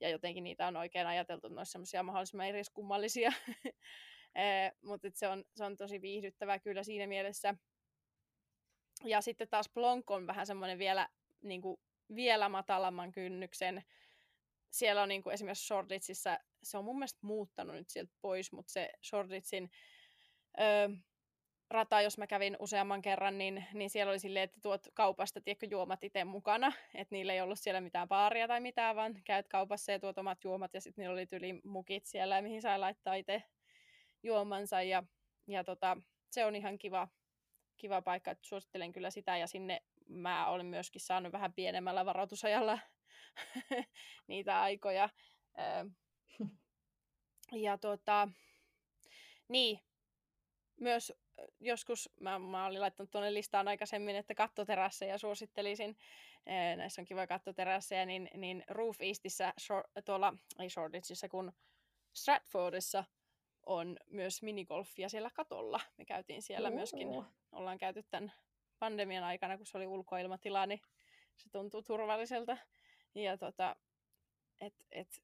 ja 0.00 0.08
jotenkin 0.08 0.44
niitä 0.44 0.66
on 0.66 0.76
oikein 0.76 1.06
ajateltu, 1.06 1.46
että 1.46 1.54
ne 1.54 1.60
olisi 1.60 1.72
semmoisia 1.72 2.02
mahdollisimman 2.02 2.46
eriskummallisia, 2.46 3.32
mutta 4.88 5.08
se 5.14 5.28
on, 5.28 5.44
se 5.56 5.64
on 5.64 5.76
tosi 5.76 6.00
viihdyttävää 6.00 6.58
kyllä 6.58 6.82
siinä 6.82 7.06
mielessä. 7.06 7.54
Ja 9.04 9.20
sitten 9.20 9.48
taas 9.48 9.68
Plonk 9.74 10.10
on 10.10 10.26
vähän 10.26 10.46
semmoinen 10.46 10.78
vielä, 10.78 11.08
niin 11.42 11.62
kuin, 11.62 11.80
vielä 12.14 12.48
matalamman 12.48 13.12
kynnyksen. 13.12 13.84
Siellä 14.70 15.02
on 15.02 15.08
niin 15.08 15.22
kuin 15.22 15.34
esimerkiksi 15.34 15.66
Shortlitsissa, 15.66 16.38
se 16.62 16.78
on 16.78 16.84
mun 16.84 16.98
mielestä 16.98 17.20
muuttanut 17.22 17.76
nyt 17.76 17.88
sieltä 17.90 18.12
pois, 18.20 18.52
mutta 18.52 18.72
se 18.72 18.92
Shortlitsin 19.02 19.70
öö, 20.60 20.88
rata, 21.72 22.00
jos 22.00 22.18
mä 22.18 22.26
kävin 22.26 22.56
useamman 22.58 23.02
kerran, 23.02 23.38
niin, 23.38 23.64
niin 23.74 23.90
siellä 23.90 24.10
oli 24.10 24.18
silleen, 24.18 24.44
että 24.44 24.60
tuot 24.62 24.86
kaupasta 24.94 25.40
tiedätkö, 25.40 25.66
juomat 25.70 26.04
itse 26.04 26.24
mukana. 26.24 26.72
Että 26.94 27.14
niillä 27.14 27.32
ei 27.32 27.40
ollut 27.40 27.58
siellä 27.58 27.80
mitään 27.80 28.08
baaria 28.08 28.48
tai 28.48 28.60
mitään, 28.60 28.96
vaan 28.96 29.14
käyt 29.24 29.48
kaupassa 29.48 29.92
ja 29.92 29.98
tuot 30.00 30.18
omat 30.18 30.44
juomat 30.44 30.74
ja 30.74 30.80
sitten 30.80 31.02
niillä 31.02 31.12
oli 31.12 31.26
tyli 31.26 31.60
mukit 31.64 32.06
siellä, 32.06 32.42
mihin 32.42 32.62
sai 32.62 32.78
laittaa 32.78 33.14
itse 33.14 33.42
juomansa 34.22 34.82
ja, 34.82 35.02
ja 35.46 35.64
tota, 35.64 35.96
se 36.30 36.44
on 36.44 36.56
ihan 36.56 36.78
kiva, 36.78 37.08
kiva 37.76 38.02
paikka, 38.02 38.30
että 38.30 38.48
suosittelen 38.48 38.92
kyllä 38.92 39.10
sitä 39.10 39.36
ja 39.36 39.46
sinne 39.46 39.82
mä 40.14 40.48
olen 40.48 40.66
myöskin 40.66 41.00
saanut 41.00 41.32
vähän 41.32 41.52
pienemmällä 41.52 42.06
varoitusajalla 42.06 42.78
niitä 44.28 44.60
aikoja. 44.60 45.08
Ja 47.54 47.78
tota, 47.78 48.28
niin, 49.48 49.80
myös 50.80 51.12
joskus, 51.60 52.10
mä, 52.20 52.38
mä 52.38 52.66
olin 52.66 52.80
laittanut 52.80 53.10
tuonne 53.10 53.34
listaan 53.34 53.68
aikaisemmin, 53.68 54.16
että 54.16 54.34
kattoterasseja 54.34 55.18
suosittelisin. 55.18 55.96
Näissä 56.76 57.02
on 57.02 57.06
kiva 57.06 57.26
kattoterasseja, 57.26 58.06
niin, 58.06 58.30
niin 58.34 58.64
Roof 58.68 59.00
Eastissä, 59.00 59.52
short, 59.60 59.86
tuolla, 60.04 60.34
ei 60.58 60.70
Shoreditchissa, 60.70 61.28
kun 61.28 61.52
Stratfordissa 62.12 63.04
on 63.66 63.96
myös 64.06 64.42
minigolfia 64.42 65.08
siellä 65.08 65.30
katolla. 65.34 65.80
Me 65.96 66.04
käytiin 66.04 66.42
siellä 66.42 66.70
myöskin, 66.70 67.08
ollaan 67.52 67.78
käyty 67.78 68.02
tämän 68.02 68.32
pandemian 68.82 69.24
aikana, 69.24 69.56
kun 69.56 69.66
se 69.66 69.76
oli 69.78 69.86
ulkoilmatila, 69.86 70.66
niin 70.66 70.80
se 71.36 71.50
tuntuu 71.50 71.82
turvalliselta. 71.82 72.56
Ja 73.14 73.38
tota, 73.38 73.76
et, 74.60 74.74
et, 74.92 75.22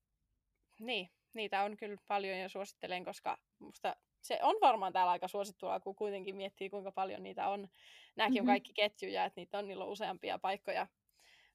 niin, 0.80 1.10
niitä 1.34 1.62
on 1.62 1.76
kyllä 1.76 1.96
paljon 2.08 2.38
ja 2.38 2.48
suosittelen, 2.48 3.04
koska 3.04 3.38
musta 3.58 3.96
se 4.20 4.38
on 4.42 4.56
varmaan 4.60 4.92
täällä 4.92 5.12
aika 5.12 5.28
suosittua, 5.28 5.80
kun 5.80 5.96
kuitenkin 5.96 6.36
miettii, 6.36 6.70
kuinka 6.70 6.92
paljon 6.92 7.22
niitä 7.22 7.48
on. 7.48 7.68
Nämäkin 8.16 8.34
mm-hmm. 8.34 8.48
on 8.48 8.52
kaikki 8.52 8.72
ketjuja, 8.72 9.24
että 9.24 9.40
niitä 9.40 9.58
on, 9.58 9.68
niillä 9.68 9.84
on 9.84 9.90
useampia 9.90 10.38
paikkoja, 10.38 10.86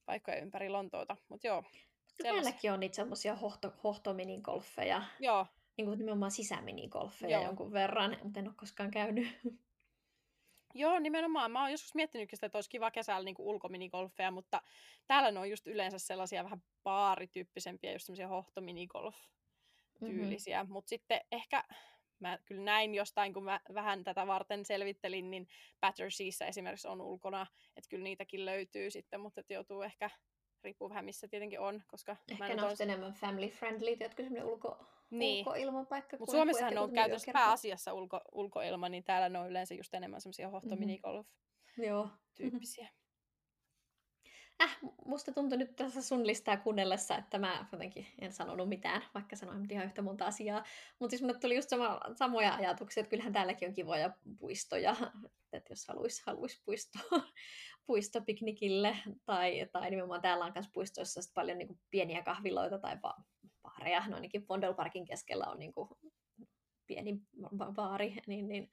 paikkoja 0.06 0.41
ympäri 0.41 0.70
Lontoota. 0.70 1.18
Mutta 1.30 1.47
joo, 1.47 1.64
Täälläkin 2.24 2.72
on 2.72 2.80
niitä 2.80 2.95
semmoisia 2.95 3.36
hohto, 3.36 3.74
hohtominigolfeja. 3.84 5.04
Joo. 5.20 5.47
Niin 5.78 5.86
kuin 5.86 5.99
nimenomaan 5.99 6.32
sisäminigolfeja 6.32 7.38
Joo. 7.38 7.43
jonkun 7.43 7.74
verran, 7.74 8.18
mutta 8.24 8.39
en 8.39 8.47
ole 8.47 8.56
koskaan 8.58 8.91
käynyt. 8.91 9.28
Joo, 10.74 10.99
nimenomaan. 10.99 11.51
Mä 11.51 11.61
oon 11.61 11.71
joskus 11.71 11.95
miettinyt 11.95 12.30
sitä, 12.34 12.45
että 12.45 12.57
olisi 12.57 12.69
kiva 12.69 12.91
kesällä 12.91 13.26
niin 13.26 13.36
ulkominigolfeja, 13.39 14.32
mutta 14.32 14.61
täällä 15.07 15.32
ne 15.32 15.39
on 15.39 15.49
just 15.49 15.67
yleensä 15.67 15.99
sellaisia 15.99 16.43
vähän 16.43 16.63
baarityyppisempiä, 16.84 17.91
just 17.91 18.05
semmoisia 18.05 18.28
hohtominigolf-tyylisiä. 18.28 20.63
Mm-hmm. 20.63 20.74
Mutta 20.74 20.89
sitten 20.89 21.21
ehkä 21.32 21.63
mä 22.19 22.39
kyllä 22.45 22.63
näin 22.63 22.95
jostain, 22.95 23.34
kun 23.34 23.43
mä 23.43 23.59
vähän 23.74 24.03
tätä 24.03 24.28
varten 24.28 24.65
selvittelin, 24.65 25.32
niin 25.32 25.47
Batterseassa 25.82 26.45
esimerkiksi 26.45 26.88
on 26.88 27.01
ulkona, 27.01 27.47
että 27.76 27.89
kyllä 27.89 28.03
niitäkin 28.03 28.45
löytyy 28.45 28.91
sitten, 28.91 29.19
mutta 29.19 29.41
että 29.41 29.53
joutuu 29.53 29.82
ehkä, 29.82 30.09
riippuu 30.63 30.89
vähän 30.89 31.05
missä 31.05 31.28
tietenkin 31.28 31.59
on, 31.59 31.84
koska... 31.88 32.15
Ehkä 32.32 32.55
ne 32.55 32.63
on 32.63 32.76
enemmän 32.80 33.13
family 33.13 33.49
friendly, 33.49 33.97
jotka 33.99 34.24
semmoinen 34.24 34.45
ulko, 34.45 34.86
niin. 35.20 35.47
ulkoilmapaikka. 35.47 36.18
Mutta 36.18 36.32
Suomessahan 36.32 36.78
on 36.78 36.93
käytössä 36.93 37.32
pääasiassa 37.34 37.93
ulko, 37.93 38.22
ulkoilma, 38.32 38.89
niin 38.89 39.03
täällä 39.03 39.30
ne 39.30 39.39
on 39.39 39.49
yleensä 39.49 39.74
just 39.74 39.93
enemmän 39.93 40.22
semmoisia 40.22 40.49
hohtominigolf-tyyppisiä. 40.49 42.84
Mm-hmm. 42.84 42.97
Äh, 44.61 44.78
musta 45.05 45.32
tuntui 45.32 45.57
nyt 45.57 45.76
tässä 45.76 46.01
sun 46.01 46.28
listaa 46.28 46.57
kuunnellessa, 46.57 47.18
että 47.18 47.39
mä 47.39 47.68
jotenkin 47.72 48.07
en 48.22 48.34
sanonut 48.34 48.70
mitään, 48.70 49.01
vaikka 49.14 49.36
sanoin 49.36 49.72
ihan 49.72 49.86
yhtä 49.86 50.01
monta 50.01 50.26
asiaa. 50.26 50.64
Mutta 50.99 51.11
siis 51.11 51.22
mulle 51.22 51.39
tuli 51.39 51.55
just 51.55 51.70
sama, 51.70 51.99
samoja 52.16 52.55
ajatuksia, 52.55 53.01
että 53.01 53.09
kyllähän 53.09 53.34
täälläkin 53.34 53.68
on 53.68 53.74
kivoja 53.74 54.14
puistoja, 54.39 54.95
että 55.53 55.72
jos 55.72 55.88
haluaisi 55.88 56.24
haluais 56.26 56.61
puisto, 56.66 56.99
puistopiknikille, 57.88 58.97
tai, 59.26 59.70
tai 59.72 59.89
nimenomaan 59.89 60.22
täällä 60.22 60.45
on 60.45 60.51
myös 60.55 60.70
puistoissa 60.74 61.22
paljon 61.34 61.57
niin 61.57 61.68
kuin 61.68 61.80
pieniä 61.89 62.24
kahviloita 62.24 62.80
tai 62.80 62.97
baareja, 63.74 64.07
no 64.07 64.15
ainakin 64.15 64.41
Fondelparkin 64.41 65.05
keskellä 65.05 65.45
on 65.45 65.59
niin 65.59 65.71
kuin 65.71 65.89
pieni 66.88 67.21
baari, 67.76 68.15
niin, 68.28 68.47
niin 68.47 68.71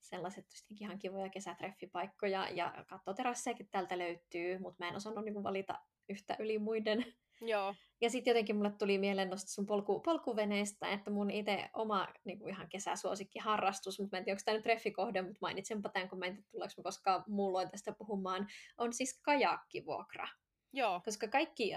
sellaiset 0.00 0.46
ihan 0.80 0.98
kivoja 0.98 1.28
kesätreffipaikkoja 1.28 2.48
ja 2.48 2.84
kattoterassejakin 2.88 3.68
täältä 3.70 3.98
löytyy, 3.98 4.58
mutta 4.58 4.84
mä 4.84 4.88
en 4.88 4.96
osannut 4.96 5.24
niin 5.24 5.42
valita 5.42 5.78
yhtä 6.08 6.36
yli 6.38 6.58
muiden. 6.58 7.04
Joo. 7.40 7.74
Ja 8.00 8.10
sitten 8.10 8.30
jotenkin 8.30 8.56
mulle 8.56 8.72
tuli 8.78 8.98
mieleen 8.98 9.28
noista 9.28 9.50
sun 9.50 9.66
polku, 9.66 10.00
polkuveneistä, 10.00 10.88
että 10.88 11.10
mun 11.10 11.30
itse 11.30 11.70
oma 11.74 12.08
niin 12.24 12.38
kuin 12.38 12.50
ihan 12.50 12.68
kesäsuosikki 12.68 13.38
harrastus, 13.38 14.00
mutta 14.00 14.16
mä 14.16 14.18
en 14.18 14.24
tiedä, 14.24 14.34
onko 14.34 14.42
tämä 14.44 14.54
nyt 14.54 14.62
treffikohde, 14.62 15.22
mutta 15.22 15.38
mainitsenpa 15.40 15.88
tämän, 15.88 16.08
kun 16.08 16.18
mä 16.18 16.26
en 16.26 16.32
tiedä, 16.32 16.48
tuleeko 16.50 16.74
mä 16.76 16.82
koskaan 16.82 17.24
muulloin 17.28 17.70
tästä 17.70 17.92
puhumaan, 17.92 18.46
on 18.78 18.92
siis 18.92 19.20
kajakkivuokra. 19.22 20.28
Joo. 20.72 21.00
Koska 21.04 21.28
kaikki 21.28 21.72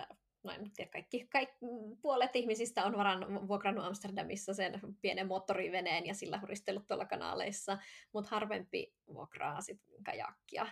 no 0.46 0.52
en 0.52 0.72
tiedä, 0.76 0.91
kaikki, 0.91 1.28
kaikki, 1.32 1.56
puolet 2.02 2.36
ihmisistä 2.36 2.86
on 2.86 2.98
varan, 2.98 3.48
vuokrannut 3.48 3.86
Amsterdamissa 3.86 4.54
sen 4.54 4.80
pienen 5.02 5.28
moottoriveneen 5.28 6.06
ja 6.06 6.14
sillä 6.14 6.39
huristellut 6.39 6.88
tuolla 6.88 7.06
kanaaleissa, 7.06 7.78
mutta 8.14 8.30
harvempi 8.30 8.93
vuokraa 9.14 9.62
sitten 9.62 10.04
kajakkia. 10.04 10.68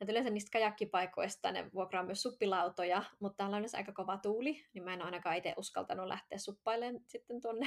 Et 0.00 0.08
yleensä 0.08 0.30
niistä 0.30 0.50
kajakkipaikoista 0.52 1.52
ne 1.52 1.70
vuokraa 1.74 2.02
myös 2.02 2.22
suppilautoja, 2.22 3.02
mutta 3.20 3.36
täällä 3.36 3.56
on 3.56 3.62
myös 3.62 3.74
aika 3.74 3.92
kova 3.92 4.18
tuuli, 4.18 4.64
niin 4.72 4.84
mä 4.84 4.94
en 4.94 5.02
ainakaan 5.02 5.36
itse 5.36 5.54
uskaltanut 5.56 6.06
lähteä 6.06 6.38
suppailemaan 6.38 7.04
sitten 7.06 7.40
tuonne, 7.40 7.66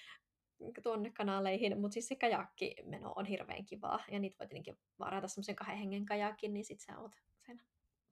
tuonne 0.82 1.10
kanaaleihin, 1.10 1.80
mutta 1.80 1.92
siis 1.92 2.08
se 2.08 2.16
kajakkimeno 2.16 3.12
on 3.16 3.26
hirveän 3.26 3.64
kivaa, 3.64 4.04
ja 4.10 4.18
niitä 4.18 4.36
voi 4.38 4.46
tietenkin 4.46 4.78
varata 4.98 5.28
semmoisen 5.28 5.56
kahden 5.56 5.78
hengen 5.78 6.06
kajakin, 6.06 6.54
niin 6.54 6.64
sit 6.64 6.80
sä 6.80 6.98
oot 6.98 7.12
sen 7.46 7.62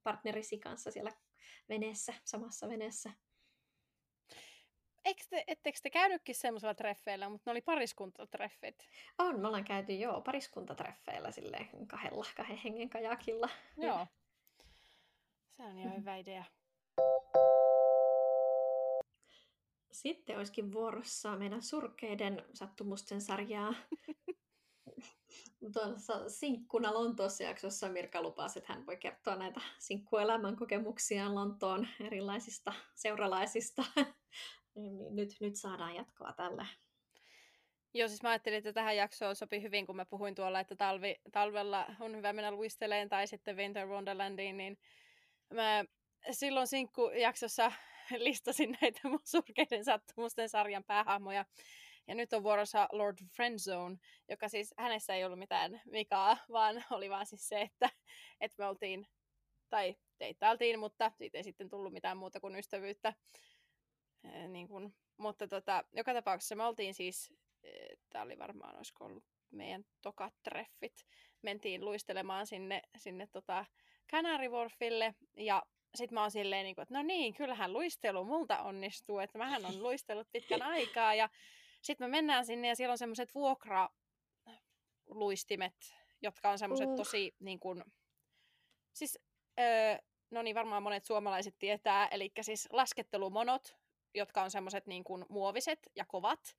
partnerisi 0.03 0.59
kanssa 0.59 0.91
siellä 0.91 1.11
veneessä, 1.69 2.15
samassa 2.25 2.69
veneessä. 2.69 3.11
Eikö 5.05 5.23
te, 5.31 5.45
ettekö 5.47 5.79
te 5.83 5.91
käynytkin 5.91 6.35
semmoisella 6.35 6.75
treffeillä, 6.75 7.29
mutta 7.29 7.51
ne 7.51 7.53
oli 7.53 7.61
pariskuntatreffit? 7.61 8.89
On, 9.19 9.41
me 9.41 9.47
ollaan 9.47 9.65
käyty 9.65 9.93
joo 9.93 10.21
pariskuntatreffeillä 10.21 11.31
sille 11.31 11.69
kahdella, 11.87 12.27
kahden 12.37 12.57
hengen 12.57 12.91
kajakilla. 12.91 13.49
Joo. 13.77 14.07
Se 15.57 15.63
on 15.63 15.79
ihan 15.79 15.97
hyvä 15.97 16.17
idea. 16.17 16.45
Sitten 19.93 20.37
olisikin 20.37 20.73
vuorossa 20.73 21.37
meidän 21.37 21.63
surkeiden 21.63 22.45
sattumusten 22.55 23.21
sarjaa. 23.21 23.75
tuossa 25.73 26.29
Sinkkuna 26.29 26.95
Lontoossa 26.95 27.43
jaksossa 27.43 27.89
Mirka 27.89 28.23
lupasi, 28.23 28.59
että 28.59 28.73
hän 28.73 28.87
voi 28.87 28.97
kertoa 28.97 29.37
näitä 29.37 29.61
sinkkuelämän 29.79 30.57
kokemuksia 30.57 31.35
Lontoon 31.35 31.89
erilaisista 32.01 32.73
seuralaisista. 32.95 33.85
niin, 34.75 34.99
niin 34.99 35.17
nyt, 35.17 35.37
nyt 35.41 35.57
saadaan 35.57 35.95
jatkoa 35.95 36.33
tälle. 36.33 36.67
Joo, 37.95 38.09
siis 38.09 38.23
mä 38.23 38.29
ajattelin, 38.29 38.59
että 38.59 38.73
tähän 38.73 38.97
jaksoon 38.97 39.37
sopi 39.37 39.63
hyvin, 39.63 39.87
kun 39.87 39.97
mä 39.97 40.05
puhuin 40.05 40.35
tuolla, 40.35 40.61
että 40.61 40.77
talvi, 40.77 41.17
talvella 41.33 41.87
on 42.01 42.17
hyvä 42.17 42.33
mennä 42.33 42.51
luisteleen 42.51 43.09
tai 43.09 43.27
sitten 43.27 43.57
Winter 43.57 43.87
Wonderlandiin, 43.87 44.57
niin 44.57 44.79
mä 45.51 45.85
silloin 46.31 46.67
sinkkujaksossa 46.67 47.73
listasin 48.19 48.79
näitä 48.81 49.09
mun 49.09 49.21
surkeiden 49.25 49.85
sattumusten 49.85 50.49
sarjan 50.49 50.85
päähahmoja. 50.85 51.45
Ja 52.07 52.15
nyt 52.15 52.33
on 52.33 52.43
vuorossa 52.43 52.89
Lord 52.93 53.19
Friendzone, 53.37 53.97
joka 54.29 54.49
siis 54.49 54.75
hänessä 54.79 55.15
ei 55.15 55.25
ollut 55.25 55.39
mitään 55.39 55.83
vikaa, 55.93 56.37
vaan 56.53 56.85
oli 56.91 57.11
vaan 57.11 57.27
siis 57.27 57.49
se, 57.49 57.61
että, 57.61 57.91
että 58.41 58.63
me 58.63 58.67
oltiin, 58.67 59.07
tai 59.71 59.97
teittailtiin, 60.19 60.79
mutta 60.79 61.13
siitä 61.19 61.39
ei 61.39 61.45
sitten 61.45 61.69
tullut 61.69 61.93
mitään 61.93 62.17
muuta 62.17 62.41
kuin 62.41 62.57
ystävyyttä. 62.57 63.13
Niin 64.49 64.69
kun, 64.69 64.95
mutta 65.17 65.49
tota, 65.49 65.85
joka 65.93 66.15
tapauksessa 66.15 66.57
me 66.57 66.65
oltiin 66.65 66.95
siis, 66.95 67.35
tämä 68.11 68.25
oli 68.25 68.39
varmaan, 68.39 68.77
olisiko 68.77 69.05
ollut 69.05 69.25
meidän 69.51 69.85
tokat 70.03 70.35
treffit, 70.43 71.07
mentiin 71.43 71.85
luistelemaan 71.85 72.47
sinne, 72.47 72.83
sinne 72.97 73.27
tota 73.27 73.65
Canary 74.13 74.49
Wharfille, 74.49 75.15
ja 75.37 75.63
sitten 75.95 76.15
mä 76.15 76.21
oon 76.21 76.31
silleen, 76.31 76.65
niin 76.65 76.75
kuin, 76.75 76.83
että 76.83 76.95
no 76.95 77.03
niin, 77.03 77.35
kyllähän 77.35 77.73
luistelu 77.73 78.25
multa 78.25 78.63
onnistuu, 78.63 79.19
että 79.19 79.39
mähän 79.39 79.67
on 79.67 79.83
luistellut 79.83 80.29
pitkän 80.33 80.63
aikaa, 80.63 81.15
ja 81.15 81.29
sitten 81.85 82.11
me 82.11 82.13
mennään 82.17 82.47
sinne 82.47 82.69
ja 82.69 82.77
siellä 82.77 82.93
on 82.93 82.99
semmoiset 82.99 83.35
vuokraluistimet, 83.35 85.95
jotka 86.23 86.51
on 86.51 86.59
semmoiset 86.59 86.89
uh. 86.89 86.97
tosi 86.97 87.35
niin 87.41 87.61
kuin, 87.61 87.85
siis 88.93 89.19
öö, 89.61 89.99
no 90.31 90.43
niin 90.43 90.57
varmaan 90.57 90.83
monet 90.83 91.05
suomalaiset 91.05 91.55
tietää, 91.59 92.07
eli 92.07 92.33
siis 92.41 92.69
laskettelumonot, 92.73 93.77
jotka 94.15 94.43
on 94.43 94.51
semmoiset 94.51 94.87
niin 94.87 95.05
kuin 95.05 95.25
muoviset 95.29 95.91
ja 95.97 96.05
kovat, 96.05 96.57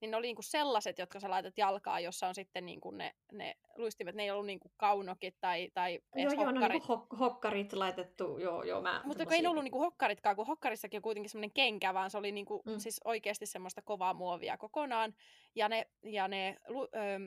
niin 0.00 0.10
ne 0.10 0.16
oli 0.16 0.26
niinku 0.26 0.42
sellaiset, 0.42 0.98
jotka 0.98 1.20
sä 1.20 1.30
laitat 1.30 1.58
jalkaa, 1.58 2.00
jossa 2.00 2.28
on 2.28 2.34
sitten 2.34 2.66
niinku 2.66 2.90
ne, 2.90 3.14
ne 3.32 3.56
luistimet, 3.76 4.14
ne 4.14 4.22
ei 4.22 4.30
ollut 4.30 4.46
niinku 4.46 4.72
kaunokit 4.76 5.36
tai, 5.40 5.70
tai 5.74 6.00
edes 6.14 6.32
joo, 6.32 6.44
hokkarit. 6.44 6.82
Joo, 6.88 6.96
niinku 6.96 7.14
hok- 7.14 7.18
hokkarit 7.18 7.72
laitettu, 7.72 8.38
joo, 8.38 8.62
joo, 8.62 8.80
mä... 8.80 9.02
Mutta 9.04 9.24
ei 9.30 9.42
ne 9.42 9.48
ollut 9.48 9.64
niinku 9.64 9.80
hokkaritkaan, 9.80 10.36
kun 10.36 10.46
hokkarissakin 10.46 10.98
on 10.98 11.02
kuitenkin 11.02 11.30
semmoinen 11.30 11.54
kenkä, 11.54 11.94
vaan 11.94 12.10
se 12.10 12.18
oli 12.18 12.32
niinku, 12.32 12.62
mm. 12.66 12.78
siis 12.78 13.00
oikeasti 13.04 13.46
semmoista 13.46 13.82
kovaa 13.82 14.14
muovia 14.14 14.58
kokonaan. 14.58 15.14
Ja 15.54 15.68
ne, 15.68 15.86
ja 16.02 16.28
ne, 16.28 16.56
öö, 16.94 17.18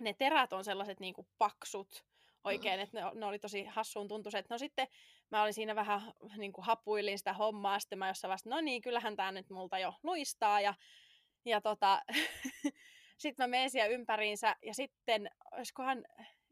ne 0.00 0.12
terät 0.12 0.52
on 0.52 0.64
sellaiset 0.64 1.00
niinku 1.00 1.26
paksut, 1.38 2.04
oikein, 2.44 2.80
että 2.80 3.00
ne, 3.00 3.10
ne 3.14 3.26
oli 3.26 3.38
tosi 3.38 3.64
hassuun 3.64 4.08
tuntuiset. 4.08 4.50
No 4.50 4.58
sitten 4.58 4.88
mä 5.30 5.42
olin 5.42 5.54
siinä 5.54 5.74
vähän 5.74 6.00
niin 6.36 6.52
kuin 6.52 6.64
hapuilin 6.64 7.18
sitä 7.18 7.32
hommaa, 7.32 7.78
sitten 7.78 7.98
mä 7.98 8.08
jossain 8.08 8.30
vasta, 8.30 8.50
no 8.50 8.60
niin, 8.60 8.82
kyllähän 8.82 9.16
tämä 9.16 9.32
nyt 9.32 9.50
multa 9.50 9.78
jo 9.78 9.94
luistaa, 10.02 10.60
ja 10.60 10.74
ja 11.44 11.60
tota, 11.60 12.02
sitten 13.22 13.44
mä 13.44 13.48
menen 13.48 13.70
siellä 13.70 13.94
ympäriinsä 13.94 14.56
ja 14.62 14.74
sitten, 14.74 15.30
olisikohan, 15.52 16.04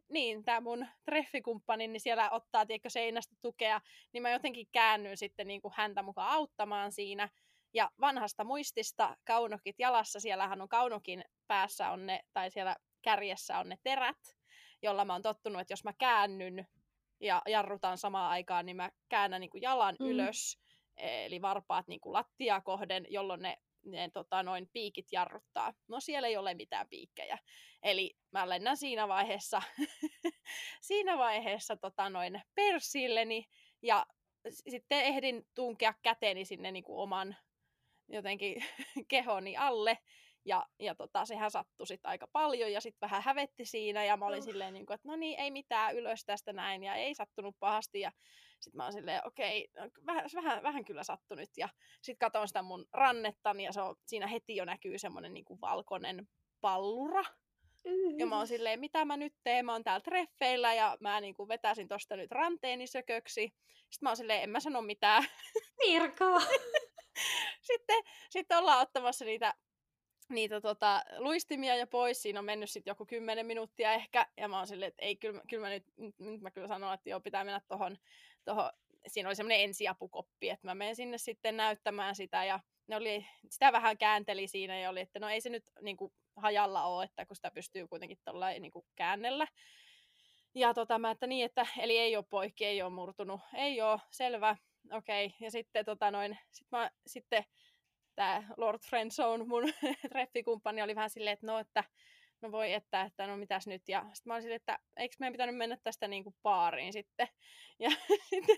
niin, 0.08 0.44
tämä 0.44 0.60
mun 0.60 0.86
treffikumppani, 1.04 1.88
niin 1.88 2.00
siellä 2.00 2.30
ottaa, 2.30 2.66
tiedätkö, 2.66 2.90
seinästä 2.90 3.36
tukea, 3.42 3.80
niin 4.12 4.22
mä 4.22 4.30
jotenkin 4.30 4.68
käännyn 4.72 5.16
sitten 5.16 5.46
niin 5.46 5.62
kuin 5.62 5.74
häntä 5.76 6.02
mukaan 6.02 6.32
auttamaan 6.32 6.92
siinä. 6.92 7.28
Ja 7.74 7.90
vanhasta 8.00 8.44
muistista 8.44 9.16
kaunokit 9.24 9.76
jalassa, 9.78 10.20
siellähän 10.20 10.62
on 10.62 10.68
kaunokin 10.68 11.24
päässä 11.46 11.90
on 11.90 12.06
ne, 12.06 12.20
tai 12.32 12.50
siellä 12.50 12.76
kärjessä 13.02 13.58
on 13.58 13.68
ne 13.68 13.78
terät, 13.82 14.36
jolla 14.82 15.04
mä 15.04 15.12
oon 15.12 15.22
tottunut, 15.22 15.60
että 15.60 15.72
jos 15.72 15.84
mä 15.84 15.92
käännyn 15.92 16.66
ja 17.20 17.42
jarrutan 17.48 17.98
samaan 17.98 18.30
aikaan, 18.30 18.66
niin 18.66 18.76
mä 18.76 18.90
käännän 19.08 19.40
niin 19.40 19.50
kuin 19.50 19.62
jalan 19.62 19.96
mm. 20.00 20.06
ylös, 20.06 20.58
eli 20.96 21.42
varpaat 21.42 21.88
niin 21.88 22.00
kuin 22.00 22.12
lattia 22.12 22.60
kohden, 22.60 23.06
jolloin 23.08 23.42
ne 23.42 23.58
ne 23.84 24.10
tota, 24.10 24.42
noin 24.42 24.68
piikit 24.72 25.06
jarruttaa. 25.12 25.74
No 25.88 26.00
siellä 26.00 26.28
ei 26.28 26.36
ole 26.36 26.54
mitään 26.54 26.88
piikkejä. 26.88 27.38
Eli 27.82 28.16
mä 28.30 28.48
lennän 28.48 28.76
siinä 28.76 29.08
vaiheessa, 29.08 29.62
siinä 30.88 31.18
vaiheessa 31.18 31.76
tota, 31.76 32.10
noin 32.10 32.42
persilleni 32.54 33.44
ja 33.82 34.06
sitten 34.50 35.04
ehdin 35.04 35.46
tunkea 35.54 35.94
käteeni 36.02 36.44
sinne 36.44 36.72
niin 36.72 36.84
kuin 36.84 36.98
oman 36.98 37.36
jotenkin 38.08 38.64
kehoni 39.08 39.56
alle. 39.56 39.98
Ja, 40.44 40.66
ja 40.78 40.94
tota, 40.94 41.24
sehän 41.24 41.50
sattui 41.50 41.86
sitten 41.86 42.08
aika 42.08 42.26
paljon 42.32 42.72
ja 42.72 42.80
sitten 42.80 43.00
vähän 43.00 43.22
hävetti 43.22 43.64
siinä 43.64 44.04
ja 44.04 44.16
mä 44.16 44.26
olin 44.26 44.38
oh. 44.38 44.44
silleen, 44.44 44.74
niin 44.74 44.86
kuin, 44.86 44.94
että 44.94 45.08
no 45.08 45.16
niin, 45.16 45.40
ei 45.40 45.50
mitään 45.50 45.96
ylös 45.96 46.24
tästä 46.24 46.52
näin 46.52 46.84
ja 46.84 46.94
ei 46.94 47.14
sattunut 47.14 47.56
pahasti. 47.60 48.00
Ja 48.00 48.12
Sitten 48.62 48.76
mä 48.76 48.84
oon 48.84 48.92
silleen, 48.92 49.26
okei, 49.26 49.68
okay, 49.70 49.84
no, 49.84 49.90
vähän, 50.06 50.24
vähän, 50.34 50.62
vähän 50.62 50.84
kyllä 50.84 51.02
sattu 51.02 51.34
nyt. 51.34 51.50
Ja 51.56 51.68
sitten 52.02 52.26
katon 52.26 52.48
sitä 52.48 52.62
mun 52.62 52.86
rannettani 52.92 53.64
ja 53.64 53.72
se 53.72 53.80
on, 53.80 53.96
siinä 54.06 54.26
heti 54.26 54.56
jo 54.56 54.64
näkyy 54.64 54.98
semmoinen 54.98 55.34
niin 55.34 55.44
valkoinen 55.60 56.28
pallura. 56.60 57.22
Ja 58.18 58.26
mä 58.26 58.36
oon 58.36 58.46
silleen, 58.46 58.80
mitä 58.80 59.04
mä 59.04 59.16
nyt 59.16 59.34
teen, 59.44 59.66
mä 59.66 59.72
oon 59.72 59.84
täällä 59.84 60.02
treffeillä 60.02 60.74
ja 60.74 60.96
mä 61.00 61.20
niin 61.20 61.34
kuin 61.34 61.48
vetäisin 61.48 61.88
tosta 61.88 62.16
nyt 62.16 62.30
ranteeni 62.30 62.86
sököksi. 62.86 63.40
Sitten 63.74 63.98
mä 64.00 64.08
oon 64.08 64.16
silleen, 64.16 64.42
en 64.42 64.50
mä 64.50 64.60
sano 64.60 64.82
mitään. 64.82 65.24
Mirka! 65.86 66.40
sitten, 67.70 68.02
sitten 68.30 68.58
ollaan 68.58 68.82
ottamassa 68.82 69.24
niitä, 69.24 69.54
niitä 70.28 70.60
tota, 70.60 71.02
luistimia 71.18 71.76
ja 71.76 71.86
pois. 71.86 72.22
Siinä 72.22 72.38
on 72.38 72.44
mennyt 72.44 72.70
sitten 72.70 72.90
joku 72.90 73.06
kymmenen 73.06 73.46
minuuttia 73.46 73.92
ehkä. 73.92 74.26
Ja 74.36 74.48
mä 74.48 74.56
oon 74.56 74.66
silleen, 74.66 74.88
että 74.88 75.02
ei, 75.02 75.16
kyllä, 75.16 75.42
kyllä 75.50 75.66
mä 75.66 75.70
nyt, 75.70 75.84
nyt 76.18 76.40
mä 76.40 76.50
kyllä 76.50 76.68
sanon, 76.68 76.94
että 76.94 77.10
joo, 77.10 77.20
pitää 77.20 77.44
mennä 77.44 77.60
tohon, 77.68 77.96
tohon 78.44 78.70
siinä 79.06 79.28
oli 79.28 79.36
semmoinen 79.36 79.60
ensiapukoppi, 79.60 80.50
että 80.50 80.66
mä 80.66 80.74
menen 80.74 80.96
sinne 80.96 81.18
sitten 81.18 81.56
näyttämään 81.56 82.14
sitä 82.14 82.44
ja 82.44 82.60
ne 82.86 82.96
oli, 82.96 83.26
sitä 83.50 83.72
vähän 83.72 83.98
käänteli 83.98 84.48
siinä 84.48 84.78
ja 84.78 84.90
oli, 84.90 85.00
että 85.00 85.18
no 85.18 85.28
ei 85.28 85.40
se 85.40 85.50
nyt 85.50 85.64
niin 85.80 85.96
kuin, 85.96 86.12
hajalla 86.36 86.84
ole, 86.84 87.04
että 87.04 87.26
kun 87.26 87.36
sitä 87.36 87.50
pystyy 87.50 87.88
kuitenkin 87.88 88.18
tuolla 88.24 88.48
niin 88.48 88.72
käännellä. 88.94 89.46
Ja 90.54 90.74
tota, 90.74 90.98
mä, 90.98 91.10
että 91.10 91.26
niin, 91.26 91.44
että 91.44 91.66
eli 91.78 91.98
ei 91.98 92.16
ole 92.16 92.24
poikki, 92.30 92.64
ei 92.64 92.82
ole 92.82 92.90
murtunut, 92.90 93.40
ei 93.54 93.82
ole, 93.82 94.00
selvä, 94.10 94.56
okei. 94.92 95.26
Okay. 95.26 95.36
Ja 95.40 95.50
sitten 95.50 95.84
tota 95.84 96.10
noin, 96.10 96.38
sit 96.50 96.68
mä, 96.70 96.90
sitten 97.06 97.44
tämä 98.14 98.42
Lord 98.56 98.78
Friendzone, 98.88 99.44
mun 99.44 99.64
treffikumppani, 100.12 100.82
oli 100.82 100.94
vähän 100.94 101.10
silleen, 101.10 101.34
että 101.34 101.46
no, 101.46 101.58
että 101.58 101.84
no 102.42 102.52
voi 102.52 102.72
että, 102.72 103.02
että 103.02 103.26
no 103.26 103.36
mitäs 103.36 103.66
nyt. 103.66 103.82
Ja 103.88 104.00
sitten 104.00 104.30
mä 104.30 104.34
olin 104.34 104.52
että 104.52 104.78
eikö 104.96 105.16
meidän 105.18 105.32
pitänyt 105.32 105.56
mennä 105.56 105.76
tästä 105.82 106.08
niin 106.08 106.24
kuin 106.24 106.36
baariin 106.42 106.92
sitten. 106.92 107.28
Ja 107.82 107.90
sitten 108.30 108.56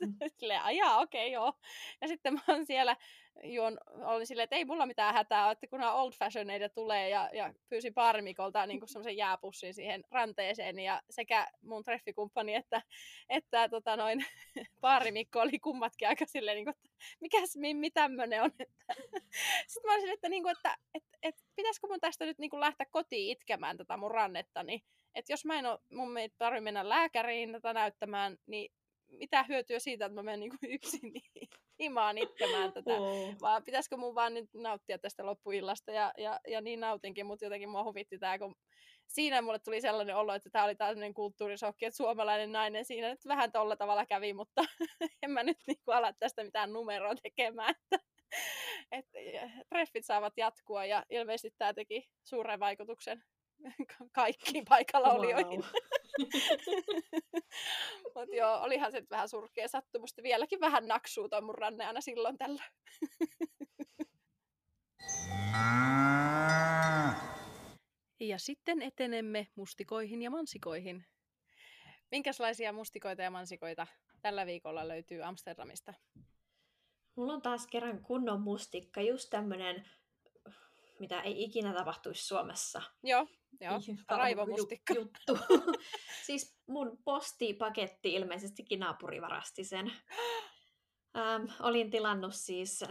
mm. 0.00 0.30
silleen, 0.38 0.62
ajaa, 0.62 0.98
okei, 0.98 1.26
okay, 1.26 1.32
joo. 1.32 1.52
Ja 2.00 2.08
sitten 2.08 2.34
mä 2.34 2.40
oon 2.48 2.66
siellä 2.66 2.96
juon, 3.44 3.78
olin 4.04 4.26
silleen, 4.26 4.44
että 4.44 4.56
ei 4.56 4.64
mulla 4.64 4.86
mitään 4.86 5.14
hätää, 5.14 5.50
että 5.50 5.66
kunhan 5.66 5.94
old 5.94 6.12
fashioneita 6.12 6.68
tulee 6.68 7.08
ja, 7.08 7.30
ja 7.32 7.54
pyysin 7.68 7.94
baarimikolta 7.94 8.66
niin 8.66 8.88
semmoisen 8.88 9.16
jääpussin 9.16 9.74
siihen 9.74 10.04
ranteeseen 10.10 10.78
ja 10.78 11.02
sekä 11.10 11.48
mun 11.62 11.82
treffikumppani 11.82 12.54
että, 12.54 12.82
että 13.28 13.68
tota 13.68 13.96
noin, 13.96 14.24
baarimikko 14.80 15.40
oli 15.40 15.58
kummatkin 15.58 16.08
aika 16.08 16.26
silleen, 16.26 16.54
niin 16.54 16.64
kuin, 16.64 16.74
että 16.76 16.90
mikäs 17.20 17.56
Mimmi 17.56 17.90
tämmönen 17.90 18.42
on. 18.42 18.50
Että. 18.60 18.84
Sitten 19.66 19.90
mä 19.90 19.94
olisin, 19.94 20.10
että, 20.10 20.28
niin 20.28 20.42
kuin, 20.42 20.52
että, 20.52 20.76
että, 20.94 21.18
että 21.22 21.42
pitäisikö 21.56 21.86
mun 21.86 22.00
tästä 22.00 22.24
nyt 22.26 22.38
niin 22.38 22.50
kuin 22.50 22.60
lähteä 22.60 22.86
kotiin 22.90 23.32
itkemään 23.32 23.76
tätä 23.76 23.96
mun 23.96 24.10
rannetta, 24.10 24.62
niin 24.62 24.82
että 25.14 25.32
jos 25.32 25.44
mä 25.44 25.58
en 25.58 25.66
ole, 25.66 25.78
mun 25.92 26.18
ei 26.18 26.28
tarvitse 26.38 26.60
mennä 26.60 26.88
lääkäriin 26.88 27.52
tätä 27.52 27.72
näyttämään, 27.72 28.36
niin 28.46 28.72
mitä 29.08 29.44
hyötyä 29.48 29.78
siitä, 29.78 30.06
että 30.06 30.14
mä 30.14 30.22
menen 30.22 30.40
niin 30.40 30.52
yksin 30.74 31.12
niin 31.12 31.48
himaan 31.78 32.18
itkemään 32.18 32.72
tätä, 32.72 32.94
oh. 32.94 33.34
vaan 33.40 33.64
pitäisikö 33.64 33.96
mun 33.96 34.14
vaan 34.14 34.34
nyt 34.34 34.50
nauttia 34.54 34.98
tästä 34.98 35.26
loppuillasta, 35.26 35.92
ja, 35.92 36.12
ja, 36.18 36.40
ja 36.48 36.60
niin 36.60 36.80
nautinkin, 36.80 37.26
mutta 37.26 37.44
jotenkin 37.44 37.68
mua 37.68 37.84
huvitti 37.84 38.18
tämä, 38.18 38.38
kun 38.38 38.54
siinä 39.08 39.42
mulle 39.42 39.58
tuli 39.58 39.80
sellainen 39.80 40.16
olo, 40.16 40.34
että 40.34 40.50
tämä 40.50 40.64
oli 40.64 40.74
tällainen 40.74 41.14
kulttuurisokki, 41.14 41.84
että 41.84 41.96
suomalainen 41.96 42.52
nainen 42.52 42.84
siinä 42.84 43.08
nyt 43.08 43.26
vähän 43.26 43.52
tolla 43.52 43.76
tavalla 43.76 44.06
kävi, 44.06 44.32
mutta 44.32 44.64
en 45.22 45.30
mä 45.30 45.42
nyt 45.42 45.58
niin 45.66 45.78
kuin 45.84 45.96
ala 45.96 46.12
tästä 46.12 46.44
mitään 46.44 46.72
numeroa 46.72 47.14
tekemään, 47.22 47.74
että 47.90 47.98
et, 48.92 49.06
treffit 49.68 50.04
saavat 50.04 50.32
jatkua, 50.36 50.84
ja 50.84 51.04
ilmeisesti 51.10 51.54
tämä 51.58 51.74
teki 51.74 52.08
suuren 52.24 52.60
vaikutuksen 52.60 53.22
kaikkiin 54.12 54.64
paikalla 54.64 55.08
olijoihin. 55.12 55.60
Wow. 55.60 55.70
Mutta 58.14 58.36
joo, 58.36 58.62
olihan 58.62 58.92
se 58.92 59.02
vähän 59.10 59.28
surkea 59.28 59.68
sattumusta. 59.68 60.22
Vieläkin 60.22 60.60
vähän 60.60 60.88
naksuu 60.88 61.28
toi 61.28 61.40
mun 61.40 61.54
ranne 61.54 61.86
aina 61.86 62.00
silloin 62.00 62.38
tällä. 62.38 62.64
ja 68.20 68.38
sitten 68.38 68.82
etenemme 68.82 69.46
mustikoihin 69.54 70.22
ja 70.22 70.30
mansikoihin. 70.30 71.04
Minkälaisia 72.10 72.72
mustikoita 72.72 73.22
ja 73.22 73.30
mansikoita 73.30 73.86
tällä 74.22 74.46
viikolla 74.46 74.88
löytyy 74.88 75.22
Amsterdamista? 75.22 75.94
Mulla 77.16 77.32
on 77.32 77.42
taas 77.42 77.66
kerran 77.66 78.02
kunnon 78.02 78.40
mustikka, 78.40 79.00
just 79.00 79.30
tämmönen, 79.30 79.88
mitä 81.02 81.20
ei 81.20 81.42
ikinä 81.42 81.74
tapahtuisi 81.74 82.26
Suomessa. 82.26 82.82
Joo. 83.02 83.26
Joo, 83.60 83.80
raivomustikka. 84.08 84.94
Juttu. 84.94 85.38
siis 86.26 86.56
mun 86.66 86.98
postipaketti 87.04 88.14
ilmeisestikin 88.14 88.80
naapuri 88.80 89.20
varasti 89.20 89.64
sen. 89.64 89.92
Ähm, 91.16 91.44
olin 91.60 91.90
tilannut 91.90 92.34
siis 92.34 92.84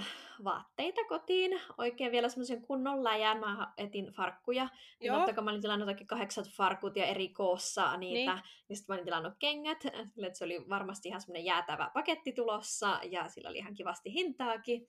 vaatteita 0.43 1.01
kotiin, 1.09 1.61
oikein 1.77 2.11
vielä 2.11 2.29
semmoisen 2.29 2.61
kunnon 2.61 3.03
läjän, 3.03 3.39
mä 3.39 3.73
etin 3.77 4.05
farkkuja, 4.05 4.69
niin 4.99 5.13
totta 5.13 5.33
kai 5.33 5.43
mä 5.43 5.49
olin 5.49 5.61
tilannut 5.61 5.85
kaikki 5.85 6.05
kahdeksan 6.05 6.45
farkut 6.57 6.95
ja 6.95 7.05
eri 7.05 7.29
koossa 7.29 7.97
niitä, 7.97 8.33
niin, 8.33 8.43
niin 8.69 8.77
sitten 8.77 8.93
mä 8.93 8.95
olin 8.95 9.05
tilannut 9.05 9.33
kengät, 9.39 9.85
että 9.85 10.37
se 10.37 10.45
oli 10.45 10.69
varmasti 10.69 11.09
ihan 11.09 11.21
semmoinen 11.21 11.45
jäätävä 11.45 11.91
paketti 11.93 12.33
tulossa, 12.33 12.99
ja 13.03 13.29
sillä 13.29 13.49
oli 13.49 13.57
ihan 13.57 13.73
kivasti 13.73 14.13
hintaakin. 14.13 14.87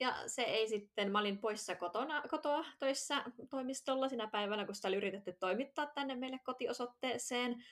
Ja 0.00 0.14
se 0.26 0.42
ei 0.42 0.68
sitten, 0.68 1.12
mä 1.12 1.18
olin 1.18 1.38
poissa 1.38 1.76
kotona, 1.76 2.22
kotoa 2.22 2.64
töissä 2.78 3.24
toimistolla 3.50 4.08
sinä 4.08 4.26
päivänä, 4.26 4.66
kun 4.66 4.74
sitä 4.74 4.88
oli 4.88 4.96
yritetty 4.96 5.32
toimittaa 5.32 5.86
tänne 5.86 6.14
meille 6.14 6.38
kotiosoitteeseen. 6.44 7.64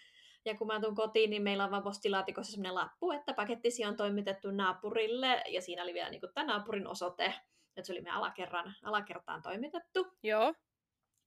Ja 0.44 0.56
kun 0.56 0.66
mä 0.66 0.80
tuun 0.80 0.94
kotiin, 0.94 1.30
niin 1.30 1.42
meillä 1.42 1.64
on 1.64 1.70
vaan 1.70 1.82
postilaatikossa 1.82 2.52
sellainen 2.52 2.74
lappu, 2.74 3.10
että 3.10 3.34
pakettisi 3.34 3.84
on 3.84 3.96
toimitettu 3.96 4.50
naapurille, 4.50 5.42
ja 5.48 5.62
siinä 5.62 5.82
oli 5.82 5.94
vielä 5.94 6.10
niin 6.10 6.20
kuin, 6.20 6.32
tämä 6.34 6.46
naapurin 6.46 6.86
osoite, 6.86 7.34
että 7.76 7.86
se 7.86 7.92
oli 7.92 8.00
me 8.00 8.10
alakerran, 8.10 8.74
alakertaan 8.84 9.42
toimitettu. 9.42 10.06
Joo. 10.22 10.54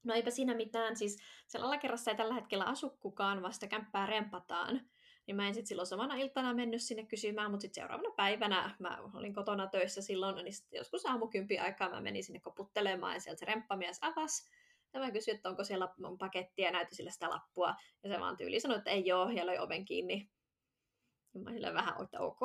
No 0.04 0.14
eipä 0.14 0.30
siinä 0.30 0.54
mitään, 0.54 0.96
siis 0.96 1.18
siellä 1.48 1.68
alakerrassa 1.68 2.12
ei 2.12 2.18
tällä 2.18 2.34
hetkellä 2.34 2.66
asu 2.66 2.90
kukaan, 3.00 3.42
vasta 3.42 3.68
kämppää 3.68 4.06
rempataan. 4.06 4.82
Niin 5.28 5.36
mä 5.36 5.48
en 5.48 5.54
sitten 5.54 5.68
silloin 5.68 5.88
samana 5.88 6.16
iltana 6.16 6.54
mennyt 6.54 6.82
sinne 6.82 7.06
kysymään, 7.06 7.52
mutta 7.52 7.62
sitten 7.62 7.82
seuraavana 7.82 8.14
päivänä 8.16 8.76
mä 8.80 9.00
olin 9.14 9.34
kotona 9.34 9.68
töissä 9.68 10.02
silloin, 10.02 10.36
niin 10.36 10.54
sitten 10.54 10.78
joskus 10.78 11.06
aamukympi 11.06 11.60
aikaa 11.60 11.90
mä 11.90 12.02
menin 12.02 12.24
sinne 12.24 12.40
koputtelemaan 12.40 13.14
ja 13.14 13.20
sieltä 13.20 13.40
se 13.40 13.46
remppamies 13.46 13.98
avasi. 14.02 14.52
Ja 14.94 15.00
mä 15.00 15.12
kysyin, 15.12 15.36
että 15.36 15.50
onko 15.50 15.64
siellä 15.64 15.88
pakettia 16.20 16.66
ja 16.66 16.72
näytin 16.72 16.96
sille 16.96 17.12
sitä 17.12 17.30
lappua. 17.30 17.76
Ja 18.04 18.10
se 18.10 18.20
vaan 18.20 18.38
tyyli 18.38 18.60
sanoi, 18.60 18.78
että 18.78 18.92
ei 18.92 19.12
oo, 19.12 19.30
ja 19.30 19.46
löi 19.46 19.58
oven 19.58 19.86
kiinni. 19.86 20.30
Ja 21.34 21.42
mä 21.42 21.52
sille 21.52 21.74
vähän, 21.74 22.04
että 22.04 22.20
ok, 22.20 22.40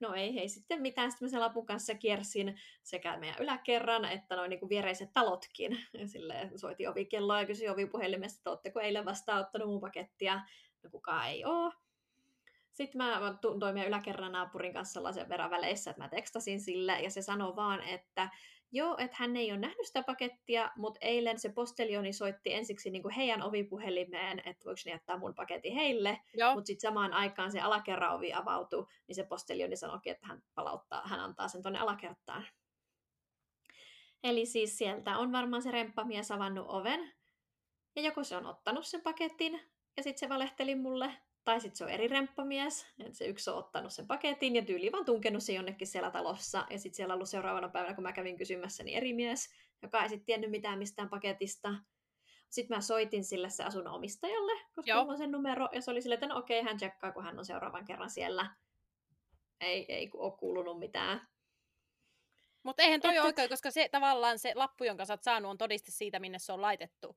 no 0.00 0.14
ei, 0.14 0.40
ei 0.40 0.48
sitten 0.48 0.82
mitään. 0.82 1.10
Sitten 1.10 1.26
mä 1.26 1.30
sen 1.30 1.40
lapun 1.40 1.66
kanssa 1.66 1.94
kiersin 1.94 2.60
sekä 2.82 3.16
meidän 3.16 3.42
yläkerran 3.42 4.04
että 4.04 4.36
noin 4.36 4.50
niin 4.50 4.68
viereiset 4.68 5.12
talotkin. 5.12 5.78
Ja 5.92 6.08
silleen 6.08 6.58
soitin 6.58 6.88
ovikelloa 6.88 7.40
ja 7.40 7.46
kysyin 7.46 7.70
ovipuhelimesta, 7.70 8.38
että 8.38 8.50
ootteko 8.50 8.80
eilen 8.80 9.04
vastaanottanut 9.04 9.68
mun 9.68 9.80
pakettia. 9.80 10.40
No 10.82 10.90
kukaan 10.90 11.28
ei 11.28 11.44
oo. 11.44 11.72
Sitten 12.74 12.98
mä 12.98 13.38
tuntoin 13.40 13.74
meidän 13.74 13.88
yläkerran 13.88 14.32
naapurin 14.32 14.72
kanssa 14.72 14.92
sellaisen 14.92 15.28
verran 15.28 15.50
väleissä, 15.50 15.90
että 15.90 16.02
mä 16.02 16.08
tekstasin 16.08 16.60
sille, 16.60 17.00
ja 17.00 17.10
se 17.10 17.22
sanoi 17.22 17.56
vaan, 17.56 17.82
että 17.82 18.28
joo, 18.72 18.96
että 18.98 19.16
hän 19.18 19.36
ei 19.36 19.52
ole 19.52 19.60
nähnyt 19.60 19.86
sitä 19.86 20.02
pakettia, 20.02 20.70
mutta 20.76 20.98
eilen 21.02 21.38
se 21.38 21.48
postelioni 21.48 22.12
soitti 22.12 22.54
ensiksi 22.54 22.90
niin 22.90 23.02
kuin 23.02 23.14
heidän 23.14 23.42
ovipuhelimeen, 23.42 24.38
että 24.38 24.64
voiko 24.64 24.80
ne 24.84 24.92
jättää 24.92 25.18
mun 25.18 25.34
paketin 25.34 25.74
heille, 25.74 26.20
mutta 26.54 26.66
sitten 26.66 26.88
samaan 26.88 27.12
aikaan 27.12 27.52
se 27.52 27.60
alakerran 27.60 28.14
ovi 28.14 28.32
avautui, 28.32 28.86
niin 29.06 29.14
se 29.14 29.24
postelioni 29.24 29.76
sanoi, 29.76 30.00
että 30.04 30.26
hän 30.26 30.42
palauttaa, 30.54 31.02
hän 31.08 31.20
antaa 31.20 31.48
sen 31.48 31.62
tuonne 31.62 31.78
alakertaan. 31.78 32.46
Eli 34.24 34.46
siis 34.46 34.78
sieltä 34.78 35.18
on 35.18 35.32
varmaan 35.32 35.62
se 35.62 35.70
remppamies 35.70 36.30
avannut 36.30 36.66
oven, 36.68 37.12
ja 37.96 38.02
joko 38.02 38.24
se 38.24 38.36
on 38.36 38.46
ottanut 38.46 38.86
sen 38.86 39.02
paketin, 39.02 39.60
ja 39.96 40.02
sitten 40.02 40.18
se 40.18 40.28
valehteli 40.28 40.74
mulle, 40.74 41.14
tai 41.44 41.60
sitten 41.60 41.76
se 41.76 41.84
on 41.84 41.90
eri 41.90 42.08
remppamies, 42.08 42.86
että 42.98 43.18
se 43.18 43.26
yksi 43.26 43.50
on 43.50 43.56
ottanut 43.56 43.92
sen 43.92 44.06
paketin 44.06 44.56
ja 44.56 44.64
tyyli 44.64 44.92
vaan 44.92 45.04
tunkenut 45.04 45.42
se 45.42 45.52
jonnekin 45.52 45.86
siellä 45.86 46.10
talossa. 46.10 46.66
Ja 46.70 46.78
sitten 46.78 46.96
siellä 46.96 47.14
ollut 47.14 47.28
seuraavana 47.28 47.68
päivänä, 47.68 47.94
kun 47.94 48.02
mä 48.02 48.12
kävin 48.12 48.36
kysymässä, 48.36 48.84
niin 48.84 48.96
eri 48.96 49.12
mies, 49.12 49.54
joka 49.82 50.02
ei 50.02 50.08
sitten 50.08 50.26
tiennyt 50.26 50.50
mitään 50.50 50.78
mistään 50.78 51.08
paketista. 51.08 51.74
Sitten 52.50 52.76
mä 52.76 52.80
soitin 52.80 53.24
sille 53.24 53.50
se 53.50 53.64
asunnon 53.64 53.94
omistajalle, 53.94 54.52
koska 54.74 54.90
Joo. 54.90 55.04
on 55.08 55.18
sen 55.18 55.30
numero, 55.30 55.68
ja 55.72 55.80
se 55.80 55.90
oli 55.90 56.02
silleen, 56.02 56.16
että 56.16 56.34
no 56.34 56.38
okei, 56.38 56.62
hän 56.62 56.76
tsekkaa, 56.76 57.12
kun 57.12 57.24
hän 57.24 57.38
on 57.38 57.44
seuraavan 57.44 57.84
kerran 57.84 58.10
siellä. 58.10 58.56
Ei, 59.60 59.92
ei 59.92 60.10
ole 60.14 60.38
kuulunut 60.38 60.78
mitään. 60.78 61.28
Mutta 62.62 62.82
eihän 62.82 63.00
toi 63.00 63.16
että... 63.16 63.26
oikein, 63.26 63.48
koska 63.48 63.70
se 63.70 63.88
tavallaan 63.88 64.38
se 64.38 64.52
lappu, 64.54 64.84
jonka 64.84 65.04
sä 65.04 65.12
oot 65.12 65.22
saanut, 65.22 65.50
on 65.50 65.58
todiste 65.58 65.90
siitä, 65.92 66.18
minne 66.18 66.38
se 66.38 66.52
on 66.52 66.62
laitettu. 66.62 67.16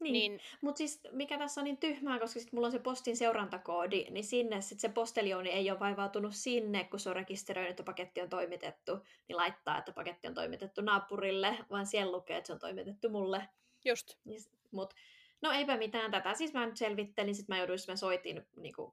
Niin, 0.00 0.12
niin... 0.12 0.40
mutta 0.60 0.78
siis 0.78 1.00
mikä 1.12 1.38
tässä 1.38 1.60
on 1.60 1.64
niin 1.64 1.76
tyhmää, 1.76 2.18
koska 2.18 2.40
sit 2.40 2.52
mulla 2.52 2.66
on 2.66 2.72
se 2.72 2.78
postin 2.78 3.16
seurantakoodi, 3.16 4.06
niin 4.10 4.24
sinne 4.24 4.60
sit 4.60 4.80
se 4.80 4.88
postelioni 4.88 5.50
ei 5.50 5.70
ole 5.70 5.80
vaivautunut 5.80 6.34
sinne, 6.34 6.84
kun 6.84 7.00
se 7.00 7.08
on 7.08 7.16
rekisteröinyt, 7.16 7.70
että 7.70 7.82
paketti 7.82 8.22
on 8.22 8.28
toimitettu, 8.28 8.96
niin 9.28 9.36
laittaa, 9.36 9.78
että 9.78 9.92
paketti 9.92 10.28
on 10.28 10.34
toimitettu 10.34 10.80
naapurille, 10.80 11.58
vaan 11.70 11.86
siellä 11.86 12.12
lukee, 12.12 12.36
että 12.36 12.46
se 12.46 12.52
on 12.52 12.58
toimitettu 12.58 13.08
mulle. 13.08 13.48
Just. 13.84 14.18
Niin, 14.24 14.40
mut, 14.70 14.94
no 15.42 15.50
eipä 15.50 15.76
mitään 15.76 16.10
tätä, 16.10 16.34
siis 16.34 16.52
mä 16.52 16.66
nyt 16.66 16.76
selvittelin, 16.76 17.34
sitten 17.34 17.56
mä 17.56 17.58
jouduin, 17.58 17.78
mä 17.88 17.96
soitin 17.96 18.46
niin 18.56 18.74
kuin, 18.74 18.92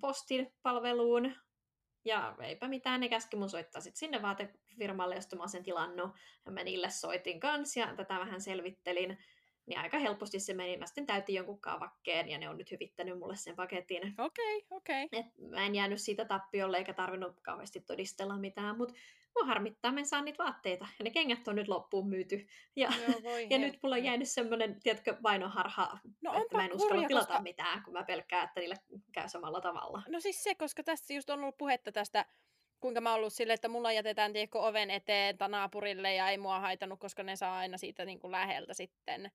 postin 0.00 0.52
palveluun, 0.62 1.32
ja 2.04 2.36
eipä 2.42 2.68
mitään, 2.68 3.00
ne 3.00 3.08
käski 3.08 3.36
mun 3.36 3.50
soittaa 3.50 3.80
sit 3.80 3.96
sinne 3.96 4.22
vaatefirmalle, 4.22 5.14
josta 5.14 5.36
mä 5.36 5.42
oon 5.42 5.48
sen 5.48 5.62
tilannut. 5.62 6.10
Ja 6.46 6.52
mä 6.52 6.64
niille 6.64 6.90
soitin 6.90 7.40
kanssa 7.40 7.80
ja 7.80 7.94
tätä 7.96 8.18
vähän 8.18 8.40
selvittelin. 8.40 9.18
Niin 9.66 9.78
aika 9.78 9.98
helposti 9.98 10.40
se 10.40 10.54
meni. 10.54 10.76
Mä 10.76 10.86
sitten 10.86 11.06
täytin 11.06 11.34
jonkun 11.34 11.60
kaavakkeen 11.60 12.28
ja 12.28 12.38
ne 12.38 12.48
on 12.48 12.58
nyt 12.58 12.70
hyvittänyt 12.70 13.18
mulle 13.18 13.36
sen 13.36 13.56
paketin. 13.56 14.14
Okei, 14.18 14.56
okay, 14.56 14.76
okei. 14.76 15.04
Okay. 15.04 15.50
mä 15.50 15.66
en 15.66 15.74
jäänyt 15.74 16.00
siitä 16.00 16.24
tappiolle 16.24 16.78
eikä 16.78 16.92
tarvinnut 16.92 17.40
kauheasti 17.40 17.80
todistella 17.80 18.38
mitään, 18.38 18.76
mutta 18.76 18.94
mua 19.34 19.46
harmittaa, 19.46 19.92
mä 19.92 20.00
en 20.00 20.06
saa 20.06 20.22
niitä 20.22 20.44
vaatteita. 20.44 20.86
Ja 20.98 21.04
ne 21.04 21.10
kengät 21.10 21.48
on 21.48 21.56
nyt 21.56 21.68
loppuun 21.68 22.08
myyty. 22.08 22.46
Ja, 22.76 22.92
Joo, 23.08 23.22
voi 23.22 23.46
ja 23.50 23.58
nyt 23.58 23.78
mulla 23.82 23.96
on 23.96 24.04
jäänyt 24.04 24.28
semmoinen, 24.28 24.80
tiedätkö, 24.82 25.16
vainoharha, 25.22 25.98
no, 26.22 26.42
että 26.42 26.56
mä 26.56 26.64
en 26.64 26.74
uskalla 26.74 26.94
kurja, 26.94 27.08
tilata 27.08 27.26
koska... 27.26 27.42
mitään, 27.42 27.82
kun 27.82 27.92
mä 27.92 28.04
pelkään, 28.04 28.44
että 28.44 28.60
niille 28.60 28.76
käy 29.12 29.28
samalla 29.28 29.60
tavalla. 29.60 30.02
No 30.08 30.20
siis 30.20 30.42
se, 30.42 30.54
koska 30.54 30.82
tässä 30.82 31.14
just 31.14 31.30
on 31.30 31.40
ollut 31.40 31.58
puhetta 31.58 31.92
tästä 31.92 32.24
kuinka 32.80 33.00
mä 33.00 33.10
oon 33.10 33.18
ollut 33.18 33.32
silleen, 33.32 33.54
että 33.54 33.68
mulla 33.68 33.92
jätetään 33.92 34.32
tiekko 34.32 34.66
oven 34.66 34.90
eteen 34.90 35.38
tai 35.38 35.48
naapurille 35.48 36.14
ja 36.14 36.28
ei 36.28 36.38
mua 36.38 36.60
haitannut, 36.60 37.00
koska 37.00 37.22
ne 37.22 37.36
saa 37.36 37.58
aina 37.58 37.78
siitä 37.78 38.04
niin 38.04 38.18
kuin 38.18 38.30
läheltä 38.30 38.74
sitten. 38.74 39.30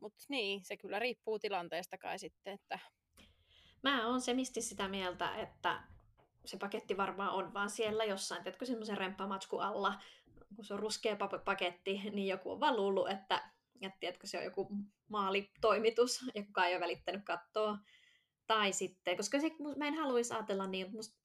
Mutta 0.00 0.24
niin, 0.28 0.64
se 0.64 0.76
kyllä 0.76 0.98
riippuu 0.98 1.38
tilanteesta 1.38 1.98
kai 1.98 2.18
sitten, 2.18 2.54
että... 2.54 2.78
Mä 3.82 4.06
oon 4.06 4.20
semisti 4.20 4.62
sitä 4.62 4.88
mieltä, 4.88 5.36
että 5.36 5.82
se 6.44 6.56
paketti 6.56 6.96
varmaan 6.96 7.30
on 7.30 7.54
vaan 7.54 7.70
siellä 7.70 8.04
jossain, 8.04 8.42
tiedätkö, 8.42 8.66
semmoisen 8.66 8.98
remppamatsku 8.98 9.58
alla, 9.58 10.02
kun 10.56 10.64
se 10.64 10.74
on 10.74 10.80
ruskea 10.80 11.16
paketti, 11.44 12.10
niin 12.10 12.28
joku 12.28 12.50
on 12.50 12.60
vaan 12.60 12.76
luullut, 12.76 13.10
että, 13.10 13.50
että 13.82 13.96
tiedätkö, 14.00 14.26
se 14.26 14.38
on 14.38 14.44
joku 14.44 14.68
maalitoimitus, 15.08 16.24
ja 16.34 16.44
kukaan 16.44 16.68
ei 16.68 16.74
ole 16.74 16.80
välittänyt 16.80 17.24
kattoa. 17.24 17.78
Tai 18.46 18.72
sitten, 18.72 19.16
koska 19.16 19.40
se, 19.40 19.50
mä 19.76 19.86
en 19.86 19.94
haluaisi 19.94 20.34
ajatella 20.34 20.66
niin, 20.66 20.86
mutta 20.86 20.96
musta 20.96 21.18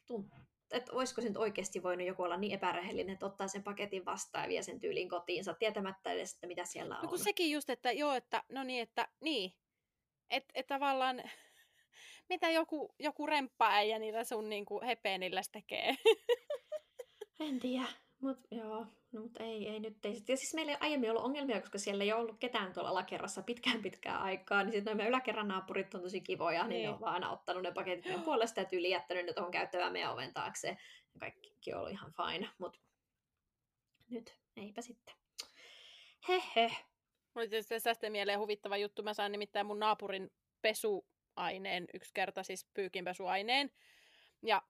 että 0.71 0.91
olisiko 0.91 1.21
se 1.21 1.27
nyt 1.27 1.37
oikeasti 1.37 1.83
voinut 1.83 2.07
joku 2.07 2.23
olla 2.23 2.37
niin 2.37 2.53
epärehellinen, 2.53 3.13
että 3.13 3.25
ottaa 3.25 3.47
sen 3.47 3.63
paketin 3.63 4.05
vastaan 4.05 4.43
ja 4.43 4.49
vie 4.49 4.63
sen 4.63 4.79
tyylin 4.79 5.09
kotiinsa, 5.09 5.53
tietämättä 5.53 6.11
edes, 6.11 6.33
että 6.33 6.47
mitä 6.47 6.65
siellä 6.65 6.95
on. 6.95 7.03
No 7.03 7.09
kun 7.09 7.19
sekin 7.19 7.51
just, 7.51 7.69
että 7.69 7.91
joo, 7.91 8.13
että 8.13 8.43
no 8.49 8.63
niin, 8.63 8.81
että 8.81 9.07
niin, 9.21 9.53
että 10.29 10.51
et 10.55 10.67
tavallaan 10.67 11.23
mitä 12.29 12.49
joku, 12.49 12.95
joku 12.99 13.25
remppaäijä 13.25 13.99
niillä 13.99 14.23
sun 14.23 14.49
niinku 14.49 14.81
hepeenillä 14.85 15.41
tekee. 15.51 15.95
en 17.39 17.59
tiedä, 17.59 17.87
mutta 18.21 18.55
joo, 18.55 18.85
no, 19.15 19.21
mutta 19.21 19.43
ei, 19.43 19.69
ei 19.69 19.79
nyt 19.79 20.05
ei. 20.05 20.23
Ja 20.27 20.37
siis 20.37 20.53
meillä 20.53 20.71
ei 20.71 20.77
aiemmin 20.79 21.09
ollut 21.09 21.23
ongelmia, 21.23 21.61
koska 21.61 21.77
siellä 21.77 22.03
ei 22.03 22.13
ollut 22.13 22.39
ketään 22.39 22.73
tuolla 22.73 22.89
alakerrassa 22.89 23.41
pitkään 23.41 23.81
pitkään 23.81 24.21
aikaa, 24.21 24.63
niin 24.63 24.73
sitten 24.73 24.97
meidän 24.97 25.09
yläkerran 25.09 25.47
naapurit 25.47 25.95
on 25.95 26.01
tosi 26.01 26.21
kivoja, 26.21 26.63
niin, 26.63 26.69
niin 26.69 26.83
ne 26.83 26.89
on 26.89 26.99
vaan 26.99 27.13
aina 27.13 27.31
ottanut 27.31 27.63
ne 27.63 27.71
paketit 27.71 28.05
meidän 28.05 28.23
puolesta 28.23 28.59
ja 28.59 28.65
tyyli 28.65 28.89
jättänyt 28.89 29.25
ne 29.25 29.33
tuohon 29.33 29.51
käyttävään 29.51 29.93
meidän 29.93 30.13
oven 30.13 30.33
taakse. 30.33 30.67
Ja 31.13 31.19
kaikki 31.19 31.73
on 31.73 31.79
ollut 31.79 31.91
ihan 31.91 32.13
fine, 32.13 32.49
mutta 32.57 32.79
nyt 34.09 34.35
eipä 34.57 34.81
sitten. 34.81 35.15
Hehe. 36.27 36.71
Mulla 37.33 37.47
tietysti 37.47 37.79
tästä 37.79 38.09
mieleen 38.09 38.39
huvittava 38.39 38.77
juttu. 38.77 39.03
Mä 39.03 39.13
sain 39.13 39.31
nimittäin 39.31 39.65
mun 39.65 39.79
naapurin 39.79 40.31
pesuaineen 40.61 41.85
yksi 41.93 42.11
kerta, 42.13 42.43
siis 42.43 42.65
pyykinpesuaineen. 42.73 43.71
Ja 44.41 44.61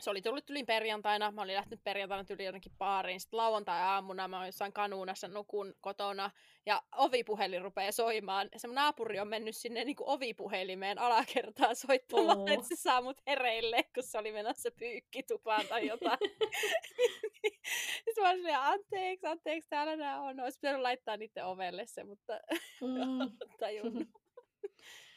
se 0.00 0.10
oli 0.10 0.22
tullut 0.22 0.50
yli 0.50 0.64
perjantaina, 0.64 1.30
mä 1.30 1.42
olin 1.42 1.56
lähtenyt 1.56 1.84
perjantaina 1.84 2.24
yli 2.30 2.44
jonnekin 2.44 2.72
baariin, 2.78 3.20
sitten 3.20 3.38
lauantai-aamuna 3.38 4.28
mä 4.28 4.38
olin 4.38 4.48
jossain 4.48 4.72
kanuunassa 4.72 5.28
nukun 5.28 5.74
kotona, 5.80 6.30
ja 6.66 6.82
ovipuhelin 6.96 7.62
rupeaa 7.62 7.92
soimaan. 7.92 8.48
Se 8.56 8.68
naapuri 8.68 9.20
on 9.20 9.28
mennyt 9.28 9.56
sinne 9.56 9.84
niin 9.84 9.96
kuin 9.96 10.08
ovipuhelimeen 10.08 10.98
alakertaan 10.98 11.76
soittamaan, 11.76 12.38
oh. 12.38 12.50
että 12.50 12.68
se 12.68 12.76
saa 12.76 13.02
mut 13.02 13.20
hereille, 13.26 13.84
kun 13.94 14.02
se 14.02 14.18
oli 14.18 14.32
menossa 14.32 14.70
pyykkitupaan 14.78 15.66
tai 15.66 15.86
jotain. 15.86 16.18
sitten 18.04 18.24
mä 18.24 18.30
olin 18.30 18.56
anteeksi, 18.56 19.26
anteeksi, 19.26 19.68
täällä 19.68 19.96
nämä 19.96 20.20
on. 20.20 20.40
Olisi 20.40 20.58
pitänyt 20.60 20.82
laittaa 20.82 21.16
niiden 21.16 21.46
ovelle 21.46 21.86
se, 21.86 22.04
mutta 22.04 22.40
mm. 22.80 23.36
tajunnut. 23.60 24.08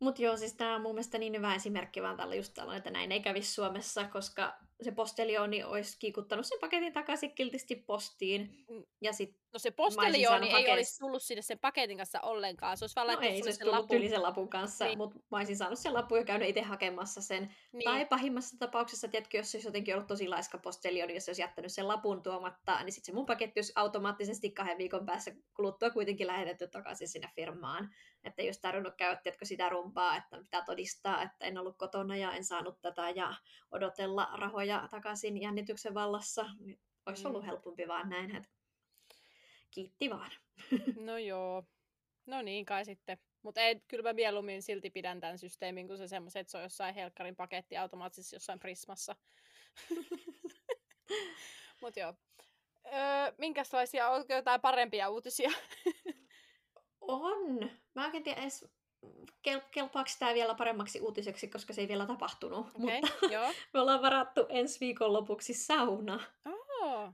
Mutta 0.00 0.22
joo, 0.22 0.36
siis 0.36 0.54
tämä 0.54 0.74
on 0.74 0.82
mun 0.82 0.94
mielestä 0.94 1.18
niin 1.18 1.36
hyvä 1.36 1.54
esimerkki 1.54 2.02
vaan 2.02 2.16
tällä 2.16 2.34
just 2.34 2.54
tällainen, 2.54 2.78
että 2.78 2.90
näin 2.90 3.12
ei 3.12 3.20
kävisi 3.20 3.52
Suomessa, 3.52 4.04
koska 4.04 4.58
se 4.82 4.92
postelioni 4.92 5.64
olisi 5.64 5.98
kiikuttanut 5.98 6.46
sen 6.46 6.58
paketin 6.60 6.92
takaisin 6.92 7.34
kiltisti 7.34 7.76
postiin. 7.76 8.64
Mm. 8.68 8.82
Ja 9.00 9.12
sit 9.12 9.40
no 9.52 9.58
se 9.58 9.70
postelioni 9.70 10.46
ei 10.46 10.52
hakea... 10.52 10.74
olisi 10.74 10.98
tullut 10.98 11.22
sinne 11.22 11.42
sen 11.42 11.58
paketin 11.58 11.96
kanssa 11.96 12.20
ollenkaan. 12.20 12.76
Se 12.76 12.84
olisi 12.84 12.96
vaan 12.96 13.06
no 13.06 13.20
ei, 13.20 13.42
se 13.42 13.44
olisi 13.44 13.60
tullut 13.60 13.74
lapun. 13.74 14.08
sen 14.08 14.22
lapun 14.22 14.48
kanssa, 14.48 14.84
niin. 14.84 14.98
mutta 14.98 15.18
mä 15.30 15.36
olisin 15.36 15.56
saanut 15.56 15.78
sen 15.78 15.94
lapun 15.94 16.18
ja 16.18 16.24
käynyt 16.24 16.48
itse 16.48 16.62
hakemassa 16.62 17.20
sen. 17.20 17.54
Niin. 17.72 17.84
Tai 17.84 18.06
pahimmassa 18.06 18.56
tapauksessa, 18.58 19.08
tiedätkö, 19.08 19.36
jos 19.36 19.50
se 19.50 19.56
olisi 19.56 19.68
jotenkin 19.68 19.94
ollut 19.94 20.06
tosi 20.06 20.28
laiska 20.28 20.58
postelioni, 20.58 21.14
jos 21.14 21.24
se 21.24 21.30
olisi 21.30 21.42
jättänyt 21.42 21.72
sen 21.72 21.88
lapun 21.88 22.22
tuomatta, 22.22 22.82
niin 22.82 22.92
sitten 22.92 23.06
se 23.06 23.16
mun 23.16 23.26
paketti 23.26 23.60
olisi 23.60 23.72
automaattisesti 23.76 24.50
kahden 24.50 24.78
viikon 24.78 25.06
päässä 25.06 25.32
kuluttua 25.54 25.90
kuitenkin 25.90 26.26
lähetetty 26.26 26.68
takaisin 26.68 27.08
sinne 27.08 27.30
firmaan. 27.34 27.90
Että 28.24 28.42
ei 28.42 28.48
olisi 28.48 28.60
tarvinnut 28.60 28.94
käydä, 28.96 29.20
tiedätkö, 29.22 29.44
sitä 29.44 29.68
rumpaa, 29.68 30.16
että 30.16 30.38
pitää 30.42 30.64
todistaa, 30.64 31.22
että 31.22 31.44
en 31.44 31.58
ollut 31.58 31.76
kotona 31.78 32.16
ja 32.16 32.32
en 32.32 32.44
saanut 32.44 32.80
tätä 32.80 33.10
ja 33.10 33.34
odotella 33.70 34.28
rahoja 34.36 34.69
takaisin 34.90 35.40
jännityksen 35.40 35.94
vallassa. 35.94 36.46
Niin 36.58 36.80
olisi 37.06 37.26
ollut 37.26 37.42
mm. 37.42 37.46
helpompi 37.46 37.88
vaan 37.88 38.08
näin, 38.08 38.36
että 38.36 38.48
kiitti 39.70 40.10
vaan. 40.10 40.30
No 41.06 41.18
joo. 41.18 41.64
No 42.26 42.42
niin 42.42 42.64
kai 42.64 42.84
sitten. 42.84 43.18
Mutta 43.42 43.60
ei, 43.60 43.80
kyllä 43.88 44.02
mä 44.02 44.12
mieluummin 44.12 44.62
silti 44.62 44.90
pidän 44.90 45.20
tämän 45.20 45.38
systeemin, 45.38 45.88
kun 45.88 45.98
se 45.98 46.08
semmoiset, 46.08 46.40
että 46.40 46.50
se 46.50 46.56
on 46.56 46.62
jossain 46.62 46.94
helkkarin 46.94 47.36
paketti 47.36 47.76
automaattisesti 47.76 48.36
jossain 48.36 48.58
Prismassa. 48.58 49.16
Mutta 51.80 52.00
joo. 52.00 52.14
Öö, 52.86 53.32
minkälaisia, 53.38 54.10
onko 54.10 54.32
jotain 54.32 54.60
parempia 54.60 55.08
uutisia? 55.08 55.50
on. 57.00 57.70
Mä 57.94 58.06
en 58.06 58.22
tiedä 58.22 58.40
edes, 58.40 58.68
kel- 59.48 59.68
kelpaako 59.70 60.10
tämä 60.18 60.34
vielä 60.34 60.54
paremmaksi 60.54 61.00
uutiseksi, 61.00 61.48
koska 61.48 61.72
se 61.72 61.80
ei 61.80 61.88
vielä 61.88 62.06
tapahtunut. 62.06 62.66
Okay, 62.74 63.00
mutta 63.00 63.26
joo. 63.32 63.52
me 63.74 63.80
ollaan 63.80 64.02
varattu 64.02 64.46
ensi 64.48 64.80
viikon 64.80 65.12
lopuksi 65.12 65.54
sauna. 65.54 66.20
Oh. 66.44 67.10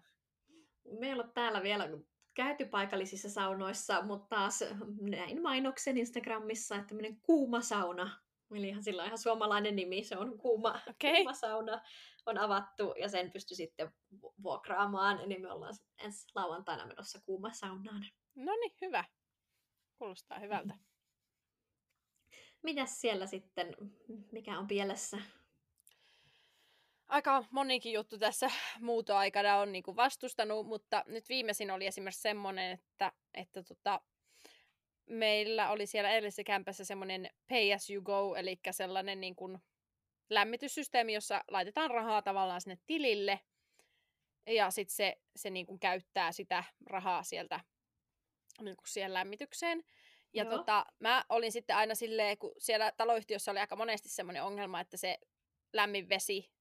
Me 1.00 1.06
ei 1.06 1.12
ole 1.12 1.28
täällä 1.34 1.62
vielä 1.62 1.88
käyty 2.34 2.64
paikallisissa 2.64 3.30
saunoissa, 3.30 4.02
mutta 4.02 4.36
taas 4.36 4.64
näin 5.00 5.42
mainoksen 5.42 5.98
Instagramissa, 5.98 6.74
että 6.74 6.88
tämmöinen 6.88 7.20
kuuma 7.20 7.60
sauna, 7.60 8.20
eli 8.54 8.68
ihan 8.68 8.82
sillä 8.82 9.04
ihan 9.04 9.18
suomalainen 9.18 9.76
nimi, 9.76 10.04
se 10.04 10.16
on 10.16 10.38
kuuma, 10.38 10.68
okay. 10.90 11.14
kuuma 11.14 11.32
sauna, 11.32 11.80
on 12.26 12.38
avattu 12.38 12.94
ja 13.00 13.08
sen 13.08 13.32
pystyi 13.32 13.56
sitten 13.56 13.94
vuokraamaan, 14.42 15.28
niin 15.28 15.42
me 15.42 15.52
ollaan 15.52 15.74
ensi 16.04 16.26
lauantaina 16.34 16.86
menossa 16.86 17.20
kuuma 17.26 17.52
saunaan. 17.52 18.06
No 18.34 18.52
niin, 18.60 18.72
hyvä. 18.80 19.04
Kuulostaa 19.98 20.38
hyvältä. 20.38 20.74
Mitäs 22.66 23.00
siellä 23.00 23.26
sitten, 23.26 23.76
mikä 24.32 24.58
on 24.58 24.66
pielessä? 24.66 25.18
aika 27.08 27.44
monikin 27.50 27.92
juttu 27.92 28.18
tässä 28.18 28.50
muutoaikana 28.80 29.56
on 29.56 29.72
niinku 29.72 29.96
vastustanut, 29.96 30.66
mutta 30.66 31.04
nyt 31.06 31.28
viimeisin 31.28 31.70
oli 31.70 31.86
esimerkiksi 31.86 32.22
semmoinen, 32.22 32.72
että, 32.72 33.12
että 33.34 33.62
tota, 33.62 34.00
meillä 35.06 35.70
oli 35.70 35.86
siellä 35.86 36.10
edellisessä 36.10 36.44
kämpässä 36.44 36.84
semmoinen 36.84 37.30
pay 37.48 37.72
as 37.72 37.90
you 37.90 38.02
go, 38.02 38.34
eli 38.34 38.58
sellainen 38.70 39.20
niin 39.20 39.36
kuin 39.36 39.58
lämmityssysteemi, 40.30 41.14
jossa 41.14 41.44
laitetaan 41.48 41.90
rahaa 41.90 42.22
tavallaan 42.22 42.60
sinne 42.60 42.78
tilille, 42.86 43.40
ja 44.46 44.70
sitten 44.70 44.96
se, 44.96 45.16
se 45.36 45.50
niin 45.50 45.66
kuin 45.66 45.80
käyttää 45.80 46.32
sitä 46.32 46.64
rahaa 46.86 47.22
sieltä 47.22 47.60
niin 48.60 48.76
kuin 48.76 48.88
siihen 48.88 49.14
lämmitykseen. 49.14 49.84
Ja 50.36 50.44
tota, 50.44 50.86
mä 51.00 51.24
olin 51.28 51.52
sitten 51.52 51.76
aina 51.76 51.94
silleen, 51.94 52.38
kun 52.38 52.52
siellä 52.58 52.92
taloyhtiössä 52.96 53.50
oli 53.50 53.58
aika 53.58 53.76
monesti 53.76 54.08
semmoinen 54.08 54.42
ongelma, 54.42 54.80
että 54.80 54.96
se 54.96 55.18
lämmin 55.72 56.08
vesi 56.08 56.52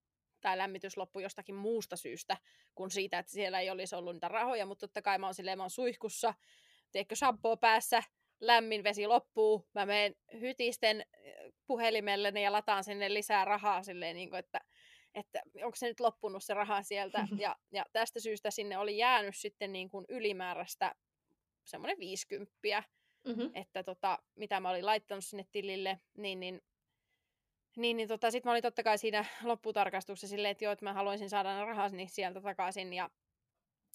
tai 0.42 0.58
lämmitys 0.58 0.98
loppui 0.98 1.24
jostakin 1.24 1.56
muusta 1.56 1.96
syystä 1.96 2.38
kuin 2.76 2.92
siitä, 2.92 3.20
että 3.20 3.32
siellä 3.32 3.60
ei 3.60 3.70
olisi 3.70 3.96
ollut 3.96 4.14
niitä 4.14 4.28
rahoja, 4.28 4.66
mutta 4.66 4.88
totta 4.88 5.02
kai 5.02 5.18
mä 5.18 5.28
oon 5.28 5.34
silleen, 5.34 5.58
mä 5.58 5.64
oon 5.64 5.70
suihkussa, 5.70 6.34
teekö 6.92 7.16
shampoo 7.16 7.58
päässä, 7.58 8.04
lämmin 8.40 8.84
vesi 8.84 9.08
loppuu, 9.08 9.68
mä 9.74 9.86
menen 9.86 10.16
hytisten 10.42 11.06
eh, 11.14 11.36
puhelimelleni 11.68 12.44
ja 12.44 12.52
lataan 12.52 12.84
sinne 12.84 13.14
lisää 13.14 13.46
rahaa 13.46 13.84
silleen, 13.84 14.16
niin 14.16 14.30
kuin, 14.30 14.40
että, 14.40 14.62
että 15.16 15.42
onko 15.64 15.76
se 15.76 15.88
nyt 15.88 16.00
loppunut 16.00 16.44
se 16.44 16.54
raha 16.54 16.84
sieltä. 16.84 17.28
Ja, 17.40 17.56
ja 17.72 17.86
tästä 17.94 18.20
syystä 18.20 18.52
sinne 18.52 18.78
oli 18.78 18.98
jäänyt 18.98 19.36
sitten 19.36 19.74
niin 19.74 19.90
kuin 19.90 20.06
ylimääräistä 20.10 20.96
semmoinen 21.64 22.00
50, 22.00 22.54
mm-hmm. 23.26 23.52
että 23.54 23.84
tota, 23.84 24.20
mitä 24.36 24.60
mä 24.60 24.70
olin 24.70 24.86
laittanut 24.86 25.26
sinne 25.26 25.46
tilille, 25.52 26.00
niin, 26.18 26.40
niin 26.40 26.62
niin, 27.76 27.98
niin 27.98 28.08
tota, 28.08 28.32
sitten 28.32 28.50
mä 28.50 28.52
olin 28.52 28.64
totta 28.64 28.84
kai 28.84 28.98
siinä 28.98 29.26
lopputarkastuksessa 29.44 30.28
silleen, 30.28 30.52
että 30.52 30.64
joo, 30.64 30.74
että 30.74 30.86
mä 30.86 30.94
haluaisin 30.94 31.30
saada 31.30 31.66
ne 31.66 31.90
niin 31.92 32.10
sieltä 32.10 32.42
takaisin. 32.42 32.94
Ja 32.94 33.10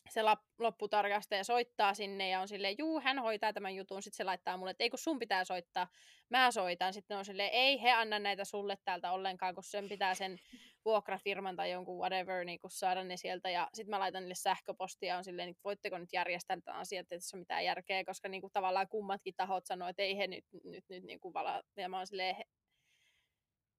se 0.09 0.20
lopputarkastaja 0.59 1.45
soittaa 1.45 1.95
sinne 1.95 2.28
ja 2.28 2.41
on 2.41 2.49
silleen, 2.49 2.74
juu, 2.78 3.01
hän 3.01 3.18
hoitaa 3.18 3.53
tämän 3.53 3.76
jutun. 3.76 4.03
Sitten 4.03 4.16
se 4.16 4.24
laittaa 4.24 4.57
mulle, 4.57 4.70
että 4.70 4.85
ei 4.85 4.91
kun 4.91 4.99
sun 4.99 5.18
pitää 5.18 5.45
soittaa, 5.45 5.89
mä 6.28 6.51
soitan. 6.51 6.93
Sitten 6.93 7.16
on 7.18 7.24
silleen, 7.24 7.51
ei 7.53 7.83
he 7.83 7.93
anna 7.93 8.18
näitä 8.18 8.45
sulle 8.45 8.78
täältä 8.85 9.12
ollenkaan, 9.12 9.55
kun 9.55 9.64
sen 9.64 9.89
pitää 9.89 10.14
sen 10.14 10.39
vuokrafirman 10.85 11.57
tai 11.57 11.70
jonkun 11.70 11.99
whatever 11.99 12.45
niin 12.45 12.61
kun 12.61 12.70
saada 12.70 13.05
ne 13.05 13.16
sieltä. 13.16 13.51
Ja 13.51 13.68
sitten 13.74 13.91
mä 13.91 14.01
laitan 14.01 14.22
niille 14.22 14.35
sähköpostia 14.35 15.16
on 15.16 15.24
silleen, 15.24 15.49
että 15.49 15.61
voitteko 15.64 15.99
nyt 15.99 16.12
järjestää 16.12 16.61
tämän 16.64 16.81
asian, 16.81 17.01
että 17.01 17.16
tässä 17.16 17.37
on 17.37 17.41
mitään 17.41 17.64
järkeä, 17.64 18.05
koska 18.05 18.28
niin 18.28 18.41
kuin, 18.41 18.53
tavallaan 18.53 18.89
kummatkin 18.89 19.35
tahot 19.37 19.66
sanoo, 19.66 19.89
että 19.89 20.03
ei 20.03 20.16
he 20.16 20.26
nyt, 20.26 20.45
nyt, 20.64 20.85
nyt 20.89 21.05
niin 21.05 21.20
kuin 21.20 21.35
vala. 21.35 21.62
Ja 21.76 21.89
mä 21.89 21.97
oon 21.97 22.07
silleen, 22.07 22.37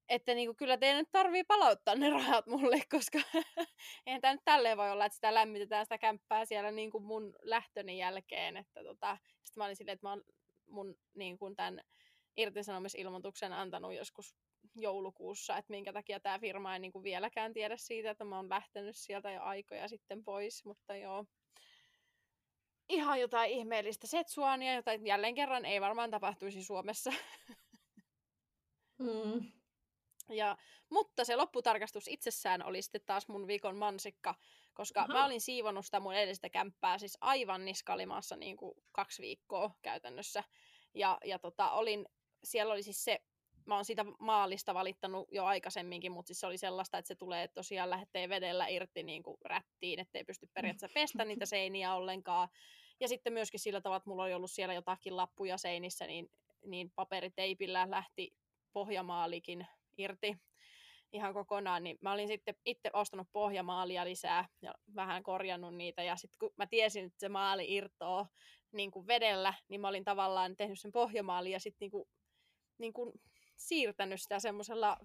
että 0.10 0.34
niinku, 0.34 0.56
kyllä 0.58 0.78
teidän 0.78 0.98
nyt 0.98 1.12
tarvii 1.12 1.44
palauttaa 1.44 1.96
ne 1.96 2.10
rahat 2.10 2.48
mulle, 2.48 2.82
koska 2.96 3.20
eihän 4.06 4.22
tämä 4.22 4.34
nyt 4.34 4.46
tälleen 4.46 4.78
voi 4.78 4.92
olla, 4.92 5.06
että 5.06 5.16
sitä 5.16 5.34
lämmitetään 5.34 5.86
sitä 5.86 5.98
kämppää 5.98 6.46
siellä 6.46 6.72
niinku 6.72 7.00
mun 7.00 7.34
lähtöni 7.42 7.98
jälkeen. 7.98 8.58
Että 8.58 8.84
tota, 8.84 9.18
sitten 9.44 9.62
mä 9.62 9.66
olin 9.66 9.76
silleen, 9.76 9.94
että 9.94 10.08
mä 10.08 10.10
oon 10.10 10.24
mun 10.68 10.96
niinku, 11.14 11.56
tämän 11.56 11.82
irtisanomisilmoituksen 12.38 13.54
antanut 13.54 13.94
joskus 13.94 14.36
joulukuussa, 14.76 15.58
että 15.58 15.72
minkä 15.72 15.94
takia 15.94 16.20
tämä 16.20 16.40
firma 16.40 16.74
ei 16.74 16.80
niinku 16.80 17.04
vieläkään 17.04 17.54
tiedä 17.54 17.78
siitä, 17.78 18.12
että 18.12 18.24
mä 18.24 18.36
oon 18.36 18.50
lähtenyt 18.50 18.96
sieltä 18.96 19.32
jo 19.32 19.42
aikoja 19.42 19.88
sitten 19.88 20.24
pois, 20.24 20.66
mutta 20.66 20.96
joo. 20.96 21.26
Ihan 22.90 23.20
jotain 23.20 23.52
ihmeellistä 23.52 24.08
setsuania, 24.08 24.74
jota 24.74 24.94
jälleen 24.94 25.36
kerran 25.36 25.66
ei 25.66 25.82
varmaan 25.82 26.12
tapahtuisi 26.12 26.64
Suomessa. 26.64 27.12
Mm. 29.00 29.52
Ja, 30.30 30.58
mutta 30.90 31.26
se 31.26 31.36
lopputarkastus 31.36 32.08
itsessään 32.08 32.64
oli 32.66 32.82
sitten 32.82 33.02
taas 33.06 33.28
mun 33.28 33.48
viikon 33.48 33.78
mansikka, 33.78 34.36
koska 34.74 35.00
Aha. 35.00 35.14
mä 35.14 35.26
olin 35.26 35.42
siivonnut 35.42 35.86
sitä 35.86 36.00
mun 36.00 36.14
edellistä 36.14 36.50
kämppää 36.50 36.98
siis 36.98 37.18
aivan 37.22 37.66
niskalimaassa 37.66 38.36
niin 38.36 38.58
kuin 38.58 38.74
kaksi 38.92 39.22
viikkoa 39.22 39.72
käytännössä. 39.82 40.44
Ja, 40.94 41.18
ja 41.26 41.40
tota, 41.40 41.72
olin, 41.72 42.06
siellä 42.44 42.74
oli 42.74 42.84
siis 42.84 43.04
se, 43.04 43.22
mä 43.72 43.76
oon 43.76 43.86
siitä 43.86 44.06
maalista 44.20 44.74
valittanut 44.74 45.28
jo 45.32 45.46
aikaisemminkin, 45.46 46.12
mutta 46.12 46.28
siis 46.28 46.40
se 46.40 46.48
oli 46.48 46.58
sellaista, 46.58 46.98
että 46.98 47.08
se 47.08 47.16
tulee 47.16 47.48
tosiaan 47.48 47.90
lähtee 47.90 48.30
vedellä 48.30 48.68
irti 48.68 49.04
niin 49.04 49.24
kuin 49.24 49.38
rättiin, 49.46 50.00
ettei 50.00 50.24
pysty 50.24 50.48
periaatteessa 50.54 50.94
pestä 50.94 51.26
niitä 51.26 51.46
seiniä 51.56 51.96
ollenkaan. 51.96 52.50
Ja 53.00 53.08
sitten 53.08 53.34
myöskin 53.34 53.60
sillä 53.60 53.82
tavalla, 53.82 53.98
että 53.98 54.10
mulla 54.10 54.24
oli 54.24 54.34
ollut 54.34 54.52
siellä 54.52 54.74
jotakin 54.74 55.18
lappuja 55.18 55.58
seinissä, 55.58 56.08
niin, 56.08 56.32
niin 56.66 56.92
paperiteipillä 56.96 57.88
lähti 57.90 58.34
pohjamaalikin 58.74 59.68
irti 59.98 60.38
ihan 61.14 61.34
kokonaan, 61.34 61.84
niin 61.84 61.98
mä 62.02 62.12
olin 62.12 62.28
sitten 62.28 62.56
itse 62.66 62.90
ostanut 62.94 63.28
pohjamaalia 63.32 64.06
lisää 64.06 64.50
ja 64.62 64.74
vähän 64.96 65.24
korjannut 65.24 65.76
niitä. 65.76 66.04
Ja 66.04 66.16
sitten 66.16 66.40
kun 66.40 66.54
mä 66.58 66.68
tiesin, 66.68 67.06
että 67.06 67.20
se 67.20 67.30
maali 67.30 67.74
irtoo 67.76 68.28
niin 68.72 68.92
kuin 68.92 69.08
vedellä, 69.08 69.54
niin 69.68 69.82
mä 69.82 69.88
olin 69.88 70.06
tavallaan 70.06 70.56
tehnyt 70.56 70.80
sen 70.80 70.92
pohjamaali 70.92 71.52
ja 71.52 71.60
sitten 71.60 71.86
niin 71.86 71.92
kuin, 71.92 72.08
niin 72.78 72.94
kuin 72.94 73.12
siirtänyt 73.62 74.22
sitä 74.22 74.40
semmoisella 74.40 74.98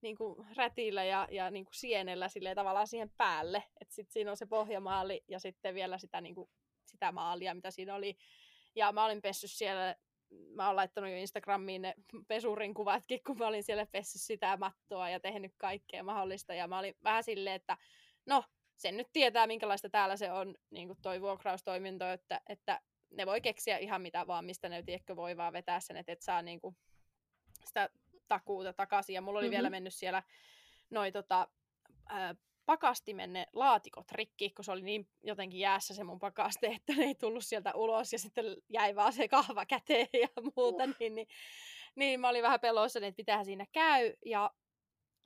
niin 0.00 0.16
kuin 0.16 0.46
rätillä 0.56 1.04
ja, 1.04 1.28
ja 1.30 1.50
niin 1.50 1.64
kuin 1.64 1.74
sienellä 1.74 2.28
silleen 2.28 2.56
tavallaan 2.56 2.86
siihen 2.86 3.10
päälle. 3.16 3.64
Että 3.80 3.94
sitten 3.94 4.12
siinä 4.12 4.30
on 4.30 4.36
se 4.36 4.46
pohjamaali 4.46 5.24
ja 5.28 5.38
sitten 5.38 5.74
vielä 5.74 5.98
sitä, 5.98 6.20
niin 6.20 6.34
kuin, 6.34 6.50
sitä 6.86 7.12
maalia, 7.12 7.54
mitä 7.54 7.70
siinä 7.70 7.94
oli. 7.94 8.16
Ja 8.74 8.92
mä 8.92 9.04
olin 9.04 9.22
pessyt 9.22 9.50
siellä 9.50 9.96
mä 10.54 10.66
oon 10.66 10.76
laittanut 10.76 11.10
jo 11.10 11.16
Instagramiin 11.16 11.82
ne 11.82 11.94
pesurin 12.28 12.74
kuvatkin, 12.74 13.20
kun 13.26 13.38
mä 13.38 13.46
olin 13.46 13.62
siellä 13.62 13.86
pessy 13.86 14.18
sitä 14.18 14.56
mattoa 14.56 15.10
ja 15.10 15.20
tehnyt 15.20 15.52
kaikkea 15.58 16.02
mahdollista. 16.02 16.54
Ja 16.54 16.68
mä 16.68 16.78
olin 16.78 16.94
vähän 17.04 17.24
silleen, 17.24 17.56
että 17.56 17.78
no, 18.26 18.44
sen 18.76 18.96
nyt 18.96 19.08
tietää, 19.12 19.46
minkälaista 19.46 19.90
täällä 19.90 20.16
se 20.16 20.32
on, 20.32 20.54
niin 20.70 20.88
kuin 20.88 20.98
toi 21.02 21.20
vuokraustoiminto, 21.20 22.08
että, 22.08 22.40
että 22.48 22.80
ne 23.10 23.26
voi 23.26 23.40
keksiä 23.40 23.78
ihan 23.78 24.02
mitä 24.02 24.26
vaan, 24.26 24.44
mistä 24.44 24.68
ne 24.68 24.82
tiedätkö, 24.82 25.16
voi 25.16 25.36
vaan 25.36 25.52
vetää 25.52 25.80
sen, 25.80 25.96
että 25.96 26.12
et 26.12 26.22
saa 26.22 26.42
niin 26.42 26.60
kuin 26.60 26.76
sitä 27.66 27.90
takuuta 28.28 28.72
takaisin. 28.72 29.14
Ja 29.14 29.20
mulla 29.20 29.38
oli 29.38 29.46
mm-hmm. 29.46 29.54
vielä 29.56 29.70
mennyt 29.70 29.94
siellä 29.94 30.22
noi 30.90 31.12
tota, 31.12 31.48
ää, 32.06 32.34
pakastimen 32.66 33.32
ne 33.32 33.46
laatikot 33.52 34.12
rikki, 34.12 34.50
kun 34.50 34.64
se 34.64 34.72
oli 34.72 34.82
niin 34.82 35.08
jotenkin 35.22 35.60
jäässä 35.60 35.94
se 35.94 36.04
mun 36.04 36.18
pakaste, 36.18 36.66
että 36.66 36.92
ne 36.92 37.04
ei 37.04 37.14
tullut 37.14 37.44
sieltä 37.44 37.74
ulos 37.74 38.12
ja 38.12 38.18
sitten 38.18 38.44
jäi 38.68 38.96
vaan 38.96 39.12
se 39.12 39.28
kahva 39.28 39.66
käteen 39.66 40.08
ja 40.22 40.28
muuta, 40.56 40.84
uh. 40.84 40.94
niin, 41.00 41.14
niin, 41.14 41.26
niin 41.94 42.20
mä 42.20 42.28
olin 42.28 42.42
vähän 42.42 42.60
peloissa, 42.60 42.98
että 42.98 43.16
pitää 43.16 43.44
siinä 43.44 43.66
käy 43.72 44.12
ja 44.26 44.50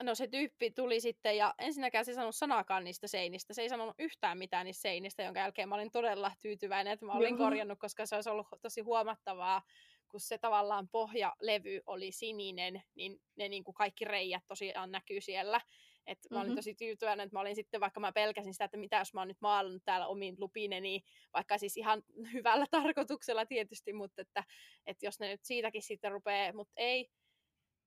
no 0.03 0.15
se 0.15 0.27
tyyppi 0.27 0.71
tuli 0.71 0.99
sitten 0.99 1.37
ja 1.37 1.53
ensinnäkään 1.57 2.05
se 2.05 2.11
ei 2.11 2.15
sanonut 2.15 2.35
sanakaan 2.35 2.83
niistä 2.83 3.07
seinistä. 3.07 3.53
Se 3.53 3.61
ei 3.61 3.69
sanonut 3.69 3.95
yhtään 3.99 4.37
mitään 4.37 4.65
niistä 4.65 4.81
seinistä, 4.81 5.23
jonka 5.23 5.39
jälkeen 5.39 5.69
mä 5.69 5.75
olin 5.75 5.91
todella 5.91 6.31
tyytyväinen, 6.41 6.93
että 6.93 7.05
mä 7.05 7.13
olin 7.13 7.37
korjannut, 7.37 7.79
koska 7.79 8.05
se 8.05 8.15
olisi 8.15 8.29
ollut 8.29 8.47
tosi 8.61 8.81
huomattavaa, 8.81 9.61
kun 10.09 10.19
se 10.19 10.37
tavallaan 10.37 10.89
pohjalevy 10.89 11.81
oli 11.85 12.11
sininen, 12.11 12.83
niin 12.95 13.21
ne 13.35 13.49
niin 13.49 13.63
kuin 13.63 13.75
kaikki 13.75 14.05
reijät 14.05 14.43
tosiaan 14.47 14.91
näkyy 14.91 15.21
siellä. 15.21 15.61
Et 16.05 16.19
mä 16.31 16.37
olin 16.37 16.47
mm-hmm. 16.47 16.55
tosi 16.55 16.75
tyytyväinen, 16.75 17.25
että 17.25 17.35
mä 17.35 17.41
olin 17.41 17.55
sitten, 17.55 17.81
vaikka 17.81 17.99
mä 17.99 18.11
pelkäsin 18.11 18.53
sitä, 18.53 18.65
että 18.65 18.77
mitä 18.77 18.97
jos 18.97 19.13
mä 19.13 19.21
oon 19.21 19.27
nyt 19.27 19.41
maalannut 19.41 19.83
täällä 19.85 20.07
omiin 20.07 20.35
lupineni, 20.37 21.03
vaikka 21.33 21.57
siis 21.57 21.77
ihan 21.77 22.03
hyvällä 22.33 22.65
tarkoituksella 22.71 23.45
tietysti, 23.45 23.93
mutta 23.93 24.21
että, 24.21 24.43
että 24.85 25.05
jos 25.05 25.19
ne 25.19 25.27
nyt 25.27 25.43
siitäkin 25.43 25.81
sitten 25.81 26.11
rupeaa, 26.11 26.53
mutta 26.53 26.73
ei. 26.77 27.09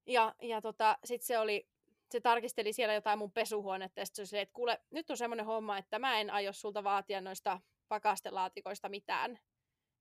Ja, 0.07 0.35
ja 0.43 0.61
tota, 0.61 0.99
sitten 1.05 1.27
se 1.27 1.39
oli, 1.39 1.69
se 2.11 2.21
tarkisteli 2.21 2.73
siellä 2.73 2.95
jotain 2.95 3.19
mun 3.19 3.33
pesuhuonetta, 3.33 4.01
ja 4.01 4.07
sitten 4.07 4.27
se 4.27 4.37
oli 4.37 4.43
että 4.43 4.53
kuule, 4.53 4.81
nyt 4.91 5.11
on 5.11 5.17
semmoinen 5.17 5.47
homma, 5.47 5.79
että 5.79 5.99
mä 5.99 6.21
en 6.21 6.31
aio 6.31 6.53
sulta 6.53 6.85
vaatia 6.85 7.21
noista 7.21 7.61
pakastelaatikoista 7.89 8.89
mitään. 8.89 9.39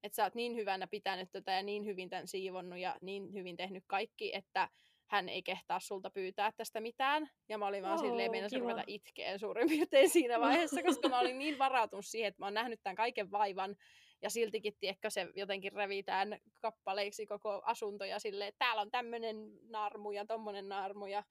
Että 0.03 0.15
sä 0.15 0.23
oot 0.23 0.35
niin 0.35 0.55
hyvänä 0.55 0.87
pitänyt 0.87 1.31
tätä 1.31 1.51
ja 1.51 1.63
niin 1.63 1.85
hyvin 1.85 2.09
tämän 2.09 2.27
siivonnut 2.27 2.79
ja 2.79 2.95
niin 3.01 3.33
hyvin 3.33 3.57
tehnyt 3.57 3.83
kaikki, 3.87 4.35
että 4.35 4.69
hän 5.11 5.29
ei 5.29 5.43
kehtaa 5.43 5.79
sulta 5.79 6.09
pyytää 6.09 6.51
tästä 6.57 6.81
mitään. 6.81 7.29
Ja 7.49 7.57
mä 7.57 7.67
olin 7.67 7.83
vaan 7.83 7.93
oh, 7.93 7.99
silleen, 7.99 8.31
meidän 8.31 8.49
ruveta 8.59 8.83
itkeen 8.87 9.39
suurin 9.39 9.69
piirtein 9.69 10.09
siinä 10.09 10.39
vaiheessa, 10.39 10.83
koska 10.83 11.09
mä 11.09 11.19
olin 11.19 11.39
niin 11.39 11.59
varautunut 11.59 12.05
siihen, 12.05 12.27
että 12.27 12.41
mä 12.41 12.45
oon 12.45 12.53
nähnyt 12.53 12.79
tämän 12.83 12.95
kaiken 12.95 13.31
vaivan. 13.31 13.75
Ja 14.21 14.29
siltikin, 14.29 14.73
tiedätkö, 14.79 15.09
se 15.09 15.27
jotenkin 15.35 15.73
revitään 15.73 16.37
kappaleiksi 16.59 17.25
koko 17.25 17.61
asunto 17.65 18.05
ja 18.05 18.19
silleen, 18.19 18.47
että 18.47 18.59
täällä 18.59 18.81
on 18.81 18.91
tämmöinen 18.91 19.37
naarmu 19.69 20.11
ja 20.11 20.25
tommonen 20.25 20.69
naarmu 20.69 21.05
ja, 21.05 21.23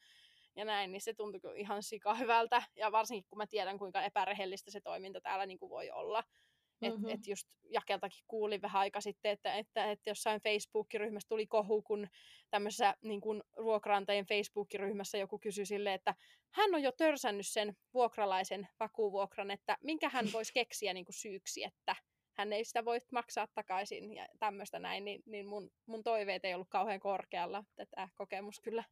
ja 0.56 0.64
näin, 0.64 0.92
niin 0.92 1.00
se 1.00 1.14
tuntui 1.14 1.60
ihan 1.60 1.82
sika 1.82 2.14
hyvältä. 2.14 2.62
Ja 2.76 2.92
varsinkin 2.92 3.28
kun 3.28 3.38
mä 3.38 3.46
tiedän, 3.46 3.78
kuinka 3.78 4.02
epärehellistä 4.02 4.70
se 4.70 4.80
toiminta 4.80 5.20
täällä 5.20 5.46
niin 5.46 5.58
kuin 5.58 5.70
voi 5.70 5.90
olla. 5.90 6.24
Mm-hmm. 6.80 7.04
Että 7.04 7.14
et 7.14 7.26
just 7.26 7.48
Jakeltakin 7.70 8.24
kuulin 8.28 8.62
vähän 8.62 8.80
aika 8.80 9.00
sitten, 9.00 9.32
että, 9.32 9.54
että, 9.54 9.90
että 9.90 10.10
jossain 10.10 10.40
Facebook-ryhmässä 10.40 11.28
tuli 11.28 11.46
kohu, 11.46 11.82
kun 11.82 12.08
tämmöisessä 12.50 12.94
niin 13.02 13.20
kuin 13.20 13.42
vuokraantajien 13.62 14.26
Facebook-ryhmässä 14.26 15.18
joku 15.18 15.38
kysyi 15.38 15.66
sille, 15.66 15.94
että 15.94 16.14
hän 16.50 16.74
on 16.74 16.82
jo 16.82 16.92
törsännyt 16.92 17.46
sen 17.46 17.76
vuokralaisen 17.94 18.68
vakuuvuokran, 18.80 19.50
että 19.50 19.78
minkä 19.82 20.08
hän 20.08 20.26
voisi 20.32 20.52
keksiä 20.52 20.92
niin 20.94 21.04
kuin 21.04 21.14
syyksi, 21.14 21.64
että 21.64 21.96
hän 22.32 22.52
ei 22.52 22.64
sitä 22.64 22.84
voi 22.84 22.98
maksaa 23.12 23.48
takaisin 23.54 24.14
ja 24.14 24.28
tämmöistä 24.38 24.78
näin, 24.78 25.04
niin, 25.04 25.22
niin 25.26 25.46
mun, 25.46 25.70
mun 25.86 26.02
toiveet 26.02 26.44
ei 26.44 26.54
ollut 26.54 26.68
kauhean 26.70 27.00
korkealla. 27.00 27.64
Tätä 27.76 28.08
kokemus 28.14 28.60
kyllä 28.60 28.84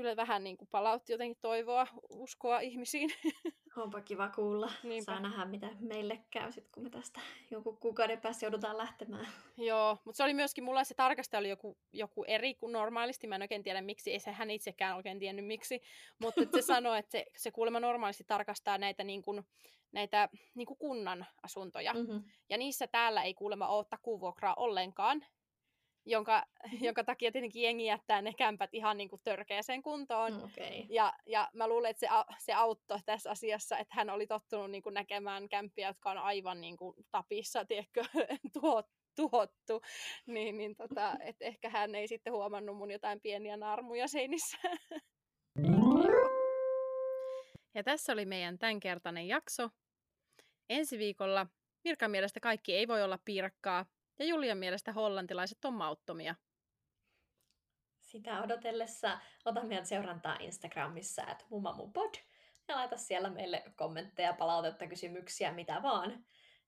kyllä 0.00 0.16
vähän 0.16 0.44
niin 0.44 0.56
kuin 0.56 0.68
palautti 0.70 1.12
jotenkin 1.12 1.38
toivoa, 1.40 1.86
uskoa 2.10 2.60
ihmisiin. 2.60 3.10
Onpa 3.76 4.00
kiva 4.00 4.28
kuulla. 4.28 4.72
Niinpä. 4.82 5.12
Saa 5.12 5.20
nähdä, 5.20 5.44
mitä 5.44 5.68
meille 5.80 6.20
käy 6.30 6.52
sit, 6.52 6.68
kun 6.74 6.82
me 6.82 6.90
tästä 6.90 7.20
jonkun 7.50 7.78
kuukauden 7.78 8.20
päästä 8.20 8.44
joudutaan 8.44 8.76
lähtemään. 8.78 9.28
Joo, 9.56 9.98
mutta 10.04 10.16
se 10.16 10.22
oli 10.22 10.34
myöskin, 10.34 10.64
mulla 10.64 10.84
se 10.84 10.94
tarkastaja 10.94 11.38
oli 11.38 11.48
joku, 11.48 11.78
joku 11.92 12.24
eri 12.24 12.54
kuin 12.54 12.72
normaalisti. 12.72 13.26
Mä 13.26 13.34
en 13.34 13.42
oikein 13.42 13.62
tiedä 13.62 13.80
miksi, 13.80 14.12
ei 14.12 14.20
se 14.20 14.32
hän 14.32 14.50
itsekään 14.50 14.96
oikein 14.96 15.18
tiennyt 15.18 15.46
miksi. 15.46 15.82
Mutta 16.18 16.40
se 16.54 16.62
sanoi, 16.72 16.98
että 16.98 17.10
se, 17.10 17.26
se 17.36 17.50
kuulemma 17.50 17.80
normaalisti 17.80 18.24
tarkastaa 18.24 18.78
näitä, 18.78 19.04
niin 19.04 19.22
kuin, 19.22 19.42
näitä 19.92 20.28
niin 20.54 20.66
kuin 20.66 20.78
kunnan 20.78 21.26
asuntoja. 21.42 21.94
Mm-hmm. 21.94 22.22
Ja 22.48 22.58
niissä 22.58 22.86
täällä 22.86 23.22
ei 23.22 23.34
kuulemma 23.34 23.68
ole 23.68 23.84
takuvuokraa 23.90 24.54
ollenkaan 24.54 25.24
jonka, 26.06 26.46
jonka 26.80 27.04
takia 27.04 27.32
tietenkin 27.32 27.62
jengi 27.62 27.84
jättää 27.84 28.22
ne 28.22 28.32
kämpät 28.38 28.70
ihan 28.72 28.96
niin 28.96 29.08
kuin 29.08 29.20
törkeäseen 29.24 29.82
kuntoon. 29.82 30.32
Mm, 30.32 30.44
okay. 30.44 30.86
Ja, 30.88 31.12
ja 31.26 31.50
mä 31.52 31.68
luulen, 31.68 31.90
että 31.90 32.00
se, 32.00 32.08
se 32.38 32.52
auttoi 32.52 32.98
tässä 33.06 33.30
asiassa, 33.30 33.78
että 33.78 33.94
hän 33.96 34.10
oli 34.10 34.26
tottunut 34.26 34.70
niin 34.70 34.82
kuin 34.82 34.94
näkemään 34.94 35.48
kämppiä, 35.48 35.88
jotka 35.88 36.10
on 36.10 36.18
aivan 36.18 36.60
niin 36.60 36.76
kuin 36.76 36.96
tapissa, 37.10 37.64
tiedätkö, 37.64 38.04
tuhot, 38.54 38.86
tuhottu. 39.16 39.80
Niin, 40.26 40.56
niin 40.56 40.76
tota, 40.76 41.16
et 41.28 41.36
ehkä 41.40 41.70
hän 41.70 41.94
ei 41.94 42.08
sitten 42.08 42.32
huomannut 42.32 42.76
mun 42.76 42.90
jotain 42.90 43.20
pieniä 43.20 43.56
narmuja 43.56 44.08
seinissä. 44.08 44.58
Ja 47.74 47.84
tässä 47.84 48.12
oli 48.12 48.24
meidän 48.24 48.58
tämänkertainen 48.58 49.28
jakso. 49.28 49.68
Ensi 50.68 50.98
viikolla 50.98 51.46
Mirkan 51.84 52.10
mielestä 52.10 52.40
kaikki 52.40 52.74
ei 52.74 52.88
voi 52.88 53.02
olla 53.02 53.18
piirakkaa, 53.24 53.86
ja 54.20 54.26
Julian 54.26 54.58
mielestä 54.58 54.92
hollantilaiset 54.92 55.64
on 55.64 55.74
mauttomia. 55.74 56.34
Sitä 58.00 58.42
odotellessa 58.42 59.18
ota 59.44 59.62
meidän 59.64 59.86
seurantaa 59.86 60.36
Instagramissa, 60.40 61.22
että 61.22 61.44
mummamupod. 61.50 62.14
ja 62.68 62.76
laita 62.76 62.96
siellä 62.96 63.30
meille 63.30 63.64
kommentteja, 63.76 64.32
palautetta, 64.32 64.86
kysymyksiä, 64.86 65.52
mitä 65.52 65.82
vaan. 65.82 66.24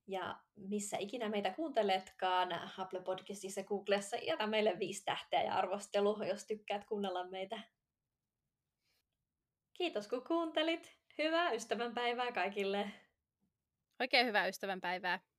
Ja 0.06 0.40
missä 0.56 0.96
ikinä 0.96 1.28
meitä 1.28 1.50
kuunteletkaan, 1.50 2.52
Apple 2.78 3.02
Podcastissa, 3.02 3.62
Googlessa, 3.62 4.16
jätä 4.16 4.46
meille 4.46 4.78
viisi 4.78 5.04
tähteä 5.04 5.42
ja 5.42 5.54
arvostelu, 5.54 6.22
jos 6.22 6.46
tykkäät 6.46 6.84
kuunnella 6.84 7.24
meitä. 7.24 7.60
Kiitos 9.72 10.08
kun 10.08 10.24
kuuntelit. 10.24 10.96
Hyvää 11.18 11.52
ystävänpäivää 11.52 12.32
kaikille. 12.32 12.92
Oikein 14.00 14.26
hyvää 14.26 14.46
ystävänpäivää. 14.46 15.31